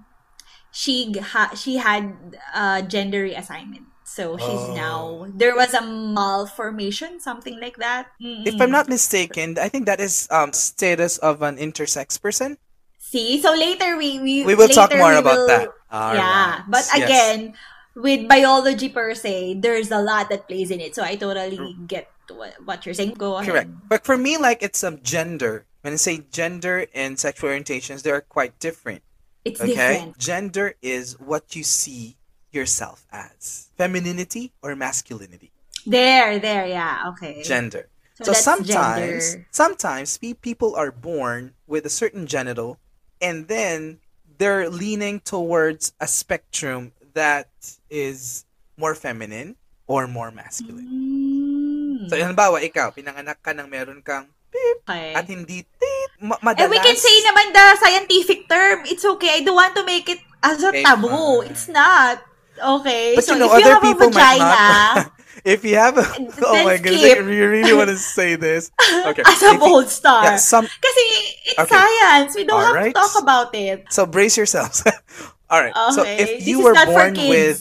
she 0.71 1.13
ha- 1.17 1.53
she 1.55 1.77
had 1.77 2.13
a 2.53 2.81
gender 2.83 3.23
reassignment. 3.25 3.85
So 4.03 4.37
she's 4.41 4.65
Oh. 4.69 4.73
now 4.73 4.99
there 5.37 5.53
was 5.55 5.73
a 5.77 5.85
malformation, 5.85 7.19
something 7.21 7.59
like 7.61 7.77
that. 7.77 8.09
If 8.19 8.59
I'm 8.59 8.71
not 8.73 8.89
mistaken, 8.89 9.57
I 9.61 9.69
think 9.69 9.85
that 9.85 10.01
is 10.01 10.27
um 10.33 10.51
status 10.53 11.17
of 11.21 11.41
an 11.41 11.57
intersex 11.57 12.17
person. 12.21 12.57
See? 12.97 13.41
So 13.41 13.53
later 13.53 13.97
we 13.97 14.17
we 14.19 14.45
We 14.45 14.55
will 14.57 14.69
talk 14.69 14.89
more 14.97 15.13
about 15.13 15.37
will- 15.37 15.47
that. 15.47 15.69
All 15.91 16.13
yeah. 16.15 16.21
right. 16.57 16.63
But 16.67 16.85
Yes. 16.93 17.03
again, 17.03 17.53
with 17.95 18.27
biology 18.27 18.89
per 18.89 19.13
se, 19.13 19.55
there's 19.61 19.91
a 19.91 20.01
lot 20.01 20.29
that 20.29 20.47
plays 20.47 20.71
in 20.71 20.79
it. 20.79 20.95
So 20.95 21.03
I 21.03 21.15
totally 21.15 21.75
get 21.87 22.09
what, 22.29 22.55
what 22.63 22.85
you're 22.85 22.93
saying. 22.95 23.15
Go 23.17 23.37
ahead. 23.37 23.49
Correct. 23.51 23.69
But 23.89 24.05
for 24.05 24.17
me, 24.17 24.37
like 24.37 24.61
it's 24.63 24.83
um 24.83 24.99
gender. 25.01 25.65
When 25.81 25.93
I 25.93 25.97
say 25.97 26.23
gender 26.31 26.85
and 26.93 27.17
sexual 27.19 27.49
orientations, 27.49 28.03
they 28.03 28.11
are 28.11 28.21
quite 28.21 28.59
different. 28.59 29.01
It's 29.45 29.61
Okay? 29.61 29.73
different. 29.73 30.17
Gender 30.17 30.75
is 30.81 31.17
what 31.19 31.55
you 31.55 31.63
see 31.63 32.17
yourself 32.51 33.07
as. 33.11 33.69
Femininity 33.77 34.51
or 34.61 34.75
masculinity. 34.75 35.51
There, 35.87 36.37
there, 36.39 36.67
yeah. 36.67 37.07
Okay. 37.15 37.41
Gender. 37.43 37.87
So 38.21 38.33
So, 38.33 38.33
sometimes 38.33 39.31
gender. 39.31 39.47
sometimes 39.51 40.17
people 40.19 40.75
are 40.75 40.91
born 40.91 41.53
with 41.67 41.85
a 41.85 41.89
certain 41.89 42.27
genital 42.27 42.77
and 43.21 43.47
then 43.47 43.99
they're 44.39 44.71
leaning 44.71 45.19
towards 45.19 45.93
a 45.99 46.07
spectrum 46.07 46.95
that 47.13 47.51
is 47.91 48.47
more 48.79 48.95
feminine 48.95 49.59
or 49.85 50.07
more 50.07 50.31
masculine. 50.31 50.87
Mm. 50.87 52.07
So, 52.09 52.15
halimbawa, 52.15 52.63
ikaw, 52.63 52.95
pinanganak 52.95 53.43
ka 53.43 53.51
ng 53.51 53.67
meron 53.67 53.99
kang 54.01 54.31
beep 54.49 54.81
Okay. 54.89 55.13
at 55.13 55.27
hindi 55.29 55.61
tit. 55.67 56.09
Ma- 56.23 56.39
madalas, 56.41 56.65
And 56.65 56.71
we 56.73 56.79
can 56.81 56.97
say 56.97 57.15
naman 57.21 57.53
the 57.53 57.65
scientific 57.77 58.49
term. 58.49 58.87
It's 58.89 59.05
okay. 59.05 59.37
I 59.37 59.39
don't 59.45 59.53
want 59.59 59.75
to 59.77 59.85
make 59.85 60.09
it 60.09 60.23
as 60.41 60.63
a 60.63 60.71
taboo. 60.73 61.45
It's 61.45 61.69
not. 61.69 62.23
Okay. 62.57 63.13
But 63.13 63.23
so 63.23 63.35
you 63.35 63.45
know, 63.45 63.53
if 63.53 63.61
you 63.61 63.69
other 63.69 63.77
have 63.77 63.83
a 63.83 63.87
people 63.87 64.09
might 64.09 64.39
vagina, 64.39 64.49
not. 64.49 65.11
if 65.49 65.65
you 65.65 65.75
have 65.81 65.97
a, 65.97 66.05
oh 66.45 66.61
my 66.63 66.77
goodness, 66.77 67.01
skip. 67.01 67.25
you 67.25 67.45
really 67.49 67.73
want 67.73 67.89
to 67.89 67.97
say 68.17 68.37
this? 68.37 68.69
Okay. 68.77 69.23
as 69.25 69.41
a 69.41 69.45
If 69.49 69.53
you- 69.53 69.59
bold 69.59 69.89
star. 69.89 70.23
yeah, 70.23 70.37
some 70.37 70.69
Kasi 70.69 71.03
it's 71.49 71.59
Okay. 71.65 71.73
science. 71.73 72.37
We 72.37 72.45
don't 72.45 72.61
have 72.61 72.77
Alright. 72.77 72.93
to 72.93 73.01
talk 73.01 73.17
about 73.17 73.49
it. 73.57 73.89
So 73.89 74.05
brace 74.05 74.37
yourselves. 74.37 74.85
All 75.49 75.57
right. 75.61 75.73
So 75.97 76.05
Okay. 76.05 76.21
if 76.21 76.29
This 76.39 76.47
you 76.47 76.59
is 76.61 76.63
were 76.69 76.73
not 76.77 76.85
for 76.85 76.93
born 76.93 77.13
with 77.17 77.57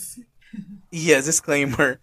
yes, 0.93 1.25
disclaimer. 1.25 1.97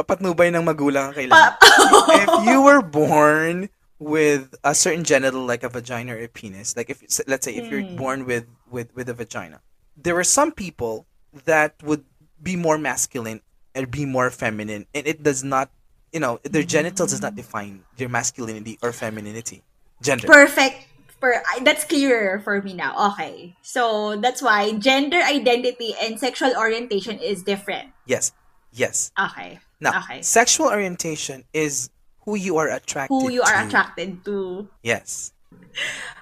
Patnubay 0.00 0.48
ng 0.56 0.64
magulang 0.64 1.12
ang 1.12 1.14
kailangan. 1.16 1.52
Pa- 1.60 2.16
if 2.24 2.30
you 2.48 2.64
were 2.64 2.80
born 2.80 3.68
with 4.00 4.54
a 4.64 4.72
certain 4.74 5.02
genital 5.04 5.44
like 5.44 5.60
a 5.64 5.68
vagina 5.68 6.14
or 6.14 6.20
a 6.22 6.28
penis, 6.30 6.76
like 6.76 6.88
if 6.88 7.02
let's 7.26 7.44
say 7.44 7.52
if 7.56 7.66
you're 7.68 7.84
Hmm. 7.84 7.96
born 8.00 8.18
with 8.24 8.46
with 8.70 8.88
with 8.96 9.08
a 9.10 9.16
vagina, 9.16 9.60
there 9.98 10.16
are 10.16 10.24
some 10.24 10.52
people 10.54 11.04
that 11.44 11.74
would 11.84 12.04
be 12.40 12.54
more 12.56 12.78
masculine 12.78 13.42
and 13.78 13.86
be 13.90 14.02
more 14.04 14.26
feminine, 14.34 14.86
and 14.92 15.06
it 15.06 15.22
does 15.22 15.46
not, 15.46 15.70
you 16.10 16.18
know, 16.18 16.40
their 16.42 16.66
genitals 16.66 17.14
does 17.14 17.22
not 17.22 17.38
define 17.38 17.86
their 17.96 18.08
masculinity 18.10 18.74
or 18.82 18.90
femininity, 18.92 19.62
gender. 20.02 20.26
Perfect. 20.26 20.90
Per, 21.22 21.42
that's 21.62 21.82
clearer 21.86 22.38
for 22.42 22.62
me 22.62 22.74
now. 22.74 23.14
Okay. 23.14 23.54
So 23.62 24.18
that's 24.18 24.42
why 24.42 24.74
gender 24.78 25.18
identity 25.18 25.94
and 26.02 26.18
sexual 26.18 26.54
orientation 26.58 27.18
is 27.18 27.42
different. 27.42 27.90
yes, 28.06 28.30
yes. 28.74 29.10
Okay. 29.18 29.58
Now, 29.80 30.02
Okay. 30.02 30.22
sexual 30.22 30.66
orientation 30.70 31.42
is 31.54 31.90
who 32.26 32.34
you 32.34 32.58
are 32.58 32.68
attracted 32.70 33.14
Who 33.14 33.30
you 33.30 33.42
are 33.42 33.62
to. 33.62 33.66
attracted 33.66 34.24
to. 34.26 34.68
Yes. 34.82 35.32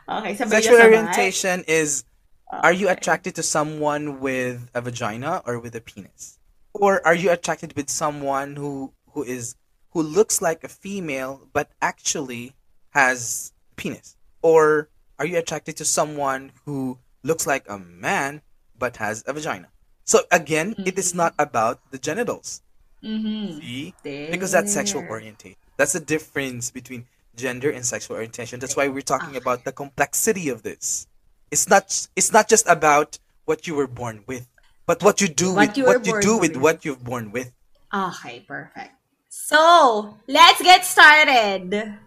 Okay. 0.09 0.37
Sexual 0.37 0.81
orientation 0.81 1.65
is 1.67 2.05
are 2.49 2.73
you 2.73 2.89
attracted 2.89 3.35
to 3.37 3.43
someone 3.43 4.21
with 4.21 4.71
a 4.73 4.81
vagina 4.81 5.43
or 5.45 5.59
with 5.59 5.75
a 5.75 5.81
penis? 5.81 6.36
Or 6.77 7.05
are 7.07 7.15
you 7.15 7.31
attracted 7.31 7.75
with 7.75 7.91
someone 7.91 8.57
who 8.57 8.93
who 9.13 9.23
is 9.23 9.57
who 9.91 10.03
looks 10.03 10.43
like 10.43 10.63
a 10.65 10.69
female 10.69 11.49
but 11.53 11.71
actually 11.81 12.55
has 12.91 13.53
penis? 13.77 14.17
Or 14.43 14.89
are 15.19 15.27
you 15.27 15.39
attracted 15.39 15.77
to 15.79 15.85
someone 15.85 16.53
who 16.65 16.99
looks 17.23 17.47
like 17.47 17.65
a 17.69 17.79
man 17.79 18.43
but 18.79 18.97
has 18.99 19.25
a 19.27 19.33
vagina? 19.33 19.69
So 20.05 20.21
again, 20.31 20.75
it 20.85 20.99
is 20.99 21.15
not 21.15 21.35
about 21.39 21.81
the 21.91 21.99
genitals. 21.99 22.63
Mm-hmm. 23.03 23.59
See? 23.59 23.95
Because 24.31 24.53
that's 24.53 24.73
sexual 24.73 25.03
orientation. 25.09 25.59
That's 25.77 25.93
the 25.93 26.01
difference 26.01 26.71
between 26.71 27.07
gender 27.37 27.71
and 27.71 27.85
sexual 27.85 28.17
orientation. 28.17 28.61
That's 28.61 28.77
why 28.77 28.89
we're 28.89 29.03
talking 29.03 29.37
about 29.37 29.65
the 29.65 29.73
complexity 29.73 30.49
of 30.49 30.63
this. 30.63 31.07
It's 31.51 31.69
not 31.69 32.09
it's 32.17 32.33
not 32.33 32.49
just 32.49 32.67
about 32.69 33.19
what 33.45 33.67
you 33.67 33.75
were 33.75 33.87
born 33.87 34.25
with, 34.27 34.49
but 34.87 35.03
what 35.03 35.21
you 35.21 35.29
do 35.29 35.53
What 35.55 35.69
with 35.69 35.77
you 35.79 35.85
what 35.87 36.07
you 36.07 36.21
do 36.21 36.39
with 36.39 36.53
with. 36.55 36.63
what 36.63 36.85
you've 36.85 37.05
born 37.05 37.33
with. 37.33 37.53
Okay, 37.93 38.41
perfect. 38.47 38.93
So, 39.29 40.17
let's 40.27 40.63
get 40.63 40.85
started. 40.85 41.99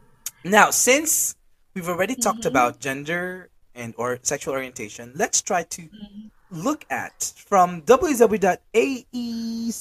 Now, 0.44 0.72
since 0.72 1.36
we've 1.74 1.88
already 1.88 2.16
talked 2.16 2.40
Mm-hmm. 2.40 2.48
about 2.48 2.80
gender 2.80 3.50
and 3.76 3.94
or 3.98 4.20
sexual 4.24 4.54
orientation, 4.54 5.12
let's 5.16 5.42
try 5.42 5.64
to 5.64 5.82
Mm-hmm. 5.84 6.28
look 6.52 6.86
at 6.90 7.34
from 7.46 7.82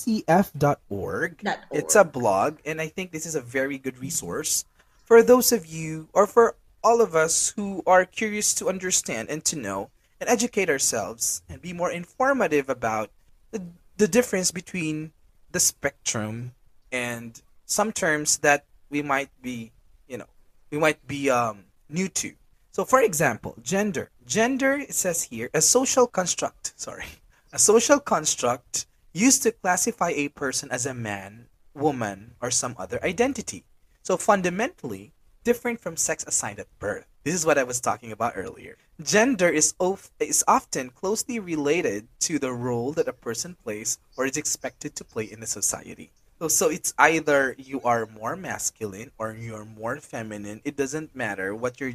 www.aecf.org. 0.09 1.33
It's 1.73 1.95
a 1.97 2.05
blog, 2.05 2.59
and 2.65 2.81
I 2.81 2.89
think 2.89 3.13
this 3.13 3.27
is 3.27 3.35
a 3.35 3.41
very 3.41 3.79
good 3.79 3.99
resource 3.99 4.65
for 5.05 5.23
those 5.23 5.53
of 5.53 5.65
you 5.67 6.09
or 6.13 6.27
for 6.27 6.57
all 6.85 7.01
of 7.01 7.17
us 7.17 7.51
who 7.57 7.83
are 7.87 8.05
curious 8.05 8.55
to 8.55 8.69
understand 8.69 9.31
and 9.31 9.45
to 9.47 9.57
know 9.57 9.91
and 10.21 10.29
educate 10.29 10.69
ourselves 10.69 11.43
and 11.49 11.62
be 11.62 11.73
more 11.73 11.91
informative 11.91 12.69
about 12.69 13.11
the, 13.51 13.62
the 13.97 14.09
difference 14.09 14.51
between 14.51 15.12
the 15.53 15.61
spectrum 15.61 16.53
and 16.93 17.43
some 17.66 17.93
terms 17.93 18.39
that 18.39 18.64
we 18.91 19.03
might 19.03 19.31
be, 19.43 19.73
you 20.09 20.19
know, 20.19 20.29
we 20.71 20.79
might 20.79 21.07
be 21.07 21.31
um, 21.31 21.64
new 21.89 22.09
to. 22.09 22.33
So, 22.73 22.85
for 22.85 23.03
example, 23.03 23.57
gender. 23.61 24.11
Gender, 24.25 24.85
says 24.91 25.25
here, 25.25 25.51
a 25.53 25.61
social 25.61 26.07
construct, 26.07 26.75
sorry, 26.77 27.07
a 27.53 27.59
social 27.59 27.99
construct 27.99 28.87
used 29.12 29.43
to 29.43 29.51
classify 29.53 30.11
a 30.11 30.29
person 30.29 30.71
as 30.71 30.87
a 30.87 30.95
man, 30.95 31.49
woman, 31.75 32.37
or 32.41 32.53
some 32.53 32.77
other 32.79 33.03
identity. 33.03 33.64
So, 34.05 34.16
fundamentally, 34.16 35.12
different 35.43 35.81
from 35.81 35.97
sex 35.97 36.25
assigned 36.27 36.61
at 36.61 36.79
birth. 36.79 37.08
This 37.29 37.37
is 37.37 37.45
what 37.45 37.61
I 37.61 37.68
was 37.68 37.76
talking 37.76 38.09
about 38.11 38.41
earlier. 38.41 38.81
Gender 39.05 39.53
is, 39.53 39.74
of, 39.76 40.09
is 40.16 40.41
often 40.49 40.89
closely 40.89 41.39
related 41.39 42.09
to 42.24 42.39
the 42.39 42.57
role 42.57 42.97
that 42.97 43.05
a 43.05 43.12
person 43.12 43.53
plays 43.53 44.01
or 44.16 44.24
is 44.24 44.39
expected 44.39 44.97
to 44.97 45.05
play 45.05 45.29
in 45.29 45.41
the 45.41 45.47
society. 45.47 46.09
So, 46.41 46.49
so 46.49 46.70
it's 46.72 46.95
either 46.97 47.55
you 47.59 47.85
are 47.85 48.09
more 48.09 48.35
masculine 48.35 49.12
or 49.18 49.37
you're 49.37 49.66
more 49.66 50.01
feminine. 50.01 50.62
It 50.64 50.81
doesn't 50.81 51.14
matter 51.14 51.55
what 51.55 51.79
your 51.85 51.93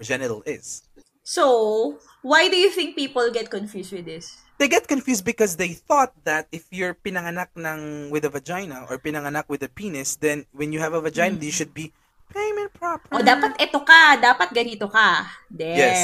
genital 0.00 0.42
is. 0.46 0.82
So, 1.22 2.00
why 2.22 2.48
do 2.48 2.56
you 2.56 2.68
think 2.74 2.96
people 2.96 3.30
get 3.30 3.50
confused 3.50 3.92
with 3.92 4.06
this? 4.06 4.36
They 4.58 4.66
get 4.66 4.88
confused 4.88 5.24
because 5.24 5.54
they 5.54 5.78
thought 5.78 6.10
that 6.24 6.48
if 6.50 6.66
you're 6.74 6.94
pinanganak 6.94 7.54
ng 7.54 8.10
with 8.10 8.24
a 8.24 8.30
vagina 8.30 8.86
or 8.90 8.98
pinanganak 8.98 9.46
with 9.46 9.62
a 9.62 9.68
penis, 9.68 10.16
then 10.16 10.46
when 10.50 10.72
you 10.72 10.80
have 10.80 10.92
a 10.92 11.00
vagina, 11.00 11.38
you 11.38 11.50
mm. 11.50 11.54
should 11.54 11.72
be 11.72 11.92
and 12.34 12.72
proper. 12.72 13.08
O, 13.10 13.20
dapat 13.20 13.52
ito 13.56 13.78
ka, 13.80 14.16
dapat 14.16 14.48
ganito 14.50 14.86
ka. 14.86 15.26
There. 15.48 15.76
Yes. 15.76 15.98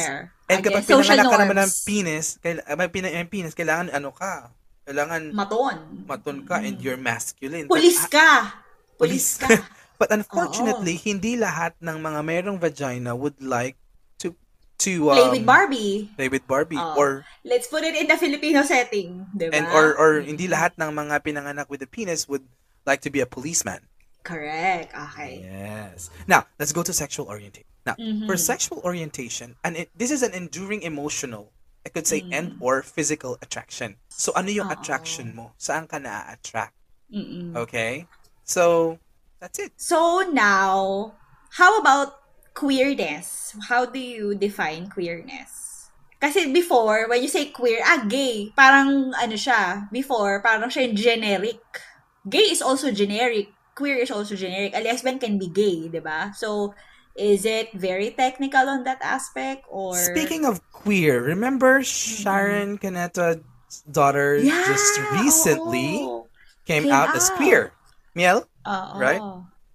And 0.48 0.60
Again, 0.60 0.80
kapag 0.80 0.84
social 0.84 1.16
pinanganak 1.16 1.28
ka 1.30 1.36
naman 1.38 1.56
ng 1.56 1.68
norms. 1.68 1.84
penis, 1.84 2.26
kaila, 2.38 2.60
may 2.74 2.88
pina, 2.88 3.06
yung 3.08 3.28
penis, 3.28 3.52
kailangan 3.52 3.88
ano 3.90 4.10
ka? 4.10 4.48
Kailangan 4.84 5.22
Maton. 5.30 5.76
maton 6.08 6.38
ka 6.42 6.58
and 6.58 6.80
you're 6.80 6.96
masculine. 6.96 7.68
Pulis 7.68 8.00
But, 8.08 8.16
ka. 8.16 8.30
Pulis 8.96 9.36
Pulis 9.36 9.44
ka. 9.44 9.48
But 9.98 10.14
unfortunately, 10.14 10.94
hindi 10.96 11.34
lahat 11.34 11.74
ng 11.82 11.98
mga 11.98 12.20
mayroong 12.22 12.56
vagina 12.56 13.12
would 13.12 13.34
like 13.42 13.74
to 14.16 14.30
to 14.78 15.10
um, 15.10 15.18
Play 15.18 15.28
with 15.34 15.44
Barbie. 15.44 16.06
play 16.14 16.30
with 16.30 16.46
Barbie 16.46 16.78
Oh. 16.78 16.94
or 16.94 17.26
Let's 17.42 17.66
put 17.66 17.82
it 17.82 17.98
in 17.98 18.06
the 18.06 18.14
Filipino 18.14 18.62
setting. 18.62 19.26
Diba? 19.34 19.50
and 19.52 19.66
or 19.68 19.98
or 19.98 20.22
hindi 20.22 20.46
lahat 20.46 20.78
ng 20.78 20.94
mga 20.94 21.26
pinanganak 21.26 21.66
with 21.66 21.82
a 21.82 21.90
penis 21.90 22.30
would 22.30 22.46
like 22.86 23.02
to 23.02 23.10
be 23.10 23.18
a 23.18 23.26
policeman. 23.26 23.87
Correct. 24.28 24.92
Okay. 24.92 25.40
Yes. 25.40 26.12
Now, 26.28 26.44
let's 26.60 26.76
go 26.76 26.84
to 26.84 26.92
sexual 26.92 27.26
orientation. 27.32 27.64
Now, 27.88 27.96
Mm-hmm. 27.96 28.28
for 28.28 28.36
sexual 28.36 28.84
orientation, 28.84 29.56
and 29.64 29.72
it, 29.80 29.88
this 29.96 30.12
is 30.12 30.20
an 30.20 30.36
enduring 30.36 30.84
emotional, 30.84 31.48
I 31.80 31.88
could 31.88 32.04
say, 32.04 32.20
and 32.28 32.60
Mm. 32.60 32.60
or 32.60 32.84
physical 32.84 33.40
attraction. 33.40 33.96
So, 34.12 34.36
ano 34.36 34.52
yung 34.52 34.68
Oo. 34.68 34.76
attraction 34.76 35.32
mo? 35.32 35.56
Saan 35.56 35.88
ka 35.88 35.96
na-attract? 35.96 36.76
Mm-mm. 37.08 37.56
Okay? 37.56 38.04
So, 38.44 39.00
that's 39.40 39.56
it. 39.56 39.72
So 39.80 40.20
now, 40.28 41.16
how 41.56 41.80
about 41.80 42.20
queerness? 42.52 43.56
How 43.72 43.88
do 43.88 43.96
you 43.96 44.36
define 44.36 44.92
queerness? 44.92 45.88
Kasi 46.20 46.52
before, 46.52 47.08
when 47.08 47.22
you 47.24 47.30
say 47.32 47.48
queer, 47.48 47.80
ah, 47.80 48.04
gay. 48.04 48.52
Parang 48.52 49.14
ano 49.16 49.36
siya, 49.38 49.88
before, 49.88 50.42
parang 50.44 50.68
siya 50.68 50.92
generic. 50.92 51.62
Gay 52.28 52.52
is 52.52 52.60
also 52.60 52.90
generic. 52.92 53.48
Queer 53.78 54.02
is 54.02 54.10
also 54.10 54.34
generic. 54.34 54.74
A 54.74 54.82
lesbian 54.82 55.22
can 55.22 55.38
be 55.38 55.46
gay, 55.46 55.86
di 55.86 56.02
ba? 56.02 56.34
So, 56.34 56.74
is 57.14 57.46
it 57.46 57.70
very 57.78 58.10
technical 58.10 58.66
on 58.66 58.82
that 58.82 58.98
aspect? 58.98 59.70
Or... 59.70 59.94
Speaking 59.94 60.42
of 60.42 60.58
queer, 60.74 61.22
remember 61.22 61.78
mm-hmm. 61.78 62.22
Sharon 62.26 62.82
Cuneta's 62.82 63.38
daughter 63.86 64.34
Yeah, 64.34 64.66
just 64.66 64.98
recently 65.22 66.02
oo. 66.02 66.26
came, 66.66 66.90
Came 66.90 66.92
out, 66.92 67.14
as 67.14 67.30
queer? 67.38 67.70
Miel? 68.18 68.50
Right? 68.66 69.22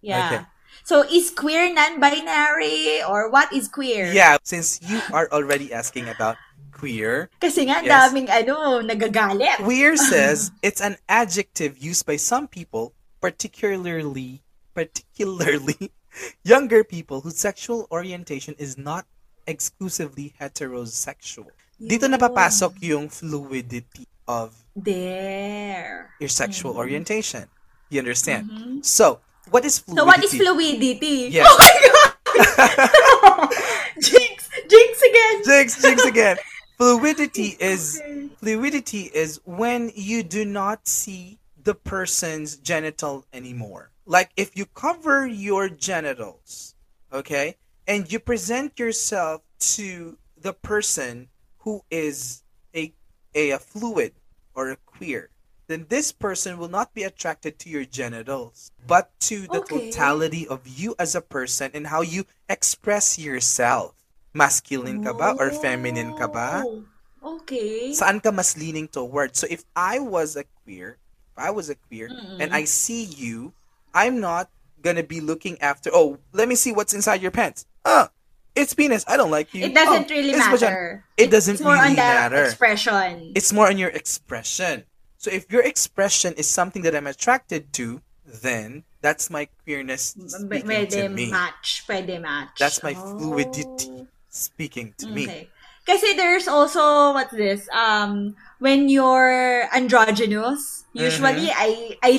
Yeah. 0.03 0.27
Okay. 0.27 0.41
So, 0.83 1.07
is 1.07 1.31
queer 1.31 1.71
non-binary? 1.71 3.07
Or 3.07 3.31
what 3.31 3.55
is 3.55 3.71
queer? 3.71 4.11
Yeah, 4.11 4.35
since 4.43 4.83
you 4.83 4.99
are 5.15 5.31
already 5.31 5.71
asking 5.71 6.11
about 6.11 6.35
queer, 6.75 7.31
Kasi 7.39 7.71
nga, 7.71 7.79
Yes. 7.79 7.87
daming 7.87 8.27
ano, 8.27 8.83
nagagalit. 8.83 9.63
queer 9.63 9.95
says 10.11 10.51
it's 10.59 10.83
an 10.83 10.99
adjective 11.07 11.79
used 11.79 12.03
by 12.03 12.19
some 12.19 12.51
people, 12.51 12.91
particularly 13.23 14.43
particularly 14.75 15.91
younger 16.43 16.83
people 16.83 17.21
whose 17.23 17.39
sexual 17.39 17.87
orientation 17.87 18.53
is 18.59 18.75
not 18.77 19.07
exclusively 19.47 20.35
heterosexual. 20.39 21.47
Dito 21.79 22.03
Yun. 22.05 22.19
napapasok 22.19 22.75
yung 22.83 23.07
fluidity 23.07 24.03
of 24.27 24.51
There. 24.75 26.11
your 26.19 26.27
sexual 26.29 26.75
Mhm. 26.75 26.83
orientation. 26.83 27.47
You 27.87 28.03
understand? 28.03 28.51
Mhm. 28.51 28.83
So, 28.83 29.19
what 29.51 29.63
is 29.63 29.79
fluidity? 29.79 29.99
So, 29.99 30.05
what 30.05 30.19
is 30.23 30.31
fluidity? 30.35 31.17
Yes. 31.31 31.47
Oh 31.47 31.55
my 31.59 31.73
God! 31.87 32.11
jinx! 34.03 34.35
Jinx 34.67 34.91
again! 35.01 35.35
Jinx, 35.47 35.67
jinx 35.81 35.99
again. 36.05 36.37
Fluidity 36.77 37.53
is 37.61 38.01
Okay. 38.01 38.33
fluidity 38.41 39.07
is 39.13 39.39
when 39.45 39.91
you 39.93 40.23
do 40.25 40.43
not 40.43 40.87
see 40.89 41.37
the 41.63 41.75
person's 41.75 42.57
genital 42.57 43.25
anymore. 43.33 43.91
Like 44.05 44.31
if 44.35 44.55
you 44.57 44.65
cover 44.65 45.25
your 45.27 45.69
genitals, 45.69 46.75
okay, 47.11 47.55
and 47.87 48.11
you 48.11 48.19
present 48.19 48.79
yourself 48.79 49.41
to 49.77 50.17
the 50.37 50.53
person 50.53 51.29
who 51.59 51.83
is 51.89 52.43
a 52.75 52.93
a, 53.35 53.51
a 53.51 53.59
fluid 53.59 54.13
or 54.55 54.69
a 54.71 54.77
queer, 54.85 55.29
then 55.67 55.85
this 55.89 56.11
person 56.11 56.57
will 56.57 56.67
not 56.69 56.93
be 56.93 57.03
attracted 57.03 57.57
to 57.59 57.69
your 57.69 57.85
genitals, 57.85 58.71
but 58.85 59.11
to 59.21 59.47
the 59.47 59.59
Okay. 59.59 59.79
totality 59.79 60.47
of 60.47 60.67
you 60.67 60.95
as 60.99 61.15
a 61.15 61.21
person 61.21 61.71
and 61.73 61.87
how 61.87 62.01
you 62.01 62.25
express 62.49 63.17
yourself. 63.17 63.95
Masculine 64.33 64.99
ka 64.99 65.13
ba 65.13 65.33
or 65.39 65.51
feminine 65.51 66.13
ka 66.13 66.27
ba? 66.27 66.67
Oh, 66.67 66.83
Okay. 67.23 67.93
saan 67.93 68.19
ka 68.21 68.31
mas 68.31 68.57
leaning 68.57 68.87
toward. 68.87 69.35
So 69.35 69.47
if 69.49 69.63
I 69.75 69.99
was 69.99 70.35
a 70.35 70.43
queer, 70.63 70.97
I 71.37 71.51
was 71.51 71.69
a 71.69 71.75
queer, 71.75 72.09
Mm-mm. 72.09 72.37
and 72.39 72.53
I 72.53 72.65
see 72.65 73.03
you, 73.03 73.53
I'm 73.93 74.19
not 74.19 74.49
gonna 74.81 75.03
be 75.03 75.21
looking 75.21 75.59
after. 75.61 75.89
Oh, 75.93 76.19
let 76.33 76.47
me 76.47 76.55
see 76.55 76.71
what's 76.71 76.93
inside 76.93 77.21
your 77.21 77.31
pants. 77.31 77.65
Ah, 77.85 78.09
it's 78.55 78.73
penis. 78.73 79.03
I 79.07 79.17
don't 79.17 79.31
like 79.31 79.53
you. 79.53 79.63
It 79.65 79.73
doesn't 79.73 80.11
Oh, 80.11 80.15
really 80.15 80.31
matter. 80.35 80.57
vagina. 80.57 81.03
It 81.17 81.31
doesn't 81.31 81.55
it's 81.55 81.63
more 81.63 81.73
really 81.73 81.85
on 81.89 81.95
the 81.95 82.01
matter. 82.05 82.43
expression. 82.45 83.31
It's 83.35 83.51
more 83.53 83.67
on 83.67 83.77
your 83.77 83.89
expression. 83.89 84.83
So 85.17 85.31
if 85.31 85.49
your 85.51 85.63
expression 85.63 86.33
is 86.35 86.47
something 86.49 86.81
that 86.83 86.93
I'm 86.95 87.07
attracted 87.07 87.71
to, 87.79 88.01
then 88.27 88.83
that's 89.01 89.29
my 89.29 89.47
queerness 89.63 90.15
speaking 90.27 90.67
Pwede 90.69 90.89
to 90.91 91.09
me. 91.09 91.31
match. 91.31 91.83
Pwede 91.87 92.19
match. 92.21 92.59
That's 92.59 92.83
my 92.83 92.93
Oh. 92.97 93.17
fluidity 93.19 94.07
speaking 94.29 94.93
to 94.99 95.07
me. 95.07 95.23
Okay. 95.25 95.49
Kasi 95.85 96.15
there's 96.15 96.47
also, 96.47 97.11
what's 97.13 97.31
this? 97.35 97.67
Um, 97.75 98.35
when 98.59 98.87
you're 98.87 99.67
androgynous, 99.75 100.82
usually 100.93 101.49
Mm-hmm. 101.49 101.59
I, 101.59 101.69
I, 102.01 102.11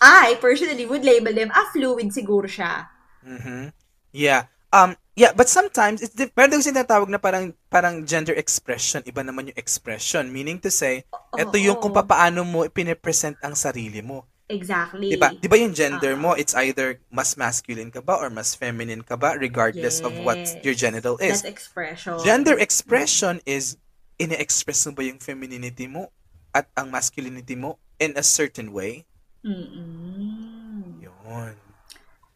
I 0.00 0.26
personally 0.40 0.86
would 0.86 1.04
label 1.04 1.34
them, 1.34 1.50
ah, 1.52 1.68
fluid 1.70 2.08
siguro 2.10 2.48
siya. 2.48 2.88
Mm-hmm. 3.20 3.74
Yeah. 4.16 4.48
Um, 4.70 4.94
yeah, 5.18 5.34
but 5.34 5.50
sometimes 5.50 6.00
it's 6.00 6.14
dif- 6.14 6.32
meron 6.32 6.62
kasi 6.62 6.70
tinatawag 6.70 7.10
na 7.10 7.18
parang 7.18 7.52
parang 7.68 8.06
gender 8.06 8.32
expression, 8.32 9.02
iba 9.04 9.20
naman 9.20 9.50
yung 9.50 9.58
expression, 9.58 10.30
meaning 10.30 10.62
to 10.62 10.70
say, 10.70 11.02
ito 11.34 11.56
yung 11.58 11.76
kung 11.82 11.90
Oo. 11.90 12.00
papaano 12.00 12.46
mo 12.46 12.62
ipine-present 12.62 13.34
ang 13.42 13.58
sarili 13.58 13.98
mo. 14.00 14.30
Exactly. 14.50 15.14
'Di 15.14 15.18
ba? 15.18 15.30
'Di 15.30 15.46
ba 15.46 15.56
yung 15.58 15.70
gender 15.70 16.14
Ah. 16.14 16.18
mo, 16.18 16.30
it's 16.34 16.58
either 16.58 16.98
mas 17.06 17.38
masculine 17.38 17.86
ka 17.86 18.02
ba 18.02 18.18
or 18.18 18.30
mas 18.34 18.54
feminine 18.54 18.98
ka 18.98 19.14
ba 19.14 19.38
regardless 19.38 20.02
of 20.02 20.10
what 20.26 20.38
Yes. 20.42 20.58
your 20.66 20.74
genital 20.74 21.14
is. 21.22 21.46
That 21.46 21.54
expression. 21.54 22.18
Gender 22.26 22.58
expression 22.58 23.38
is 23.46 23.78
ine-express 24.18 24.90
mo 24.90 24.98
ba 24.98 25.06
yung 25.06 25.22
femininity 25.22 25.86
mo 25.86 26.10
at 26.50 26.66
ang 26.74 26.90
masculinity 26.90 27.54
mo 27.54 27.78
in 28.00 28.16
a 28.16 28.24
certain 28.24 28.72
way. 28.72 29.04
Mm-mm. 29.44 31.04
Yun. 31.04 31.54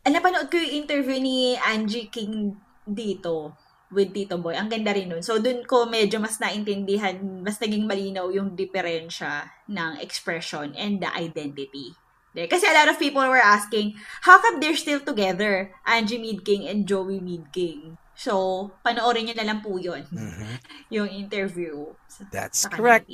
Ah, 0.05 0.13
napanood 0.13 0.53
ko 0.53 0.61
yung 0.61 0.85
interview 0.85 1.17
ni 1.17 1.57
Angie 1.57 2.13
King 2.13 2.53
dito 2.85 3.57
with 3.89 4.13
Tito 4.13 4.37
Boy. 4.37 4.53
Ang 4.53 4.69
ganda 4.69 4.93
rin 4.93 5.09
nun. 5.09 5.25
So, 5.25 5.41
dun 5.41 5.65
ko 5.65 5.89
medyo 5.89 6.21
mas 6.21 6.37
naintindihan, 6.37 7.17
mas 7.41 7.57
naging 7.57 7.89
malinaw 7.89 8.29
yung 8.29 8.53
diferensya 8.53 9.49
ng 9.65 10.05
expression 10.05 10.77
and 10.77 11.01
the 11.01 11.09
identity. 11.09 11.97
Kasi 12.35 12.67
a 12.67 12.75
lot 12.75 12.91
of 12.91 12.99
people 12.99 13.23
were 13.23 13.41
asking, 13.41 13.95
how 14.27 14.43
come 14.43 14.59
they're 14.59 14.77
still 14.77 14.99
together? 14.99 15.71
Angie 15.87 16.19
Mead 16.19 16.43
King 16.45 16.67
and 16.67 16.85
Joey 16.85 17.23
Mead 17.23 17.55
King. 17.55 17.97
So, 18.17 18.71
panoorin 18.87 19.27
nyo 19.27 19.35
na 19.35 19.43
lang 19.45 19.61
po 19.61 19.77
yun. 19.77 20.07
Mhm. 20.11 20.59
Yung 20.95 21.09
interview. 21.11 21.93
That's 22.31 22.67
correct. 22.67 23.11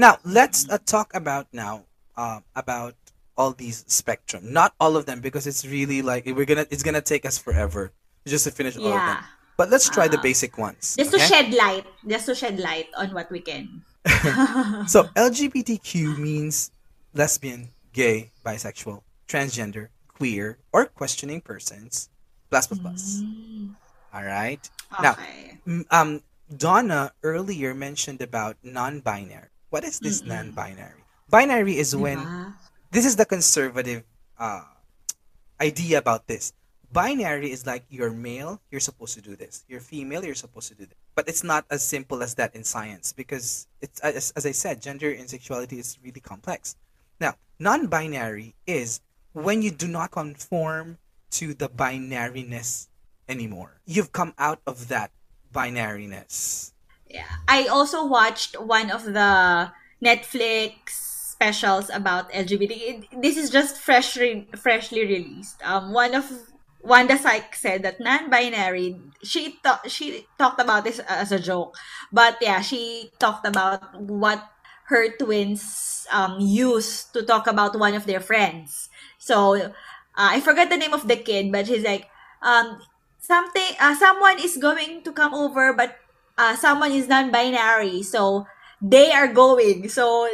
Now, 0.00 0.16
let's 0.24 0.64
uh, 0.68 0.80
talk 0.80 1.12
about 1.12 1.46
now 1.52 1.84
um, 2.16 2.44
about 2.56 2.96
all 3.36 3.52
these 3.52 3.84
spectrum. 3.88 4.52
Not 4.52 4.72
all 4.80 4.96
of 4.96 5.04
them 5.04 5.20
because 5.20 5.46
it's 5.46 5.64
really 5.64 6.00
like 6.00 6.24
we're 6.26 6.48
gonna 6.48 6.64
it's 6.72 6.82
gonna 6.82 7.04
take 7.04 7.24
us 7.28 7.36
forever 7.36 7.92
just 8.24 8.44
to 8.44 8.52
finish 8.52 8.76
all 8.76 8.92
of 8.92 9.00
them. 9.00 9.20
But 9.56 9.68
let's 9.68 9.88
try 9.88 10.08
the 10.08 10.16
Ah. 10.16 10.24
basic 10.24 10.56
ones. 10.56 10.96
Just 10.96 11.12
to 11.12 11.20
shed 11.20 11.52
light. 11.52 11.84
Just 12.08 12.24
to 12.26 12.34
shed 12.34 12.56
light 12.58 12.88
on 12.96 13.12
what 13.12 13.28
we 13.30 13.40
can. 13.44 13.84
So 14.88 15.06
LGBTQ 15.14 16.16
means 16.18 16.72
lesbian, 17.14 17.70
gay, 17.92 18.32
bisexual, 18.44 19.02
transgender, 19.28 19.88
queer, 20.08 20.58
or 20.72 20.86
questioning 20.88 21.40
persons. 21.40 22.08
Plus 22.50 22.66
plus 22.66 22.80
plus. 22.80 23.02
Mm, 23.22 23.76
All 24.12 24.24
right. 24.24 24.60
Now, 25.00 25.12
Okay. 25.12 25.58
M- 25.66 25.86
um, 25.90 26.22
Donna 26.54 27.12
earlier 27.22 27.72
mentioned 27.74 28.20
about 28.20 28.56
non-binary. 28.62 29.48
What 29.70 29.84
is 29.84 29.98
this 30.00 30.20
Mm-mm. 30.22 30.28
non-binary? 30.28 31.00
Binary 31.30 31.78
is 31.78 31.96
when 31.96 32.18
Diba? 32.18 32.54
this 32.90 33.06
is 33.06 33.16
the 33.16 33.24
conservative 33.24 34.04
uh, 34.38 34.64
idea 35.60 35.98
about 35.98 36.26
this. 36.26 36.52
Binary 36.92 37.50
is 37.50 37.64
like 37.64 37.84
you're 37.88 38.12
male, 38.12 38.60
you're 38.70 38.80
supposed 38.84 39.14
to 39.14 39.22
do 39.22 39.34
this. 39.34 39.64
You're 39.66 39.80
female, 39.80 40.24
you're 40.26 40.34
supposed 40.34 40.68
to 40.68 40.74
do 40.74 40.84
this. 40.84 40.98
But 41.14 41.26
it's 41.26 41.42
not 41.42 41.64
as 41.70 41.82
simple 41.82 42.22
as 42.22 42.34
that 42.34 42.54
in 42.54 42.64
science 42.64 43.14
because 43.14 43.66
it's 43.80 43.98
as, 44.00 44.32
as 44.36 44.44
I 44.44 44.52
said, 44.52 44.82
gender 44.82 45.10
and 45.10 45.28
sexuality 45.28 45.78
is 45.78 45.96
really 46.04 46.20
complex. 46.20 46.76
Now, 47.18 47.36
non-binary 47.58 48.54
is 48.66 49.00
when 49.32 49.62
you 49.62 49.70
do 49.70 49.88
not 49.88 50.10
conform 50.10 50.98
to 51.40 51.54
the 51.54 51.68
binariness 51.70 52.88
anymore. 53.28 53.80
You've 53.86 54.12
come 54.12 54.34
out 54.38 54.60
of 54.66 54.88
that 54.88 55.10
binariness. 55.52 56.72
Yeah. 57.08 57.28
I 57.46 57.66
also 57.66 58.06
watched 58.06 58.58
one 58.60 58.90
of 58.90 59.04
the 59.04 59.70
Netflix 60.02 61.12
specials 61.42 61.90
about 61.90 62.32
LGBT. 62.32 63.20
This 63.20 63.36
is 63.36 63.50
just 63.50 63.76
fresh 63.76 64.16
re- 64.16 64.48
freshly 64.56 65.02
released. 65.02 65.58
Um, 65.64 65.92
one 65.92 66.14
of 66.14 66.30
Wanda 66.82 67.18
Sykes 67.18 67.60
said 67.60 67.82
that 67.82 68.00
non-binary. 68.00 68.98
She 69.22 69.58
ta- 69.62 69.82
she 69.86 70.26
talked 70.38 70.60
about 70.60 70.84
this 70.84 70.98
as 71.00 71.30
a 71.30 71.38
joke, 71.38 71.76
but 72.12 72.38
yeah, 72.40 72.60
she 72.60 73.10
talked 73.18 73.46
about 73.46 74.00
what 74.00 74.42
her 74.90 75.14
twins 75.16 76.06
um 76.10 76.38
used 76.40 77.14
to 77.14 77.22
talk 77.22 77.46
about 77.46 77.78
one 77.78 77.94
of 77.94 78.06
their 78.06 78.20
friends. 78.20 78.90
So 79.18 79.54
uh, 79.54 79.70
I 80.14 80.40
forgot 80.40 80.70
the 80.70 80.76
name 80.76 80.92
of 80.92 81.06
the 81.06 81.16
kid, 81.16 81.52
but 81.52 81.66
she's 81.66 81.84
like, 81.84 82.10
um, 82.42 82.82
something, 83.32 83.72
uh, 83.80 83.96
someone 83.96 84.36
is 84.36 84.60
going 84.60 85.00
to 85.00 85.10
come 85.16 85.32
over, 85.32 85.72
but 85.72 85.96
uh, 86.36 86.52
someone 86.56 86.92
is 86.92 87.08
non-binary, 87.08 88.04
so 88.04 88.44
they 88.84 89.08
are 89.12 89.32
going. 89.32 89.88
So 89.88 90.28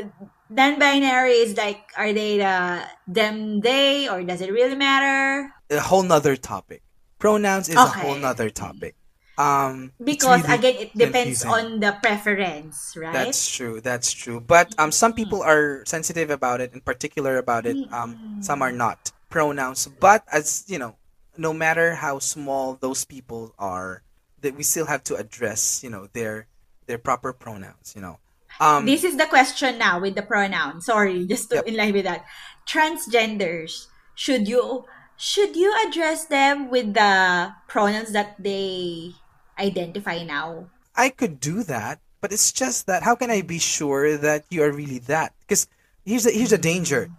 non-binary 0.50 1.46
is 1.46 1.54
like, 1.54 1.86
are 1.94 2.10
they 2.10 2.42
the 2.42 2.82
them 3.06 3.62
they 3.62 4.10
or 4.10 4.26
does 4.26 4.42
it 4.42 4.50
really 4.50 4.74
matter? 4.74 5.54
A 5.70 5.78
whole 5.78 6.02
nother 6.02 6.34
topic. 6.34 6.82
Pronouns 7.18 7.68
is 7.68 7.78
a 7.78 7.86
whole 7.86 8.18
nother 8.18 8.50
topic. 8.50 8.94
Um, 9.38 9.94
Because 10.02 10.42
really 10.42 10.54
again, 10.58 10.76
it 10.82 10.90
depends 10.98 11.46
confusing. 11.46 11.78
on 11.78 11.78
the 11.78 11.94
preference, 12.02 12.98
right? 12.98 13.14
That's 13.14 13.46
true. 13.46 13.78
That's 13.78 14.10
true. 14.10 14.42
But 14.42 14.74
um, 14.82 14.90
some 14.90 15.14
people 15.14 15.42
are 15.46 15.86
sensitive 15.86 16.30
about 16.30 16.58
it, 16.58 16.74
in 16.74 16.82
particular 16.82 17.38
about 17.38 17.62
it. 17.62 17.78
Um, 17.94 18.42
some 18.42 18.62
are 18.66 18.74
not 18.74 19.14
pronouns. 19.30 19.86
But 19.86 20.26
as 20.26 20.66
you 20.66 20.78
know, 20.82 20.97
no 21.38 21.54
matter 21.54 21.94
how 21.94 22.18
small 22.18 22.74
those 22.74 23.04
people 23.04 23.54
are, 23.58 24.02
that 24.42 24.54
we 24.56 24.62
still 24.62 24.86
have 24.86 25.02
to 25.04 25.16
address, 25.16 25.82
you 25.82 25.90
know, 25.90 26.08
their 26.12 26.46
their 26.86 26.98
proper 26.98 27.32
pronouns. 27.32 27.94
You 27.94 28.02
know. 28.02 28.18
Um, 28.60 28.86
this 28.86 29.04
is 29.04 29.16
the 29.16 29.26
question 29.26 29.78
now 29.78 30.00
with 30.00 30.16
the 30.16 30.22
pronoun. 30.22 30.80
Sorry, 30.82 31.24
just 31.26 31.50
to 31.50 31.56
Yep. 31.62 31.66
in 31.66 31.76
line 31.76 31.92
with 31.94 32.04
that. 32.04 32.24
Transgenders, 32.66 33.86
should 34.14 34.48
you 34.48 34.84
should 35.16 35.56
you 35.56 35.74
address 35.86 36.26
them 36.26 36.70
with 36.70 36.94
the 36.94 37.54
pronouns 37.66 38.12
that 38.12 38.36
they 38.38 39.14
identify 39.58 40.22
now? 40.22 40.70
I 40.94 41.10
could 41.10 41.40
do 41.40 41.62
that, 41.64 42.00
but 42.20 42.32
it's 42.32 42.52
just 42.52 42.86
that 42.86 43.02
how 43.02 43.14
can 43.14 43.30
I 43.30 43.42
be 43.42 43.58
sure 43.58 44.16
that 44.16 44.44
you 44.50 44.62
are 44.62 44.72
really 44.72 44.98
that? 45.10 45.34
Because 45.40 45.66
here's 46.04 46.26
a, 46.26 46.30
here's 46.30 46.52
a 46.52 46.58
danger. 46.58 47.10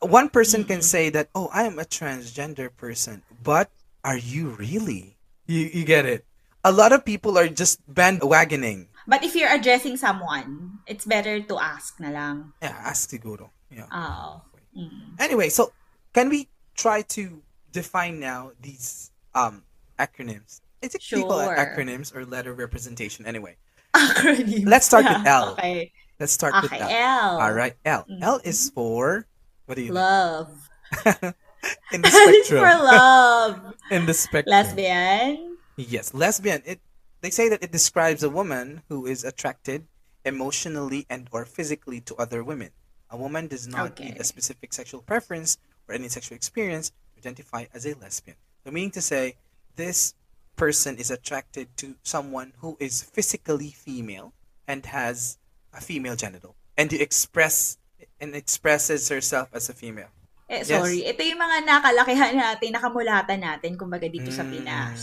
One 0.00 0.28
person 0.28 0.64
can 0.64 0.82
say 0.82 1.10
that, 1.10 1.28
"Oh, 1.34 1.48
I 1.54 1.62
am 1.64 1.78
a 1.78 1.84
transgender 1.84 2.74
person," 2.74 3.22
but 3.42 3.70
are 4.04 4.16
you 4.16 4.56
really? 4.56 5.16
You 5.46 5.70
you 5.72 5.84
get 5.84 6.06
it. 6.06 6.24
A 6.64 6.72
lot 6.72 6.92
of 6.92 7.04
people 7.04 7.38
are 7.38 7.48
just 7.48 7.80
bandwagoning. 7.88 8.92
But 9.08 9.24
if 9.24 9.34
you're 9.34 9.50
addressing 9.50 9.96
someone, 9.96 10.84
it's 10.86 11.08
better 11.08 11.40
to 11.40 11.54
ask 11.58 11.98
na 11.98 12.12
lang. 12.12 12.52
Yeah, 12.62 12.76
ask 12.84 13.08
siguro. 13.08 13.50
Yeah. 13.72 13.88
Oh. 13.90 14.44
Mm. 14.76 15.16
Anyway, 15.18 15.48
so 15.48 15.72
can 16.12 16.28
we 16.28 16.46
try 16.76 17.02
to 17.16 17.42
define 17.72 18.20
now 18.20 18.52
these 18.60 19.10
um 19.34 19.64
acronyms? 19.98 20.60
Is 20.80 20.94
it 20.94 21.02
they 21.10 21.20
call 21.20 21.48
acronyms 21.48 22.14
or 22.14 22.24
letter 22.24 22.54
representation? 22.54 23.26
Anyway, 23.26 23.56
Acronym. 23.94 24.66
Let's 24.66 24.86
start 24.86 25.04
with 25.04 25.26
L. 25.26 25.52
Okay. 25.52 25.92
let's 26.18 26.32
start 26.32 26.54
with 26.62 26.72
L. 26.72 26.88
L. 26.88 27.40
All 27.40 27.52
right, 27.52 27.74
L. 27.84 28.06
Mm. 28.10 28.22
L 28.22 28.40
is 28.44 28.70
for 28.70 29.26
what 29.66 29.76
do 29.76 29.82
you 29.82 29.92
Love. 29.92 30.68
in 31.92 32.02
the 32.02 32.10
spectrum? 32.10 32.60
for 32.60 32.84
love. 32.84 33.74
in 33.90 34.06
the 34.06 34.14
spectrum. 34.14 34.50
Lesbian. 34.50 35.56
Yes, 35.76 36.14
lesbian. 36.14 36.62
It 36.64 36.80
they 37.20 37.30
say 37.30 37.48
that 37.48 37.62
it 37.62 37.72
describes 37.72 38.22
a 38.22 38.30
woman 38.30 38.82
who 38.88 39.06
is 39.06 39.24
attracted 39.24 39.86
emotionally 40.24 41.06
and 41.10 41.28
or 41.32 41.44
physically 41.44 42.00
to 42.02 42.16
other 42.16 42.42
women. 42.42 42.70
A 43.10 43.16
woman 43.16 43.46
does 43.46 43.66
not 43.66 43.98
need 43.98 44.16
a 44.16 44.24
specific 44.24 44.72
sexual 44.72 45.02
preference 45.02 45.58
or 45.88 45.94
any 45.94 46.08
sexual 46.08 46.36
experience 46.36 46.90
to 46.90 47.18
identify 47.18 47.66
as 47.74 47.84
a 47.84 47.94
lesbian. 47.98 48.36
So 48.64 48.70
meaning 48.70 48.92
to 48.92 49.02
say, 49.02 49.36
this 49.76 50.14
person 50.56 50.96
is 50.96 51.10
attracted 51.10 51.68
to 51.78 51.96
someone 52.02 52.52
who 52.58 52.76
is 52.80 53.02
physically 53.02 53.70
female 53.70 54.32
and 54.68 54.86
has 54.86 55.38
a 55.72 55.80
female 55.80 56.16
genital 56.16 56.54
and 56.76 56.88
to 56.90 56.98
express 56.98 57.78
and 58.20 58.34
expresses 58.34 59.08
herself 59.08 59.48
as 59.52 59.68
a 59.68 59.74
female. 59.74 60.08
Eh, 60.50 60.66
Yes. 60.66 60.74
sorry. 60.74 61.06
Ito 61.06 61.22
yung 61.22 61.38
mga 61.38 61.56
nakalakihan 61.62 62.34
natin, 62.34 62.74
nakamulatan 62.74 63.38
natin, 63.38 63.78
kumbaga 63.78 64.10
dito 64.10 64.34
sa 64.34 64.42
Mm. 64.42 64.50
Pinas. 64.50 65.00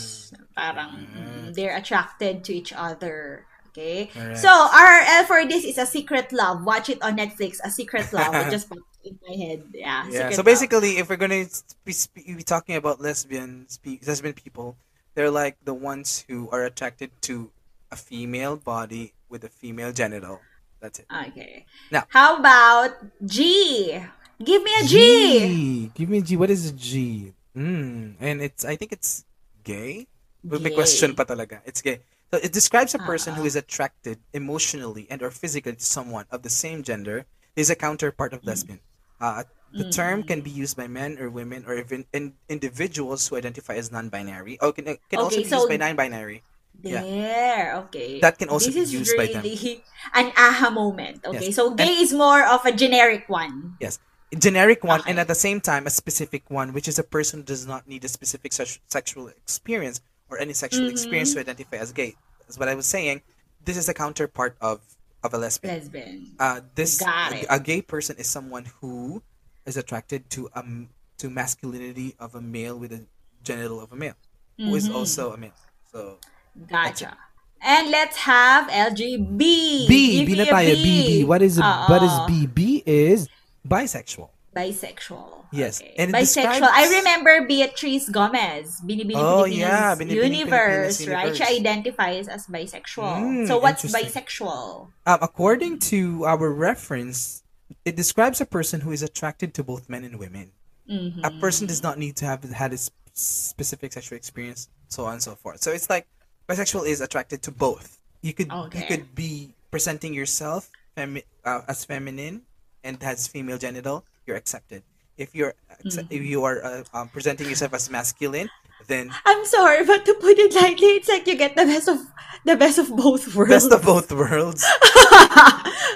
Parang, 0.52 0.92
Mm. 0.92 1.08
mm, 1.16 1.46
they're 1.56 1.72
attracted 1.72 2.44
to 2.44 2.52
each 2.52 2.76
other. 2.76 3.48
Okay? 3.72 4.12
Correct. 4.12 4.42
So, 4.44 4.50
our 4.52 5.00
L 5.08 5.24
for 5.24 5.46
this 5.48 5.64
is 5.64 5.80
A 5.80 5.86
Secret 5.88 6.34
Love. 6.36 6.66
Watch 6.68 6.90
it 6.92 7.00
on 7.00 7.16
Netflix, 7.16 7.64
A 7.64 7.72
Secret 7.72 8.12
Love. 8.12 8.34
It 8.36 8.50
just 8.52 8.68
popped 8.68 8.84
in 9.08 9.16
my 9.24 9.38
head. 9.40 9.70
Yeah, 9.72 10.04
Yeah. 10.10 10.34
So 10.36 10.42
Love. 10.44 10.50
basically, 10.52 10.98
if 11.00 11.08
we're 11.08 11.22
gonna 11.22 11.46
be, 11.86 11.94
spe- 11.96 12.26
be 12.28 12.44
talking 12.44 12.76
about 12.76 13.00
lesbians, 13.00 13.78
pe- 13.80 14.02
lesbian 14.04 14.34
people, 14.36 14.76
they're 15.16 15.32
like 15.32 15.56
the 15.64 15.78
ones 15.78 16.26
who 16.28 16.50
are 16.52 16.66
attracted 16.68 17.14
to 17.30 17.54
a 17.88 17.96
female 17.96 18.58
body 18.60 19.14
with 19.32 19.46
a 19.46 19.52
female 19.54 19.94
genital. 19.96 20.42
That's 20.82 21.00
it. 21.00 21.08
Okay. 21.10 21.66
Now- 21.90 22.06
How 22.10 22.38
about 22.38 22.98
G? 23.26 23.98
Give 24.44 24.62
me 24.64 24.72
a 24.80 24.84
G. 24.86 25.92
Give 25.94 26.10
me 26.10 26.20
a 26.20 26.22
G. 26.22 26.38
What 26.38 26.50
is 26.50 26.70
a 26.70 26.74
G? 26.74 27.34
Mm. 27.58 28.16
And 28.20 28.42
it's 28.42 28.64
I 28.66 28.76
think 28.76 28.92
it's 28.92 29.26
gay. 29.64 30.08
But 30.44 30.62
may 30.62 30.70
question 30.70 31.16
pa 31.18 31.26
talaga. 31.26 31.60
It's 31.66 31.82
gay. 31.82 32.00
So 32.30 32.38
it 32.38 32.54
describes 32.54 32.94
a 32.94 33.00
person 33.02 33.34
who 33.34 33.44
Ah. 33.44 33.50
is 33.50 33.56
attracted 33.56 34.20
emotionally 34.36 35.08
and 35.10 35.24
or 35.24 35.32
physically 35.32 35.74
to 35.74 35.84
someone 35.84 36.26
of 36.30 36.44
the 36.44 36.52
same 36.54 36.84
gender 36.84 37.26
is 37.56 37.72
a 37.72 37.76
counterpart 37.76 38.32
Mm. 38.32 38.38
of 38.38 38.42
lesbian. 38.46 38.80
Uh, 39.18 39.44
the 39.74 39.90
term 39.90 40.22
can 40.24 40.40
be 40.46 40.52
used 40.54 40.78
by 40.78 40.86
men 40.88 41.18
or 41.18 41.28
women 41.34 41.66
or 41.66 41.74
even 41.76 42.06
in, 42.14 42.38
individuals 42.48 43.28
who 43.28 43.36
identify 43.36 43.74
as 43.76 43.92
non-binary. 43.92 44.60
Or 44.62 44.72
can, 44.72 44.86
can 45.10 45.18
also 45.20 45.42
Okay, 45.42 45.50
be 45.50 45.56
used 45.56 45.68
by 45.68 45.78
non-binary. 45.82 46.44
Yeah. 46.86 47.82
Okay. 47.90 48.22
That 48.22 48.38
can 48.38 48.48
also 48.54 48.70
this 48.70 48.92
be 48.94 49.02
used 49.02 49.18
by 49.18 49.28
them. 49.34 49.42
really 49.42 49.82
an 50.14 50.30
aha 50.38 50.70
moment. 50.70 51.26
Okay, 51.26 51.50
Yes. 51.50 51.56
so 51.58 51.74
gay 51.74 51.98
is 52.06 52.14
more 52.14 52.46
of 52.46 52.62
a 52.64 52.72
generic 52.72 53.26
one. 53.28 53.76
Yes. 53.82 53.98
Generic 54.36 54.84
one, 54.84 55.02
and 55.08 55.20
at 55.20 55.28
the 55.28 55.36
same 55.36 55.62
time, 55.62 55.88
a 55.88 55.90
specific 55.90 56.50
one, 56.52 56.74
which 56.74 56.88
is 56.88 57.00
a 57.00 57.04
person 57.04 57.40
who 57.40 57.46
does 57.46 57.66
not 57.66 57.88
need 57.88 58.04
a 58.04 58.10
specific 58.10 58.52
sex- 58.52 58.80
sexual 58.88 59.30
experience 59.30 60.02
or 60.30 60.38
any 60.38 60.52
sexual 60.54 60.90
experience 60.90 61.30
Mm-hmm. 61.32 61.48
to 61.48 61.52
identify 61.52 61.78
as 61.78 61.94
gay. 61.94 62.16
That's 62.44 62.60
what 62.60 62.68
I 62.68 62.76
was 62.76 62.86
saying. 62.86 63.22
This 63.64 63.78
is 63.78 63.88
a 63.88 63.94
counterpart 63.94 64.58
of 64.60 64.82
of 65.24 65.34
a 65.34 65.38
lesbian. 65.38 65.76
Lesbian. 65.80 66.32
Uh, 66.40 66.60
this 66.76 67.00
Got 67.00 67.34
it. 67.40 67.46
a 67.50 67.60
gay 67.60 67.82
person 67.82 68.16
is 68.20 68.28
someone 68.28 68.66
who 68.82 69.24
is 69.66 69.78
attracted 69.78 70.30
to 70.36 70.50
um 70.56 70.90
to 71.20 71.30
masculinity 71.32 72.16
of 72.20 72.36
a 72.36 72.42
male 72.42 72.78
with 72.78 72.92
a 72.92 73.04
genital 73.44 73.80
of 73.80 73.92
a 73.92 73.96
male, 73.96 74.16
who 74.60 74.76
is 74.76 74.88
Mm-hmm. 74.88 74.96
also 75.00 75.32
a 75.32 75.38
male. 75.38 75.56
So 75.92 76.20
Gotcha. 76.68 77.16
And 77.64 77.90
let's 77.90 78.18
have 78.18 78.68
LGB. 78.70 79.88
B, 79.88 80.20
Give 80.20 80.28
B 80.28 80.32
me 80.36 80.38
na 80.38 80.44
a 80.44 80.54
tayo. 80.54 80.76
B, 80.76 80.84
B. 80.84 81.24
What 81.24 81.42
is 81.42 81.58
Oo. 81.58 81.64
what 81.88 82.04
is 82.04 82.14
B? 82.28 82.46
B 82.46 82.84
is 82.86 83.28
bisexual. 83.68 84.30
Bisexual. 84.56 85.46
Yes. 85.52 85.82
Okay. 85.82 85.94
And 85.98 86.14
Bisexual. 86.14 86.20
describes- 86.44 86.68
I 86.72 86.98
remember 86.98 87.46
Beatrice 87.48 88.10
Gomez. 88.10 88.82
Binibining 88.82 89.16
Oh, 89.16 89.46
yeah. 89.46 89.96
Binibining 89.96 90.12
Universe, 90.12 90.98
Pilipinas 90.98 91.08
right? 91.14 91.36
She 91.38 91.44
identifies 91.60 92.28
as 92.28 92.48
bisexual. 92.48 93.16
Mm, 93.22 93.48
so 93.48 93.60
what's 93.60 93.84
bisexual? 93.86 94.88
Um, 95.06 95.20
according 95.22 95.80
to 95.94 96.26
our 96.26 96.50
reference, 96.52 97.44
it 97.86 97.96
describes 97.96 98.42
a 98.42 98.46
person 98.46 98.82
who 98.82 98.92
is 98.92 99.04
attracted 99.04 99.54
to 99.56 99.64
both 99.64 99.90
men 99.90 100.04
and 100.04 100.18
women. 100.20 100.52
Mhm. 100.90 101.20
A 101.24 101.32
person 101.40 101.68
does 101.68 101.84
not 101.84 101.98
need 102.00 102.16
to 102.18 102.26
have 102.26 102.44
had 102.44 102.74
a 102.74 102.80
specific 103.14 103.94
sexual 103.94 104.18
experience, 104.18 104.70
so 104.90 105.06
on 105.06 105.14
and 105.14 105.24
so 105.24 105.36
forth. 105.36 105.62
So 105.62 105.72
it's 105.72 105.90
like 105.90 106.08
bisexual 106.50 106.88
is 106.88 107.02
attracted 107.02 107.42
to 107.44 107.52
both. 107.52 108.00
You 108.22 108.34
could 108.34 108.52
you 108.74 108.86
could 108.88 109.14
be 109.14 109.54
presenting 109.70 110.14
yourself 110.14 110.70
femi- 110.98 111.24
uh, 111.46 111.62
as 111.68 111.84
feminine 111.86 112.42
and 112.88 113.04
has 113.04 113.28
female 113.28 113.60
genital, 113.60 114.08
you're 114.24 114.40
accepted. 114.40 114.82
If 115.20 115.36
you're 115.36 115.54
acce- 115.84 116.08
if 116.08 116.24
you 116.24 116.48
are 116.48 116.64
uh, 116.64 116.84
um, 116.96 117.12
presenting 117.12 117.52
yourself 117.52 117.76
as 117.76 117.92
masculine, 117.92 118.48
then 118.88 119.12
I'm 119.26 119.44
sorry, 119.44 119.84
but 119.84 120.08
to 120.08 120.16
put 120.16 120.40
it 120.40 120.56
lightly, 120.56 120.96
it's 120.96 121.10
like 121.12 121.28
you 121.28 121.36
get 121.36 121.60
the 121.60 121.68
best 121.68 121.92
of 121.92 122.00
the 122.48 122.56
best 122.56 122.80
of 122.80 122.88
both 122.96 123.36
worlds. 123.36 123.52
best 123.68 123.72
of 123.76 123.84
both 123.84 124.08
worlds. 124.16 124.64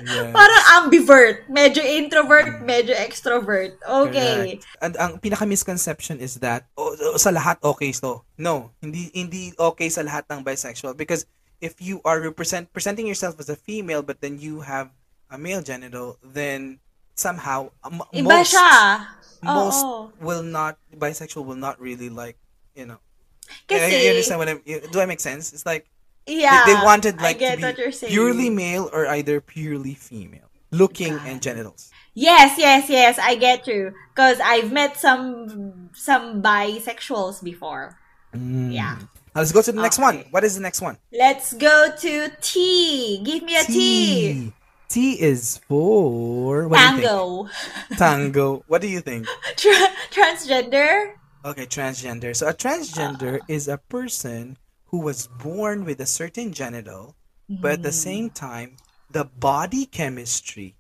Yeah. 0.02 0.34
Parang 0.34 0.64
ambivert. 0.82 1.46
Medyo 1.46 1.86
introvert, 1.86 2.66
medyo 2.66 2.98
extrovert. 2.98 3.78
Okay. 3.86 4.58
Correct. 4.58 4.66
And 4.82 4.98
ang 4.98 5.22
pinaka 5.22 5.46
misconception 5.46 6.18
is 6.18 6.42
that 6.42 6.66
oh, 6.74 6.98
oh, 6.98 7.22
sa 7.22 7.30
lahat 7.30 7.62
okay 7.62 7.94
so. 7.94 8.26
No, 8.34 8.74
hindi 8.82 9.14
hindi 9.14 9.54
okay 9.54 9.94
sa 9.94 10.02
lahat 10.02 10.26
ng 10.34 10.42
bisexual 10.42 10.98
because 10.98 11.30
if 11.62 11.78
you 11.78 12.02
are 12.02 12.18
represent 12.18 12.74
presenting 12.74 13.06
yourself 13.06 13.38
as 13.38 13.50
a 13.50 13.58
female 13.58 14.02
but 14.02 14.18
then 14.26 14.42
you 14.42 14.66
have 14.66 14.90
a 15.32 15.38
male 15.38 15.62
genital 15.64 16.20
then 16.24 16.80
somehow 17.16 17.72
um, 17.84 18.04
Iba 18.14 18.24
most 18.24 18.54
siya. 18.54 19.08
most 19.44 19.82
Oo. 19.84 20.12
will 20.20 20.44
not 20.44 20.78
bisexual 20.94 21.46
will 21.46 21.60
not 21.60 21.80
really 21.80 22.10
like 22.10 22.38
you 22.76 22.86
know 22.86 23.00
Kasi, 23.68 23.92
you, 23.92 23.98
you 24.04 24.10
understand 24.16 24.40
what 24.40 24.50
I 24.50 24.56
you- 24.64 24.84
do 24.92 25.00
I 25.00 25.08
make 25.08 25.20
sense 25.20 25.52
it's 25.56 25.66
like 25.66 25.88
yeah, 26.28 26.64
they, 26.66 26.76
they 26.76 26.80
wanted 26.86 27.18
like 27.20 27.40
to 27.42 27.58
be 27.58 28.08
purely 28.08 28.50
male 28.54 28.88
or 28.94 29.08
either 29.10 29.42
purely 29.42 29.96
female 29.98 30.48
looking 30.70 31.18
and 31.26 31.42
genitals 31.42 31.90
Yes, 32.14 32.60
yes, 32.60 32.90
yes, 32.90 33.16
I 33.18 33.36
get 33.36 33.68
you. 33.68 33.94
Because 34.12 34.40
I've 34.44 34.72
met 34.72 34.98
some 34.98 35.88
some 35.96 36.44
bisexuals 36.44 37.42
before. 37.42 37.98
Yeah. 38.36 39.00
Now, 39.32 39.40
let's 39.40 39.52
go 39.56 39.62
to 39.62 39.72
the 39.72 39.82
next 39.82 40.00
one 40.00 40.26
what 40.32 40.44
is 40.44 40.56
the 40.56 40.62
next 40.62 40.82
one 40.82 40.98
Let's 41.12 41.54
go 41.54 41.88
to 41.88 42.32
T. 42.42 43.22
Give 43.24 43.44
me 43.44 43.56
a 43.56 43.64
T. 43.64 43.72
T 43.72 44.54
is 44.98 45.60
for 45.68 46.68
what 46.68 46.78
do 46.78 46.96
you 46.96 47.02
Tango. 47.02 47.48
think? 47.88 48.00
Tango. 48.00 48.64
What 48.68 48.82
do 48.82 48.88
you 48.88 49.02
think? 49.02 49.28
Tra- 49.58 49.94
transgender? 50.12 51.14
Okay, 51.44 51.66
transgender. 51.66 52.36
So 52.36 52.48
a 52.48 52.54
transgender 52.54 53.42
uh. 53.42 53.46
is 53.48 53.68
a 53.68 53.78
person 53.78 54.58
who 54.88 55.00
was 55.00 55.28
born 55.28 55.86
with 55.86 56.00
a 56.00 56.06
certain 56.06 56.54
genital, 56.54 57.16
but 57.50 57.74
at 57.74 57.84
the 57.84 57.90
mm. 57.90 58.04
same 58.08 58.30
time, 58.30 58.78
the 59.10 59.26
body 59.26 59.86
chemistry 59.86 60.76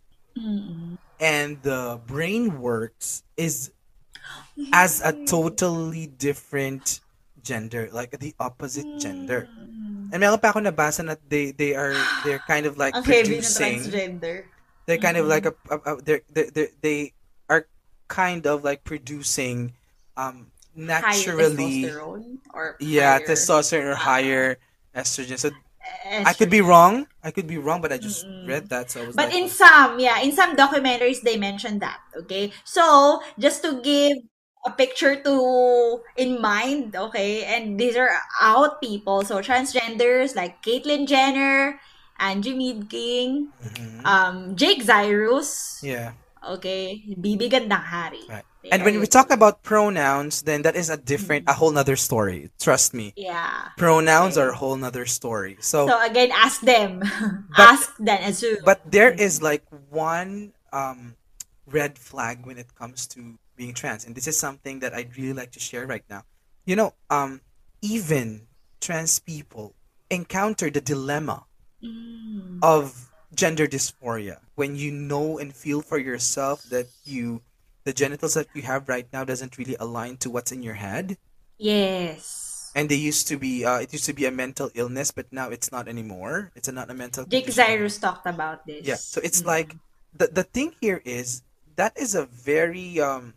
and 1.19 1.61
the 1.61 1.99
brain 2.07 2.59
works 2.59 3.23
is 3.37 3.71
as 4.73 5.01
a 5.01 5.25
totally 5.25 6.07
different 6.07 7.00
gender, 7.43 7.89
like 7.91 8.17
the 8.19 8.33
opposite 8.39 8.99
gender. 8.99 9.47
Mm. 9.49 10.13
And 10.13 10.19
meron 10.19 10.39
pa 10.39 10.51
ako 10.51 10.59
nabasa 10.59 11.05
na 11.07 11.15
they 11.29 11.55
they 11.55 11.71
are 11.73 11.95
they're 12.27 12.43
kind 12.43 12.67
of 12.67 12.75
like 12.75 12.91
ng 12.95 13.03
producing 13.03 13.79
transgender. 13.79 14.43
they're 14.85 14.99
kind 14.99 15.15
of 15.15 15.25
like 15.25 15.45
a, 15.45 15.51
mm-hmm. 15.51 15.87
a, 15.87 15.95
a 15.95 16.01
they're, 16.01 16.21
they're, 16.29 16.51
they're, 16.51 16.73
they 16.81 17.13
are 17.47 17.67
kind 18.11 18.43
of 18.45 18.63
like 18.63 18.83
producing 18.83 19.71
um 20.17 20.51
naturally 20.75 21.87
Higher 21.87 21.95
testosterone? 21.95 22.37
Or 22.53 22.75
yeah 22.79 23.19
testosterone 23.19 23.87
or 23.91 23.95
higher 23.95 24.59
estrogen 24.95 25.39
so 25.39 25.51
estrogen. 25.51 26.27
i 26.27 26.33
could 26.33 26.49
be 26.51 26.59
wrong 26.59 27.07
i 27.23 27.31
could 27.31 27.47
be 27.47 27.57
wrong 27.57 27.79
but 27.79 27.91
i 27.91 27.97
just 27.97 28.27
read 28.47 28.67
that 28.67 28.91
so 28.91 29.03
i 29.03 29.07
was 29.07 29.15
But 29.15 29.31
like 29.31 29.35
in 29.35 29.47
oh. 29.47 29.47
some, 29.47 29.99
yeah, 29.99 30.19
in 30.19 30.31
some 30.31 30.55
documentaries, 30.55 31.21
they 31.21 31.37
mention 31.37 31.79
that. 31.79 31.99
Okay, 32.15 32.51
so 32.63 33.21
just 33.39 33.63
to 33.63 33.81
give 33.81 34.17
a 34.65 34.71
picture 34.71 35.15
to 35.21 36.01
in 36.17 36.41
mind, 36.41 36.95
okay, 36.95 37.43
and 37.45 37.79
these 37.79 37.95
are 37.97 38.09
out 38.41 38.81
people, 38.81 39.23
so 39.25 39.39
transgenders 39.41 40.35
like 40.35 40.61
Caitlyn 40.61 41.07
Jenner, 41.07 41.79
Angie 42.19 42.53
Mead 42.53 42.89
King, 42.89 43.49
Mhm. 43.65 44.05
um, 44.05 44.55
Jake 44.55 44.83
Zyrus, 44.85 45.81
yeah 45.81 46.13
okay, 46.41 47.01
BB 47.21 47.49
Gandanghari. 47.49 48.25
right 48.29 48.45
And 48.69 48.85
when 48.85 48.97
we 49.01 49.05
talk 49.09 49.29
about 49.33 49.61
pronouns, 49.65 50.41
then 50.45 50.61
that 50.69 50.75
is 50.77 50.89
a 50.89 50.97
different, 50.97 51.49
a 51.49 51.53
whole 51.57 51.69
nother 51.73 51.97
story. 51.97 52.49
Trust 52.61 52.93
me. 52.93 53.09
Yeah. 53.17 53.73
Pronouns 53.77 54.37
Okay. 54.37 54.45
are 54.45 54.51
a 54.53 54.57
whole 54.57 54.77
nother 54.77 55.05
story. 55.09 55.57
So, 55.65 55.89
So 55.89 55.97
again, 56.05 56.29
ask 56.29 56.61
them. 56.61 57.01
But- 57.57 57.73
ask 57.73 57.89
then 57.97 58.21
assume. 58.21 58.61
but 58.61 58.85
there 58.85 59.09
is 59.09 59.41
like 59.41 59.65
one 59.89 60.53
um, 60.73 61.17
red 61.65 61.97
flag 61.97 62.45
when 62.45 62.57
it 62.61 62.69
comes 62.77 63.09
to 63.17 63.37
being 63.61 63.77
trans, 63.77 64.01
and 64.09 64.17
this 64.17 64.25
is 64.25 64.33
something 64.41 64.81
that 64.81 64.97
I'd 64.97 65.13
really 65.13 65.37
like 65.37 65.53
to 65.53 65.61
share 65.61 65.85
right 65.85 66.01
now. 66.09 66.25
You 66.65 66.73
know, 66.73 66.97
um, 67.13 67.45
even 67.85 68.49
trans 68.81 69.21
people 69.21 69.77
encounter 70.09 70.73
the 70.73 70.81
dilemma 70.81 71.45
Mm. 71.81 72.61
of 72.61 73.09
gender 73.33 73.65
dysphoria 73.65 74.37
when 74.53 74.77
you 74.77 74.93
know 74.93 75.41
and 75.41 75.49
feel 75.49 75.81
for 75.81 75.97
yourself 75.97 76.61
that 76.69 76.85
you 77.01 77.41
the 77.89 77.93
genitals 77.93 78.37
that 78.37 78.45
you 78.53 78.61
have 78.61 78.85
right 78.85 79.09
now 79.09 79.25
doesn't 79.25 79.57
really 79.57 79.73
align 79.81 80.13
to 80.21 80.29
what's 80.29 80.53
in 80.53 80.61
your 80.61 80.77
head 80.77 81.17
Yes. 81.57 82.69
and 82.77 82.85
they 82.85 83.01
used 83.01 83.25
to 83.33 83.37
be 83.41 83.65
uh, 83.65 83.81
it 83.81 83.89
used 83.97 84.05
to 84.05 84.13
be 84.13 84.29
a 84.29 84.31
mental 84.31 84.69
illness 84.77 85.09
but 85.09 85.25
now 85.33 85.49
it's 85.49 85.73
not 85.73 85.89
anymore 85.89 86.53
it's 86.53 86.69
a, 86.69 86.71
not 86.71 86.93
a 86.93 86.93
mental 86.93 87.25
condition. 87.25 87.49
Zyrus 87.57 87.97
talked 87.97 88.29
about 88.29 88.61
this. 88.69 88.85
yeah 88.85 89.01
so 89.01 89.17
it's 89.25 89.41
Mm. 89.41 89.49
like 89.57 89.69
the 90.13 90.27
the 90.29 90.45
thing 90.45 90.77
here 90.77 91.01
is 91.01 91.41
that 91.81 91.97
is 91.97 92.13
a 92.13 92.29
very 92.29 93.01
um 93.01 93.33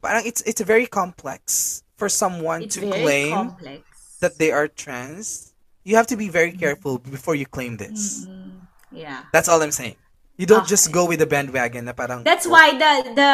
parang 0.00 0.24
it's 0.26 0.42
it's 0.42 0.60
very 0.60 0.86
complex 0.86 1.80
for 1.96 2.08
someone 2.08 2.66
it's 2.66 2.74
to 2.76 2.86
claim 2.90 3.32
complex. 3.54 3.82
that 4.20 4.38
they 4.38 4.50
are 4.50 4.66
trans 4.66 5.54
you 5.86 5.94
have 5.94 6.06
to 6.06 6.16
be 6.16 6.28
very 6.28 6.52
careful 6.52 6.98
before 6.98 7.34
you 7.34 7.46
claim 7.46 7.76
this 7.78 8.26
Mm, 8.26 8.66
yeah. 8.90 9.26
that's 9.30 9.46
all 9.48 9.62
i'm 9.62 9.70
saying 9.74 9.94
you 10.36 10.46
don't 10.46 10.66
just 10.66 10.88
Okay. 10.90 10.96
go 10.98 11.06
with 11.06 11.20
the 11.20 11.28
bandwagon 11.28 11.84
na 11.86 11.94
parang 11.94 12.24
That's 12.24 12.48
why 12.48 12.74
the 12.74 12.92
the 13.14 13.32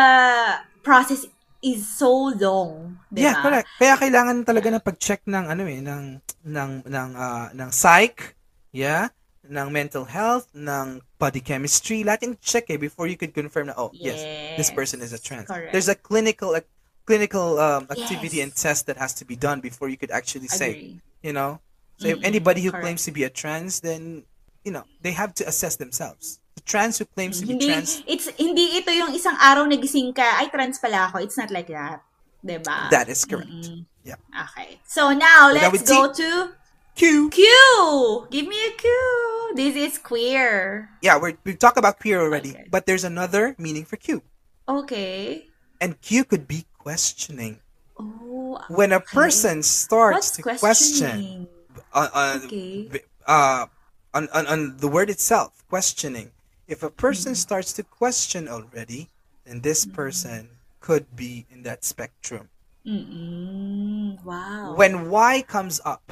process 0.83 1.25
is 1.59 1.87
so 1.87 2.31
long. 2.39 2.99
Yeah, 3.11 3.39
diba? 3.39 3.43
correct. 3.43 3.67
Kaya 3.79 3.95
kailangan 3.99 4.37
talaga 4.47 4.71
ng 4.71 4.83
pag-check 4.83 5.27
ng 5.27 5.45
ano 5.51 5.63
eh 5.67 5.83
ng 5.83 6.05
ng 6.47 6.71
ng 6.87 7.09
ah, 7.19 7.51
ng 7.51 7.71
psych, 7.75 8.35
yeah, 8.71 9.11
ng 9.49 9.73
mental 9.73 10.05
health, 10.05 10.47
ng 10.55 11.01
body 11.19 11.41
chemistry, 11.41 12.05
lahat 12.05 12.23
yung 12.29 12.37
check 12.41 12.69
eh 12.71 12.77
before 12.77 13.09
you 13.09 13.17
could 13.17 13.33
confirm 13.33 13.69
na 13.73 13.75
oh, 13.77 13.91
yes, 13.97 14.21
this 14.57 14.71
person 14.71 15.01
is 15.01 15.13
a 15.13 15.19
trans. 15.19 15.49
Correct. 15.49 15.73
There's 15.73 15.89
a 15.89 15.97
clinical 15.97 16.55
a 16.55 16.63
clinical 17.09 17.57
um, 17.59 17.89
activity 17.89 18.39
Yes. 18.39 18.45
and 18.45 18.53
test 18.55 18.87
that 18.87 19.01
has 19.01 19.17
to 19.17 19.25
be 19.25 19.33
done 19.35 19.61
before 19.65 19.89
you 19.89 19.97
could 19.97 20.13
actually 20.13 20.49
say, 20.49 20.71
Agree. 20.77 21.01
you 21.25 21.33
know. 21.33 21.61
So 21.97 22.09
if 22.09 22.21
Mm-mm, 22.21 22.29
anybody 22.29 22.61
who 22.63 22.71
correct. 22.71 22.85
claims 22.85 23.03
to 23.09 23.13
be 23.13 23.25
a 23.25 23.33
trans 23.33 23.81
then 23.81 24.29
you 24.65 24.73
know, 24.73 24.85
they 25.01 25.13
have 25.13 25.33
to 25.41 25.49
assess 25.49 25.77
themselves. 25.77 26.41
The 26.55 26.61
trans 26.69 26.99
who 26.99 27.07
claims 27.07 27.41
to 27.41 27.47
be 27.47 27.57
Hindi 27.57 27.67
trans 27.73 28.03
it's 28.05 28.29
hindi 28.37 28.77
ito 28.77 28.93
yung 28.93 29.17
isang 29.17 29.39
araw 29.41 29.65
nagising 29.65 30.13
ka, 30.13 30.45
ay 30.45 30.53
trans 30.53 30.77
pala 30.77 31.09
ako. 31.09 31.25
It's 31.25 31.39
not 31.41 31.49
like 31.49 31.73
that. 31.73 32.05
'Di 32.45 32.59
ba? 32.61 32.93
that 32.93 33.09
is 33.09 33.25
correct. 33.25 33.49
Mm-mm. 33.51 33.87
Yeah. 34.05 34.21
Okay. 34.31 34.79
So 34.87 35.11
now 35.17 35.51
let's 35.51 35.83
go 35.83 36.13
to 36.13 36.53
Q. 36.99 37.31
Q. 37.31 38.27
Give 38.31 38.49
me 38.49 38.59
a 38.67 38.73
Q. 38.75 39.53
This 39.55 39.77
is 39.77 39.99
queer. 39.99 40.91
Yeah, 41.01 41.17
we're, 41.17 41.39
we've 41.45 41.59
talked 41.59 41.79
about 41.79 42.01
queer 42.01 42.21
already, 42.21 42.51
Okay. 42.51 42.67
but 42.71 42.87
there's 42.87 43.05
another 43.05 43.55
meaning 43.57 43.85
for 43.87 43.95
Q. 43.97 44.21
Okay. 44.69 45.47
And 45.81 46.01
Q 46.03 46.25
could 46.25 46.49
be 46.49 46.67
questioning. 46.77 47.61
Oh, 47.99 48.59
When 48.69 48.91
a 48.91 48.97
okay. 48.97 49.15
person 49.15 49.63
starts 49.63 50.31
to 50.37 50.43
question 50.43 50.59
questioning? 50.59 51.49
on, 51.95 52.09
on, 52.13 52.37
Okay. 52.47 52.91
uh, 53.27 53.67
on, 54.13 54.29
on, 54.35 54.47
on 54.47 54.77
the 54.79 54.89
word 54.89 55.09
itself, 55.09 55.63
questioning. 55.71 56.33
If 56.67 56.83
a 56.83 56.91
person 56.91 57.33
Mm-hmm. 57.33 57.47
starts 57.47 57.73
to 57.75 57.83
question 57.85 58.49
already, 58.49 59.09
then 59.47 59.61
this 59.63 59.87
person 59.87 60.51
could 60.81 61.07
be 61.15 61.47
in 61.51 61.63
that 61.63 61.85
spectrum. 61.85 62.51
Mm-mm. 62.85 64.19
Wow. 64.25 64.75
When 64.75 65.11
Y 65.11 65.43
comes 65.47 65.81
up, 65.85 66.03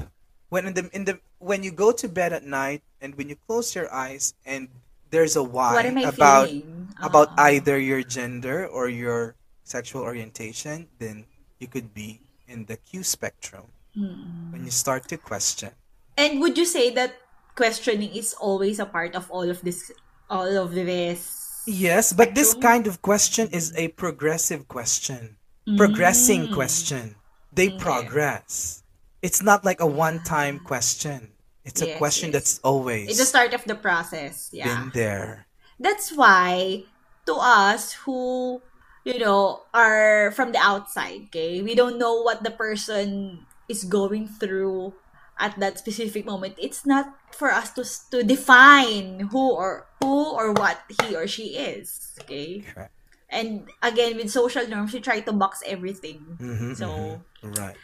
when 0.48 0.66
in 0.66 0.74
the 0.74 0.84
in 0.92 1.04
the 1.04 1.18
when 1.38 1.62
you 1.62 1.70
go 1.70 1.92
to 1.92 2.08
bed 2.08 2.32
at 2.32 2.44
night 2.44 2.82
and 3.00 3.14
when 3.16 3.28
you 3.28 3.36
close 3.46 3.74
your 3.74 3.92
eyes 3.92 4.34
and 4.46 4.68
there's 5.10 5.36
a 5.36 5.42
Y 5.42 5.74
what 5.74 5.86
am 5.86 5.98
I 5.98 6.02
about 6.10 6.48
feeling? 6.48 6.88
about 7.02 7.28
Uh-uh. 7.36 7.50
either 7.54 7.78
your 7.78 8.02
gender 8.02 8.66
or 8.66 8.88
your 8.88 9.34
sexual 9.64 10.02
orientation, 10.02 10.86
then 10.98 11.26
you 11.58 11.66
could 11.66 11.92
be 11.94 12.20
in 12.48 12.66
the 12.66 12.76
Q 12.78 13.02
spectrum 13.02 13.66
Mm-mm. 13.96 14.52
when 14.52 14.64
you 14.64 14.70
start 14.70 15.08
to 15.10 15.16
question. 15.18 15.74
And 16.16 16.40
would 16.40 16.56
you 16.56 16.64
say 16.64 16.90
that 16.94 17.18
questioning 17.56 18.12
is 18.14 18.32
always 18.38 18.78
a 18.78 18.86
part 18.86 19.14
of 19.14 19.30
all 19.30 19.48
of 19.48 19.60
this 19.62 19.90
all 20.30 20.46
of 20.46 20.72
this 20.74 21.42
Yes, 21.66 22.12
but 22.14 22.34
this 22.38 22.54
kind 22.54 22.86
of 22.86 23.02
question 23.02 23.50
is 23.50 23.74
a 23.74 23.88
progressive 23.98 24.68
question. 24.70 25.34
Progressing 25.76 26.46
Mm. 26.46 26.54
question. 26.54 27.18
They 27.50 27.74
Okay. 27.74 27.78
progress. 27.82 28.85
It's 29.22 29.42
not 29.42 29.64
like 29.64 29.80
a 29.80 29.86
one-time 29.86 30.60
question. 30.60 31.32
It's 31.64 31.82
a 31.82 31.88
Yes, 31.88 31.98
question 31.98 32.30
yes. 32.30 32.34
that's 32.34 32.54
always 32.62 33.08
It's 33.10 33.18
the 33.18 33.26
start 33.26 33.52
of 33.54 33.64
the 33.64 33.74
process. 33.74 34.50
Yeah. 34.52 34.70
been 34.70 34.90
there. 34.94 35.46
That's 35.80 36.14
why 36.14 36.84
to 37.26 37.34
us 37.34 37.92
who 38.06 38.62
you 39.04 39.18
know 39.18 39.66
are 39.74 40.30
from 40.32 40.52
the 40.52 40.62
outside, 40.62 41.26
okay? 41.30 41.60
We 41.62 41.74
don't 41.74 41.98
know 41.98 42.22
what 42.22 42.42
the 42.44 42.50
person 42.54 43.44
is 43.68 43.84
going 43.84 44.28
through 44.28 44.94
at 45.38 45.58
that 45.58 45.78
specific 45.78 46.24
moment. 46.24 46.54
It's 46.56 46.86
not 46.86 47.10
for 47.34 47.50
us 47.50 47.74
to 47.74 47.82
to 48.14 48.22
define 48.22 49.28
who 49.34 49.52
or 49.52 49.86
who 50.00 50.32
or 50.38 50.52
what 50.54 50.80
he 51.02 51.16
or 51.18 51.26
she 51.26 51.58
is, 51.58 52.14
okay? 52.22 52.62
Correct. 52.62 52.94
And 53.28 53.66
again 53.82 54.16
with 54.16 54.30
social 54.30 54.66
norms, 54.70 54.94
we 54.94 55.02
try 55.02 55.18
to 55.26 55.32
box 55.34 55.60
everything. 55.66 56.38
Mhm, 56.38 56.78
So 56.78 56.86
mhm. 56.86 57.58
right. 57.58 57.76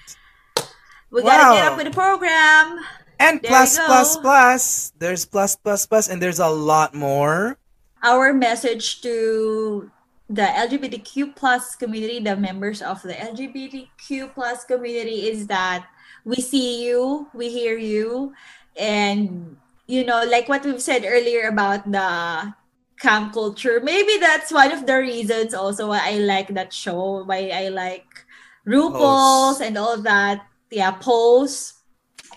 We 1.13 1.23
gotta 1.23 1.55
get 1.55 1.73
up 1.73 1.77
with 1.77 1.87
the 1.87 1.93
program. 1.93 2.81
And 3.21 3.41
There 3.41 3.51
plus, 3.51 3.79
plus, 3.79 4.17
plus. 4.17 4.93
There's 4.99 5.25
plus, 5.25 5.55
plus, 5.55 5.87
plus, 5.87 6.09
and 6.09 6.21
there's 6.21 6.41
a 6.41 6.49
lot 6.49 6.95
more. 6.95 7.59
our 8.03 8.35
message 8.35 9.01
to 9.03 9.91
the 10.29 10.43
LGBTQ 10.43 11.37
plus 11.37 11.77
community, 11.77 12.19
the 12.19 12.35
members 12.35 12.83
of 12.83 13.01
the 13.03 13.13
LGBTQ 13.15 14.35
plus 14.35 14.65
community 14.65 15.29
is 15.31 15.47
that 15.47 15.87
we 16.25 16.37
see 16.37 16.83
you, 16.83 17.29
we 17.35 17.51
hear 17.53 17.77
you, 17.79 18.33
and 18.77 19.57
you 19.87 20.05
know, 20.05 20.25
like 20.25 20.49
what 20.49 20.65
we've 20.65 20.83
said 20.83 21.05
earlier 21.07 21.47
about 21.49 21.85
the 21.87 22.55
camp 22.99 23.35
culture, 23.35 23.81
maybe 23.83 24.19
that's 24.19 24.51
one 24.51 24.73
of 24.73 24.87
the 24.87 24.97
reasons 24.99 25.55
also 25.55 25.89
why 25.89 26.01
I 26.03 26.19
like 26.19 26.49
that 26.55 26.73
show, 26.73 27.23
why 27.25 27.51
I 27.53 27.69
like 27.69 28.07
RuPaul's 28.67 29.61
and 29.61 29.77
all 29.77 29.99
that. 30.03 30.47
Yeah, 30.73 30.97
Pose 30.97 31.75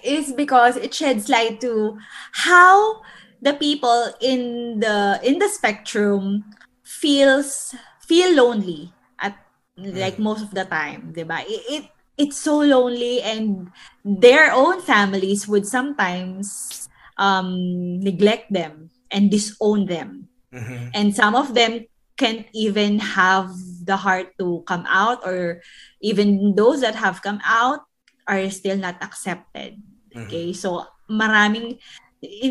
is 0.04 0.34
because 0.36 0.76
it 0.76 0.94
sheds 0.94 1.30
light 1.32 1.62
to 1.62 1.98
how 2.34 3.02
the 3.42 3.56
people 3.56 4.12
in 4.20 4.80
the 4.84 5.20
in 5.24 5.40
the 5.40 5.48
spectrum 5.48 6.44
feels 6.84 7.74
feel 8.04 8.36
lonely 8.36 8.92
at 9.20 9.40
like 9.80 10.20
most 10.20 10.44
of 10.44 10.52
the 10.52 10.68
time, 10.68 11.16
'di 11.16 11.24
ba? 11.24 11.48
It, 11.48 11.64
it 11.72 11.84
it's 12.20 12.36
so 12.38 12.60
lonely 12.60 13.24
and 13.24 13.72
their 14.04 14.52
own 14.52 14.84
families 14.84 15.48
would 15.48 15.64
sometimes 15.64 16.88
um 17.16 17.56
neglect 18.04 18.52
them 18.52 18.92
and 19.12 19.32
disown 19.32 19.88
them. 19.88 20.28
Mhm. 20.52 20.92
And 20.92 21.08
some 21.16 21.36
of 21.40 21.56
them 21.56 21.88
can't 22.20 22.48
even 22.56 23.00
have 23.00 23.52
the 23.84 23.96
heart 23.96 24.36
to 24.40 24.64
come 24.68 24.84
out 24.88 25.24
or 25.24 25.64
even 26.00 26.56
those 26.56 26.80
that 26.84 26.96
have 26.96 27.24
come 27.24 27.40
out 27.44 27.84
are 28.28 28.42
still 28.50 28.78
not 28.78 28.98
accepted. 29.02 29.78
Mhm. 30.14 30.26
Okay, 30.26 30.54
so 30.54 30.84
maraming 31.10 31.78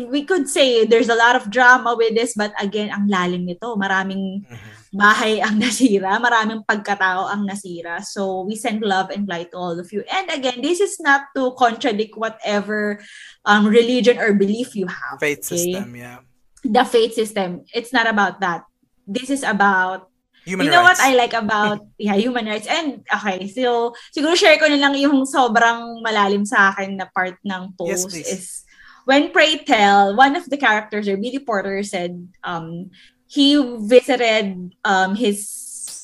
we 0.07 0.23
could 0.23 0.47
say 0.47 0.85
there's 0.85 1.09
a 1.09 1.17
lot 1.17 1.35
of 1.35 1.51
drama 1.51 1.95
with 1.99 2.15
this 2.15 2.31
but 2.31 2.55
again 2.63 2.87
ang 2.87 3.11
lalim 3.11 3.43
nito 3.43 3.75
maraming 3.75 4.45
Mhm. 4.47 4.71
bahay 4.95 5.43
ang 5.43 5.59
nasira 5.63 6.15
maraming 6.21 6.63
pagkatao 6.63 7.27
ang 7.27 7.43
nasira 7.43 7.99
so 7.99 8.47
we 8.47 8.55
send 8.55 8.79
love 8.79 9.11
and 9.11 9.27
light 9.27 9.51
to 9.51 9.57
all 9.59 9.75
of 9.75 9.91
you 9.91 9.99
and 10.07 10.31
again 10.31 10.63
this 10.63 10.79
is 10.79 10.95
not 11.03 11.27
to 11.35 11.51
contradict 11.59 12.15
whatever 12.15 13.03
um 13.43 13.67
religion 13.67 14.15
or 14.15 14.31
belief 14.31 14.71
you 14.79 14.87
have 14.87 15.19
Faith 15.19 15.43
okay? 15.43 15.75
system, 15.75 15.91
yeah. 15.97 16.23
the 16.63 16.85
faith 16.87 17.11
system 17.11 17.67
it's 17.75 17.91
not 17.91 18.07
about 18.07 18.39
that 18.39 18.63
this 19.03 19.27
is 19.27 19.43
about 19.43 20.07
Human 20.45 20.65
you 20.65 20.71
know 20.71 20.85
rights. 20.85 21.01
what 21.01 21.09
I 21.09 21.17
like 21.17 21.33
about 21.33 21.79
yeah 21.97 22.13
human 22.13 22.45
rights 22.45 22.69
and 22.69 23.01
okay 23.09 23.49
so 23.49 23.93
siguro 24.13 24.37
share 24.37 24.61
ko 24.61 24.69
na 24.69 24.77
lang 24.77 24.93
yung 24.93 25.25
sobrang 25.25 26.05
malalim 26.05 26.45
sa 26.45 26.69
akin 26.69 27.01
na 27.01 27.09
part 27.09 27.41
ng 27.41 27.73
Yes, 27.81 28.05
post 28.05 28.13
please. 28.13 28.29
is 28.29 28.45
when 29.09 29.33
Pray 29.33 29.57
Tell 29.65 30.13
one 30.13 30.37
of 30.37 30.45
the 30.49 30.57
characters 30.61 31.09
or 31.09 31.17
Billy 31.17 31.41
Porter 31.41 31.81
said 31.81 32.13
um 32.45 32.93
he 33.25 33.57
visited 33.89 34.73
um 34.85 35.17
his 35.17 35.49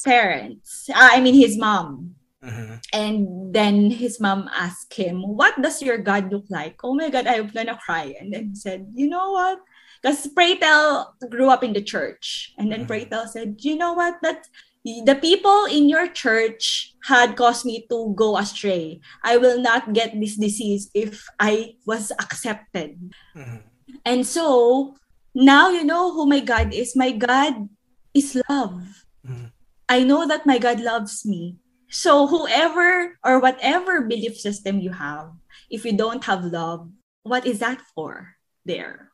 parents 0.02 0.90
uh, 0.90 1.14
I 1.14 1.22
mean 1.22 1.38
his 1.38 1.54
mom 1.58 2.18
Mhm. 2.42 2.82
and 2.90 3.54
then 3.54 3.94
his 3.94 4.18
mom 4.18 4.50
asked 4.50 4.98
him, 4.98 5.22
What 5.22 5.62
does 5.62 5.78
your 5.78 6.02
God 6.02 6.34
look 6.34 6.50
like? 6.50 6.82
Oh 6.82 6.98
my 6.98 7.14
God, 7.14 7.30
I'm 7.30 7.54
gonna 7.54 7.78
cry. 7.78 8.18
And 8.18 8.34
then 8.34 8.50
he 8.50 8.58
said, 8.58 8.90
You 8.98 9.14
know 9.14 9.30
what? 9.38 9.62
Because 10.02 10.26
Pray 10.34 10.58
Tell 10.58 11.14
grew 11.30 11.50
up 11.50 11.64
in 11.64 11.74
the 11.74 11.82
church. 11.82 12.54
And 12.58 12.72
then 12.72 12.84
Mhm. 12.84 12.88
Pray 12.90 13.06
Tell 13.06 13.30
said, 13.30 13.62
You 13.62 13.78
know 13.78 13.94
what? 13.94 14.18
That 14.26 14.50
the 14.82 15.14
people 15.14 15.70
in 15.70 15.86
your 15.90 16.10
church 16.10 16.98
had 17.06 17.38
caused 17.38 17.66
me 17.70 17.86
to 17.86 18.14
go 18.18 18.34
astray. 18.38 19.00
I 19.22 19.38
will 19.38 19.62
not 19.62 19.94
get 19.94 20.18
this 20.18 20.42
disease 20.42 20.90
if 20.98 21.30
I 21.38 21.78
was 21.86 22.10
accepted. 22.18 23.14
Mhm. 23.38 23.62
And 24.02 24.26
so 24.26 24.98
now 25.38 25.70
you 25.70 25.86
know 25.86 26.12
who 26.12 26.26
my 26.26 26.42
God 26.42 26.74
is. 26.74 26.98
My 26.98 27.14
God 27.14 27.70
is 28.18 28.34
love. 28.50 29.06
Mhm. 29.22 29.54
I 29.88 30.02
know 30.02 30.26
that 30.26 30.50
my 30.50 30.58
God 30.58 30.82
loves 30.82 31.26
me. 31.30 31.62
So 31.92 32.26
whoever 32.26 33.20
or 33.22 33.38
whatever 33.38 34.02
belief 34.02 34.40
system 34.40 34.80
you 34.80 34.98
have, 34.98 35.30
if 35.70 35.86
you 35.86 35.94
don't 35.94 36.24
have 36.26 36.42
love, 36.48 36.90
what 37.22 37.46
is 37.46 37.60
that 37.60 37.84
for 37.94 38.34
there? 38.66 39.11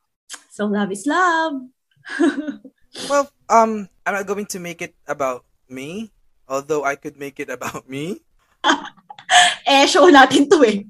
So 0.57 0.65
love 0.65 0.89
is 0.89 1.05
love. 1.05 1.69
Well, 3.05 3.29
um, 3.45 3.85
I'm 4.07 4.13
not 4.15 4.25
going 4.25 4.47
to 4.47 4.59
make 4.59 4.81
it 4.81 4.95
about 5.05 5.45
me, 5.69 6.09
although 6.49 6.83
I 6.83 6.95
could 6.95 7.13
make 7.13 7.39
it 7.39 7.45
about 7.45 7.85
me. 7.85 8.25
eh, 9.69 9.85
show 9.85 10.09
natin 10.09 10.49
to 10.49 10.57
eh. 10.65 10.81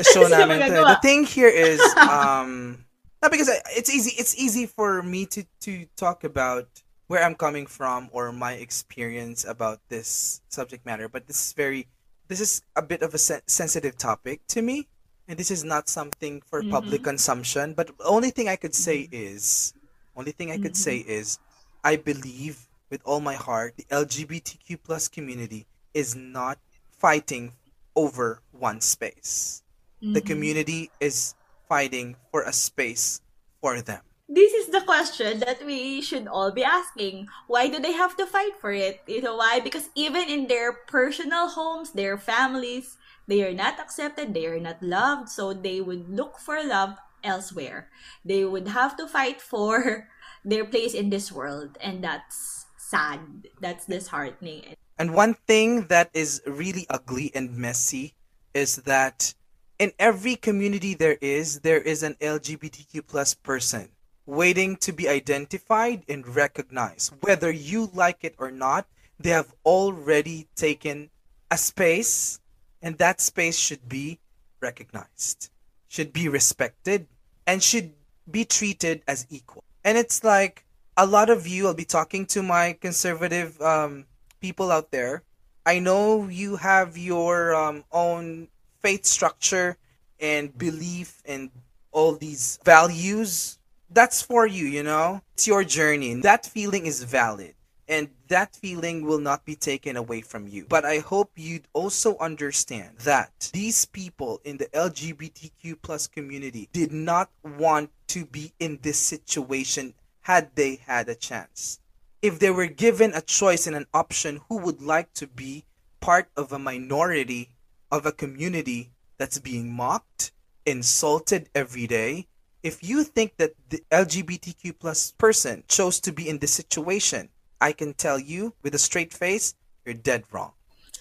show 0.00 0.24
Hindi 0.24 0.40
namin 0.40 0.56
to. 0.56 0.64
magagawa. 0.64 0.88
The 0.96 0.98
thing 1.04 1.28
here 1.28 1.52
is, 1.52 1.84
um, 2.00 2.80
not 3.20 3.28
because 3.28 3.52
I, 3.52 3.60
it's 3.76 3.92
easy. 3.92 4.16
It's 4.16 4.32
easy 4.40 4.64
for 4.64 5.04
me 5.04 5.28
to 5.36 5.44
to 5.68 5.84
talk 6.00 6.24
about 6.24 6.64
where 7.12 7.20
I'm 7.20 7.36
coming 7.36 7.68
from 7.68 8.08
or 8.16 8.32
my 8.32 8.56
experience 8.56 9.44
about 9.44 9.84
this 9.92 10.40
subject 10.48 10.88
matter, 10.88 11.12
but 11.12 11.28
this 11.28 11.36
is 11.36 11.52
very, 11.52 11.92
this 12.32 12.40
is 12.40 12.64
a 12.72 12.80
bit 12.80 13.04
of 13.04 13.12
a 13.12 13.20
sen- 13.20 13.44
sensitive 13.44 14.00
topic 14.00 14.46
to 14.56 14.62
me, 14.64 14.88
and 15.30 15.38
this 15.38 15.50
is 15.50 15.62
not 15.62 15.88
something 15.88 16.42
for 16.42 16.60
mm-hmm. 16.60 16.74
public 16.74 17.04
consumption. 17.06 17.72
But 17.72 17.94
only 18.02 18.30
thing 18.30 18.48
I 18.50 18.56
could 18.56 18.74
say 18.74 19.06
mm-hmm. 19.06 19.14
is, 19.14 19.72
only 20.18 20.32
thing 20.32 20.50
I 20.50 20.58
could 20.58 20.76
say 20.76 20.98
mm-hmm. 20.98 21.22
is, 21.22 21.38
I 21.86 21.94
believe 21.94 22.66
with 22.90 23.00
all 23.06 23.20
my 23.20 23.34
heart 23.38 23.78
the 23.78 23.86
LGBTQ 23.94 24.82
plus 24.82 25.06
community 25.06 25.66
is 25.94 26.16
not 26.16 26.58
fighting 26.98 27.54
over 27.94 28.42
one 28.50 28.80
space 28.80 29.62
the 30.00 30.20
community 30.20 30.90
is 31.00 31.34
fighting 31.68 32.16
for 32.30 32.42
a 32.42 32.52
space 32.52 33.20
for 33.60 33.80
them. 33.80 34.00
this 34.30 34.54
is 34.54 34.70
the 34.70 34.80
question 34.86 35.42
that 35.42 35.58
we 35.66 35.98
should 36.00 36.30
all 36.30 36.54
be 36.54 36.62
asking. 36.62 37.26
Why 37.50 37.66
do 37.66 37.82
they 37.82 37.90
have 37.90 38.14
to 38.16 38.30
fight 38.30 38.54
for 38.62 38.70
it? 38.70 39.02
You 39.10 39.26
know 39.26 39.34
why? 39.34 39.58
Because 39.58 39.90
even 39.98 40.30
in 40.30 40.46
their 40.46 40.72
personal 40.86 41.50
homes, 41.50 41.90
their 41.90 42.14
families, 42.14 42.94
they 43.30 43.46
are 43.46 43.54
not 43.54 43.78
accepted, 43.78 44.34
they 44.34 44.46
are 44.46 44.58
not 44.58 44.82
loved, 44.82 45.28
so 45.30 45.54
they 45.54 45.80
would 45.80 46.10
look 46.10 46.38
for 46.38 46.58
love 46.62 46.98
elsewhere. 47.22 47.88
They 48.24 48.44
would 48.44 48.68
have 48.68 48.96
to 48.96 49.06
fight 49.06 49.40
for 49.40 50.10
their 50.44 50.64
place 50.64 50.94
in 50.94 51.10
this 51.10 51.30
world, 51.30 51.78
and 51.80 52.02
that's 52.02 52.66
sad. 52.76 53.46
That's 53.60 53.86
disheartening. 53.86 54.74
And 54.98 55.14
one 55.14 55.34
thing 55.46 55.86
that 55.86 56.10
is 56.12 56.42
really 56.44 56.86
ugly 56.90 57.30
and 57.32 57.56
messy 57.56 58.14
is 58.52 58.82
that 58.82 59.32
in 59.78 59.92
every 59.98 60.34
community 60.34 60.94
there 60.94 61.16
is, 61.22 61.60
there 61.60 61.80
is 61.80 62.02
an 62.02 62.16
LGBTQ 62.20 63.06
plus 63.06 63.32
person 63.32 63.88
waiting 64.26 64.76
to 64.76 64.92
be 64.92 65.08
identified 65.08 66.02
and 66.08 66.26
recognized. 66.26 67.14
Whether 67.20 67.50
you 67.50 67.90
like 67.94 68.24
it 68.24 68.34
or 68.38 68.50
not, 68.50 68.86
they 69.18 69.30
have 69.30 69.54
already 69.64 70.48
taken 70.56 71.10
a 71.50 71.56
space, 71.56 72.39
and 72.82 72.98
that 72.98 73.20
space 73.20 73.58
should 73.58 73.88
be 73.88 74.18
recognized, 74.60 75.50
should 75.88 76.12
be 76.12 76.28
respected, 76.28 77.06
and 77.46 77.62
should 77.62 77.92
be 78.30 78.44
treated 78.44 79.02
as 79.08 79.26
equal. 79.30 79.64
And 79.84 79.96
it's 79.98 80.22
like 80.22 80.64
a 80.96 81.06
lot 81.06 81.30
of 81.30 81.46
you, 81.46 81.66
I'll 81.66 81.74
be 81.74 81.84
talking 81.84 82.26
to 82.26 82.42
my 82.42 82.76
conservative 82.80 83.60
um, 83.60 84.06
people 84.40 84.70
out 84.70 84.90
there. 84.90 85.22
I 85.64 85.78
know 85.78 86.28
you 86.28 86.56
have 86.56 86.96
your 86.96 87.54
um, 87.54 87.84
own 87.92 88.48
faith 88.80 89.04
structure 89.04 89.76
and 90.18 90.56
belief 90.56 91.22
and 91.24 91.50
all 91.92 92.14
these 92.16 92.58
values. 92.64 93.58
That's 93.90 94.22
for 94.22 94.46
you, 94.46 94.66
you 94.66 94.82
know? 94.82 95.22
It's 95.34 95.46
your 95.46 95.64
journey. 95.64 96.14
That 96.20 96.46
feeling 96.46 96.86
is 96.86 97.02
valid. 97.04 97.54
And 97.90 98.08
that 98.28 98.56
feeling 98.56 99.04
will 99.04 99.18
not 99.18 99.44
be 99.44 99.56
taken 99.56 99.96
away 99.96 100.22
from 100.22 100.48
you. 100.48 100.64
But 100.66 100.86
I 100.86 101.00
hope 101.00 101.32
you'd 101.36 101.68
also 101.74 102.16
understand 102.18 102.98
that 103.00 103.50
these 103.52 103.84
people 103.84 104.40
in 104.44 104.56
the 104.56 104.66
LGBTQ 104.66 105.82
plus 105.82 106.06
community 106.06 106.70
did 106.72 106.92
not 106.92 107.28
want 107.44 107.90
to 108.08 108.24
be 108.24 108.52
in 108.58 108.78
this 108.80 108.98
situation 108.98 109.92
had 110.22 110.54
they 110.54 110.76
had 110.86 111.08
a 111.08 111.14
chance 111.14 111.80
if 112.22 112.38
they 112.38 112.50
were 112.50 112.66
given 112.66 113.12
a 113.14 113.20
choice 113.20 113.66
and 113.66 113.74
an 113.74 113.86
option 113.94 114.40
who 114.48 114.58
would 114.58 114.82
like 114.82 115.12
to 115.14 115.26
be 115.26 115.64
part 116.00 116.28
of 116.36 116.52
a 116.52 116.58
minority 116.58 117.50
of 117.90 118.04
a 118.06 118.12
community 118.12 118.90
that's 119.18 119.38
being 119.38 119.72
mocked, 119.72 120.32
insulted 120.66 121.48
every 121.54 121.86
day, 121.86 122.26
if 122.62 122.82
you 122.82 123.04
think 123.04 123.36
that 123.38 123.54
the 123.70 123.82
LGBTQ 123.90 124.78
plus 124.78 125.12
person 125.12 125.64
chose 125.66 125.98
to 126.00 126.12
be 126.12 126.28
in 126.28 126.38
this 126.38 126.52
situation, 126.52 127.30
I 127.60 127.72
can 127.72 127.94
tell 127.94 128.18
you 128.18 128.54
with 128.62 128.74
a 128.74 128.78
straight 128.78 129.12
face, 129.12 129.54
you're 129.84 129.94
dead 129.94 130.24
wrong. 130.32 130.52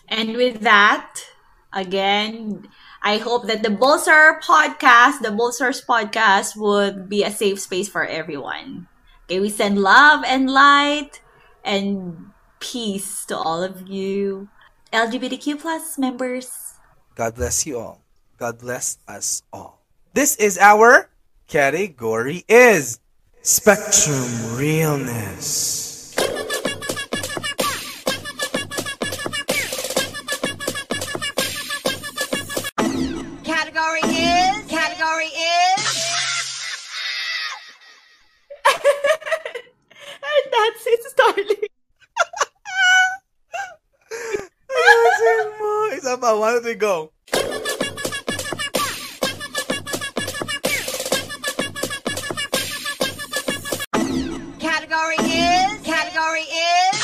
And 0.08 0.36
with 0.36 0.62
that, 0.62 1.22
again, 1.74 2.68
I 3.02 3.18
hope 3.18 3.48
that 3.48 3.64
the 3.64 3.70
Bold 3.70 4.02
Star 4.02 4.42
podcast, 4.42 5.22
the 5.22 5.32
Bold 5.32 5.54
Stars 5.54 5.84
podcast, 5.86 6.58
would 6.58 7.08
be 7.08 7.24
a 7.24 7.32
safe 7.32 7.60
space 7.60 7.88
for 7.88 8.06
everyone. 8.06 8.88
Okay, 9.26 9.40
we 9.40 9.50
send 9.50 9.80
love 9.80 10.24
and 10.26 10.50
light 10.50 11.22
and 11.64 12.32
peace 12.60 13.26
to 13.26 13.38
all 13.38 13.64
of 13.64 13.88
you. 13.88 14.50
LGBTQ 14.92 15.60
plus 15.60 15.98
members. 15.98 16.50
God 17.16 17.36
bless 17.36 17.66
you 17.66 17.78
all. 17.78 18.02
God 18.38 18.60
bless 18.60 18.98
us 19.08 19.44
all. 19.54 19.82
This 20.14 20.36
is 20.38 20.58
our 20.58 21.10
category 21.48 22.44
is 22.48 23.00
Spectrum 23.42 24.58
Realness. 24.58 25.99
Mo. 46.20 46.28
Isa 46.28 46.36
pa. 46.36 46.36
One, 46.36 46.54
two, 46.54 46.62
three, 46.62 46.76
go. 46.76 47.12
Category 54.60 55.16
is. 55.16 55.82
Category 55.86 56.42
is. 56.42 57.00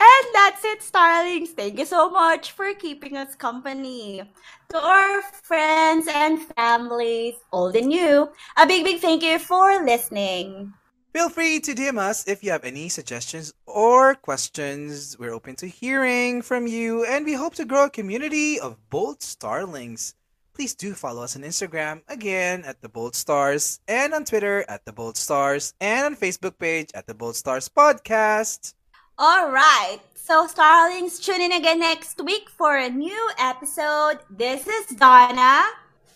And 0.00 0.26
that's 0.34 0.64
it, 0.64 0.82
Starlings. 0.82 1.50
Thank 1.50 1.78
you 1.78 1.86
so 1.86 2.10
much 2.10 2.52
for 2.52 2.74
keeping 2.74 3.16
us 3.16 3.34
company. 3.34 4.22
To 4.70 4.78
our 4.78 5.22
friends 5.42 6.08
and 6.12 6.40
families, 6.56 7.34
old 7.52 7.76
and 7.76 7.86
new, 7.88 8.28
a 8.56 8.66
big, 8.66 8.84
big 8.84 9.00
thank 9.00 9.22
you 9.22 9.38
for 9.38 9.84
listening. 9.84 10.74
Feel 11.14 11.28
free 11.28 11.60
to 11.60 11.74
DM 11.76 11.96
us 11.96 12.26
if 12.26 12.42
you 12.42 12.50
have 12.50 12.64
any 12.64 12.88
suggestions 12.88 13.54
or 13.66 14.16
questions. 14.16 15.16
We're 15.16 15.32
open 15.32 15.54
to 15.62 15.68
hearing 15.68 16.42
from 16.42 16.66
you, 16.66 17.04
and 17.04 17.24
we 17.24 17.34
hope 17.34 17.54
to 17.54 17.64
grow 17.64 17.84
a 17.84 17.88
community 17.88 18.58
of 18.58 18.76
bold 18.90 19.22
starlings. 19.22 20.16
Please 20.54 20.74
do 20.74 20.92
follow 20.92 21.22
us 21.22 21.36
on 21.36 21.42
Instagram 21.42 22.02
again 22.08 22.64
at 22.64 22.82
the 22.82 22.88
Bold 22.88 23.14
Stars, 23.14 23.78
and 23.86 24.12
on 24.12 24.24
Twitter 24.24 24.64
at 24.68 24.84
the 24.86 24.92
Bold 24.92 25.16
Stars, 25.16 25.72
and 25.80 26.04
on 26.04 26.16
Facebook 26.16 26.58
page 26.58 26.90
at 26.96 27.06
the 27.06 27.14
Bold 27.14 27.36
Stars 27.36 27.68
Podcast. 27.68 28.74
All 29.16 29.52
right. 29.52 30.00
So, 30.16 30.48
Starlings, 30.48 31.20
tune 31.20 31.42
in 31.42 31.52
again 31.52 31.78
next 31.78 32.20
week 32.24 32.50
for 32.50 32.76
a 32.76 32.90
new 32.90 33.30
episode. 33.38 34.18
This 34.28 34.66
is 34.66 34.86
Donna. 34.96 35.62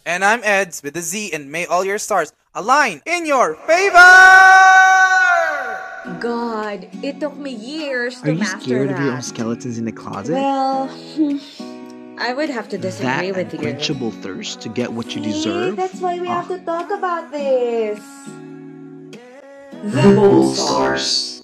And 0.04 0.24
I'm 0.24 0.40
Eds 0.42 0.82
with 0.82 0.94
the 0.94 1.02
Z, 1.02 1.32
and 1.32 1.52
may 1.52 1.66
all 1.66 1.84
your 1.84 1.98
stars 1.98 2.32
align 2.52 3.00
in 3.06 3.26
your 3.26 3.54
favor. 3.54 4.87
God, 6.20 6.88
it 7.02 7.20
took 7.20 7.36
me 7.36 7.50
years 7.52 8.18
Are 8.22 8.26
to 8.26 8.32
you 8.32 8.38
master 8.38 8.60
scared 8.60 8.90
of 8.90 8.98
your 8.98 9.08
own 9.10 9.14
that. 9.16 9.24
skeletons 9.24 9.78
in 9.78 9.84
the 9.84 9.92
closet? 9.92 10.32
Well, 10.34 10.88
I 12.18 12.32
would 12.34 12.50
have 12.50 12.68
to 12.70 12.78
disagree 12.78 13.30
that 13.30 13.36
with 13.36 13.52
you. 13.52 13.58
That 13.60 13.66
unquenchable 13.68 14.10
thirst 14.10 14.60
to 14.62 14.68
get 14.68 14.92
what 14.92 15.14
you 15.14 15.22
See, 15.22 15.30
deserve? 15.32 15.76
That's 15.76 16.00
why 16.00 16.18
we 16.18 16.26
have 16.28 16.50
Ah. 16.50 16.56
to 16.56 16.64
talk 16.64 16.90
about 16.90 17.30
this. 17.30 18.00
The 19.84 20.02
Bold 20.16 20.56
Stars. 20.56 21.37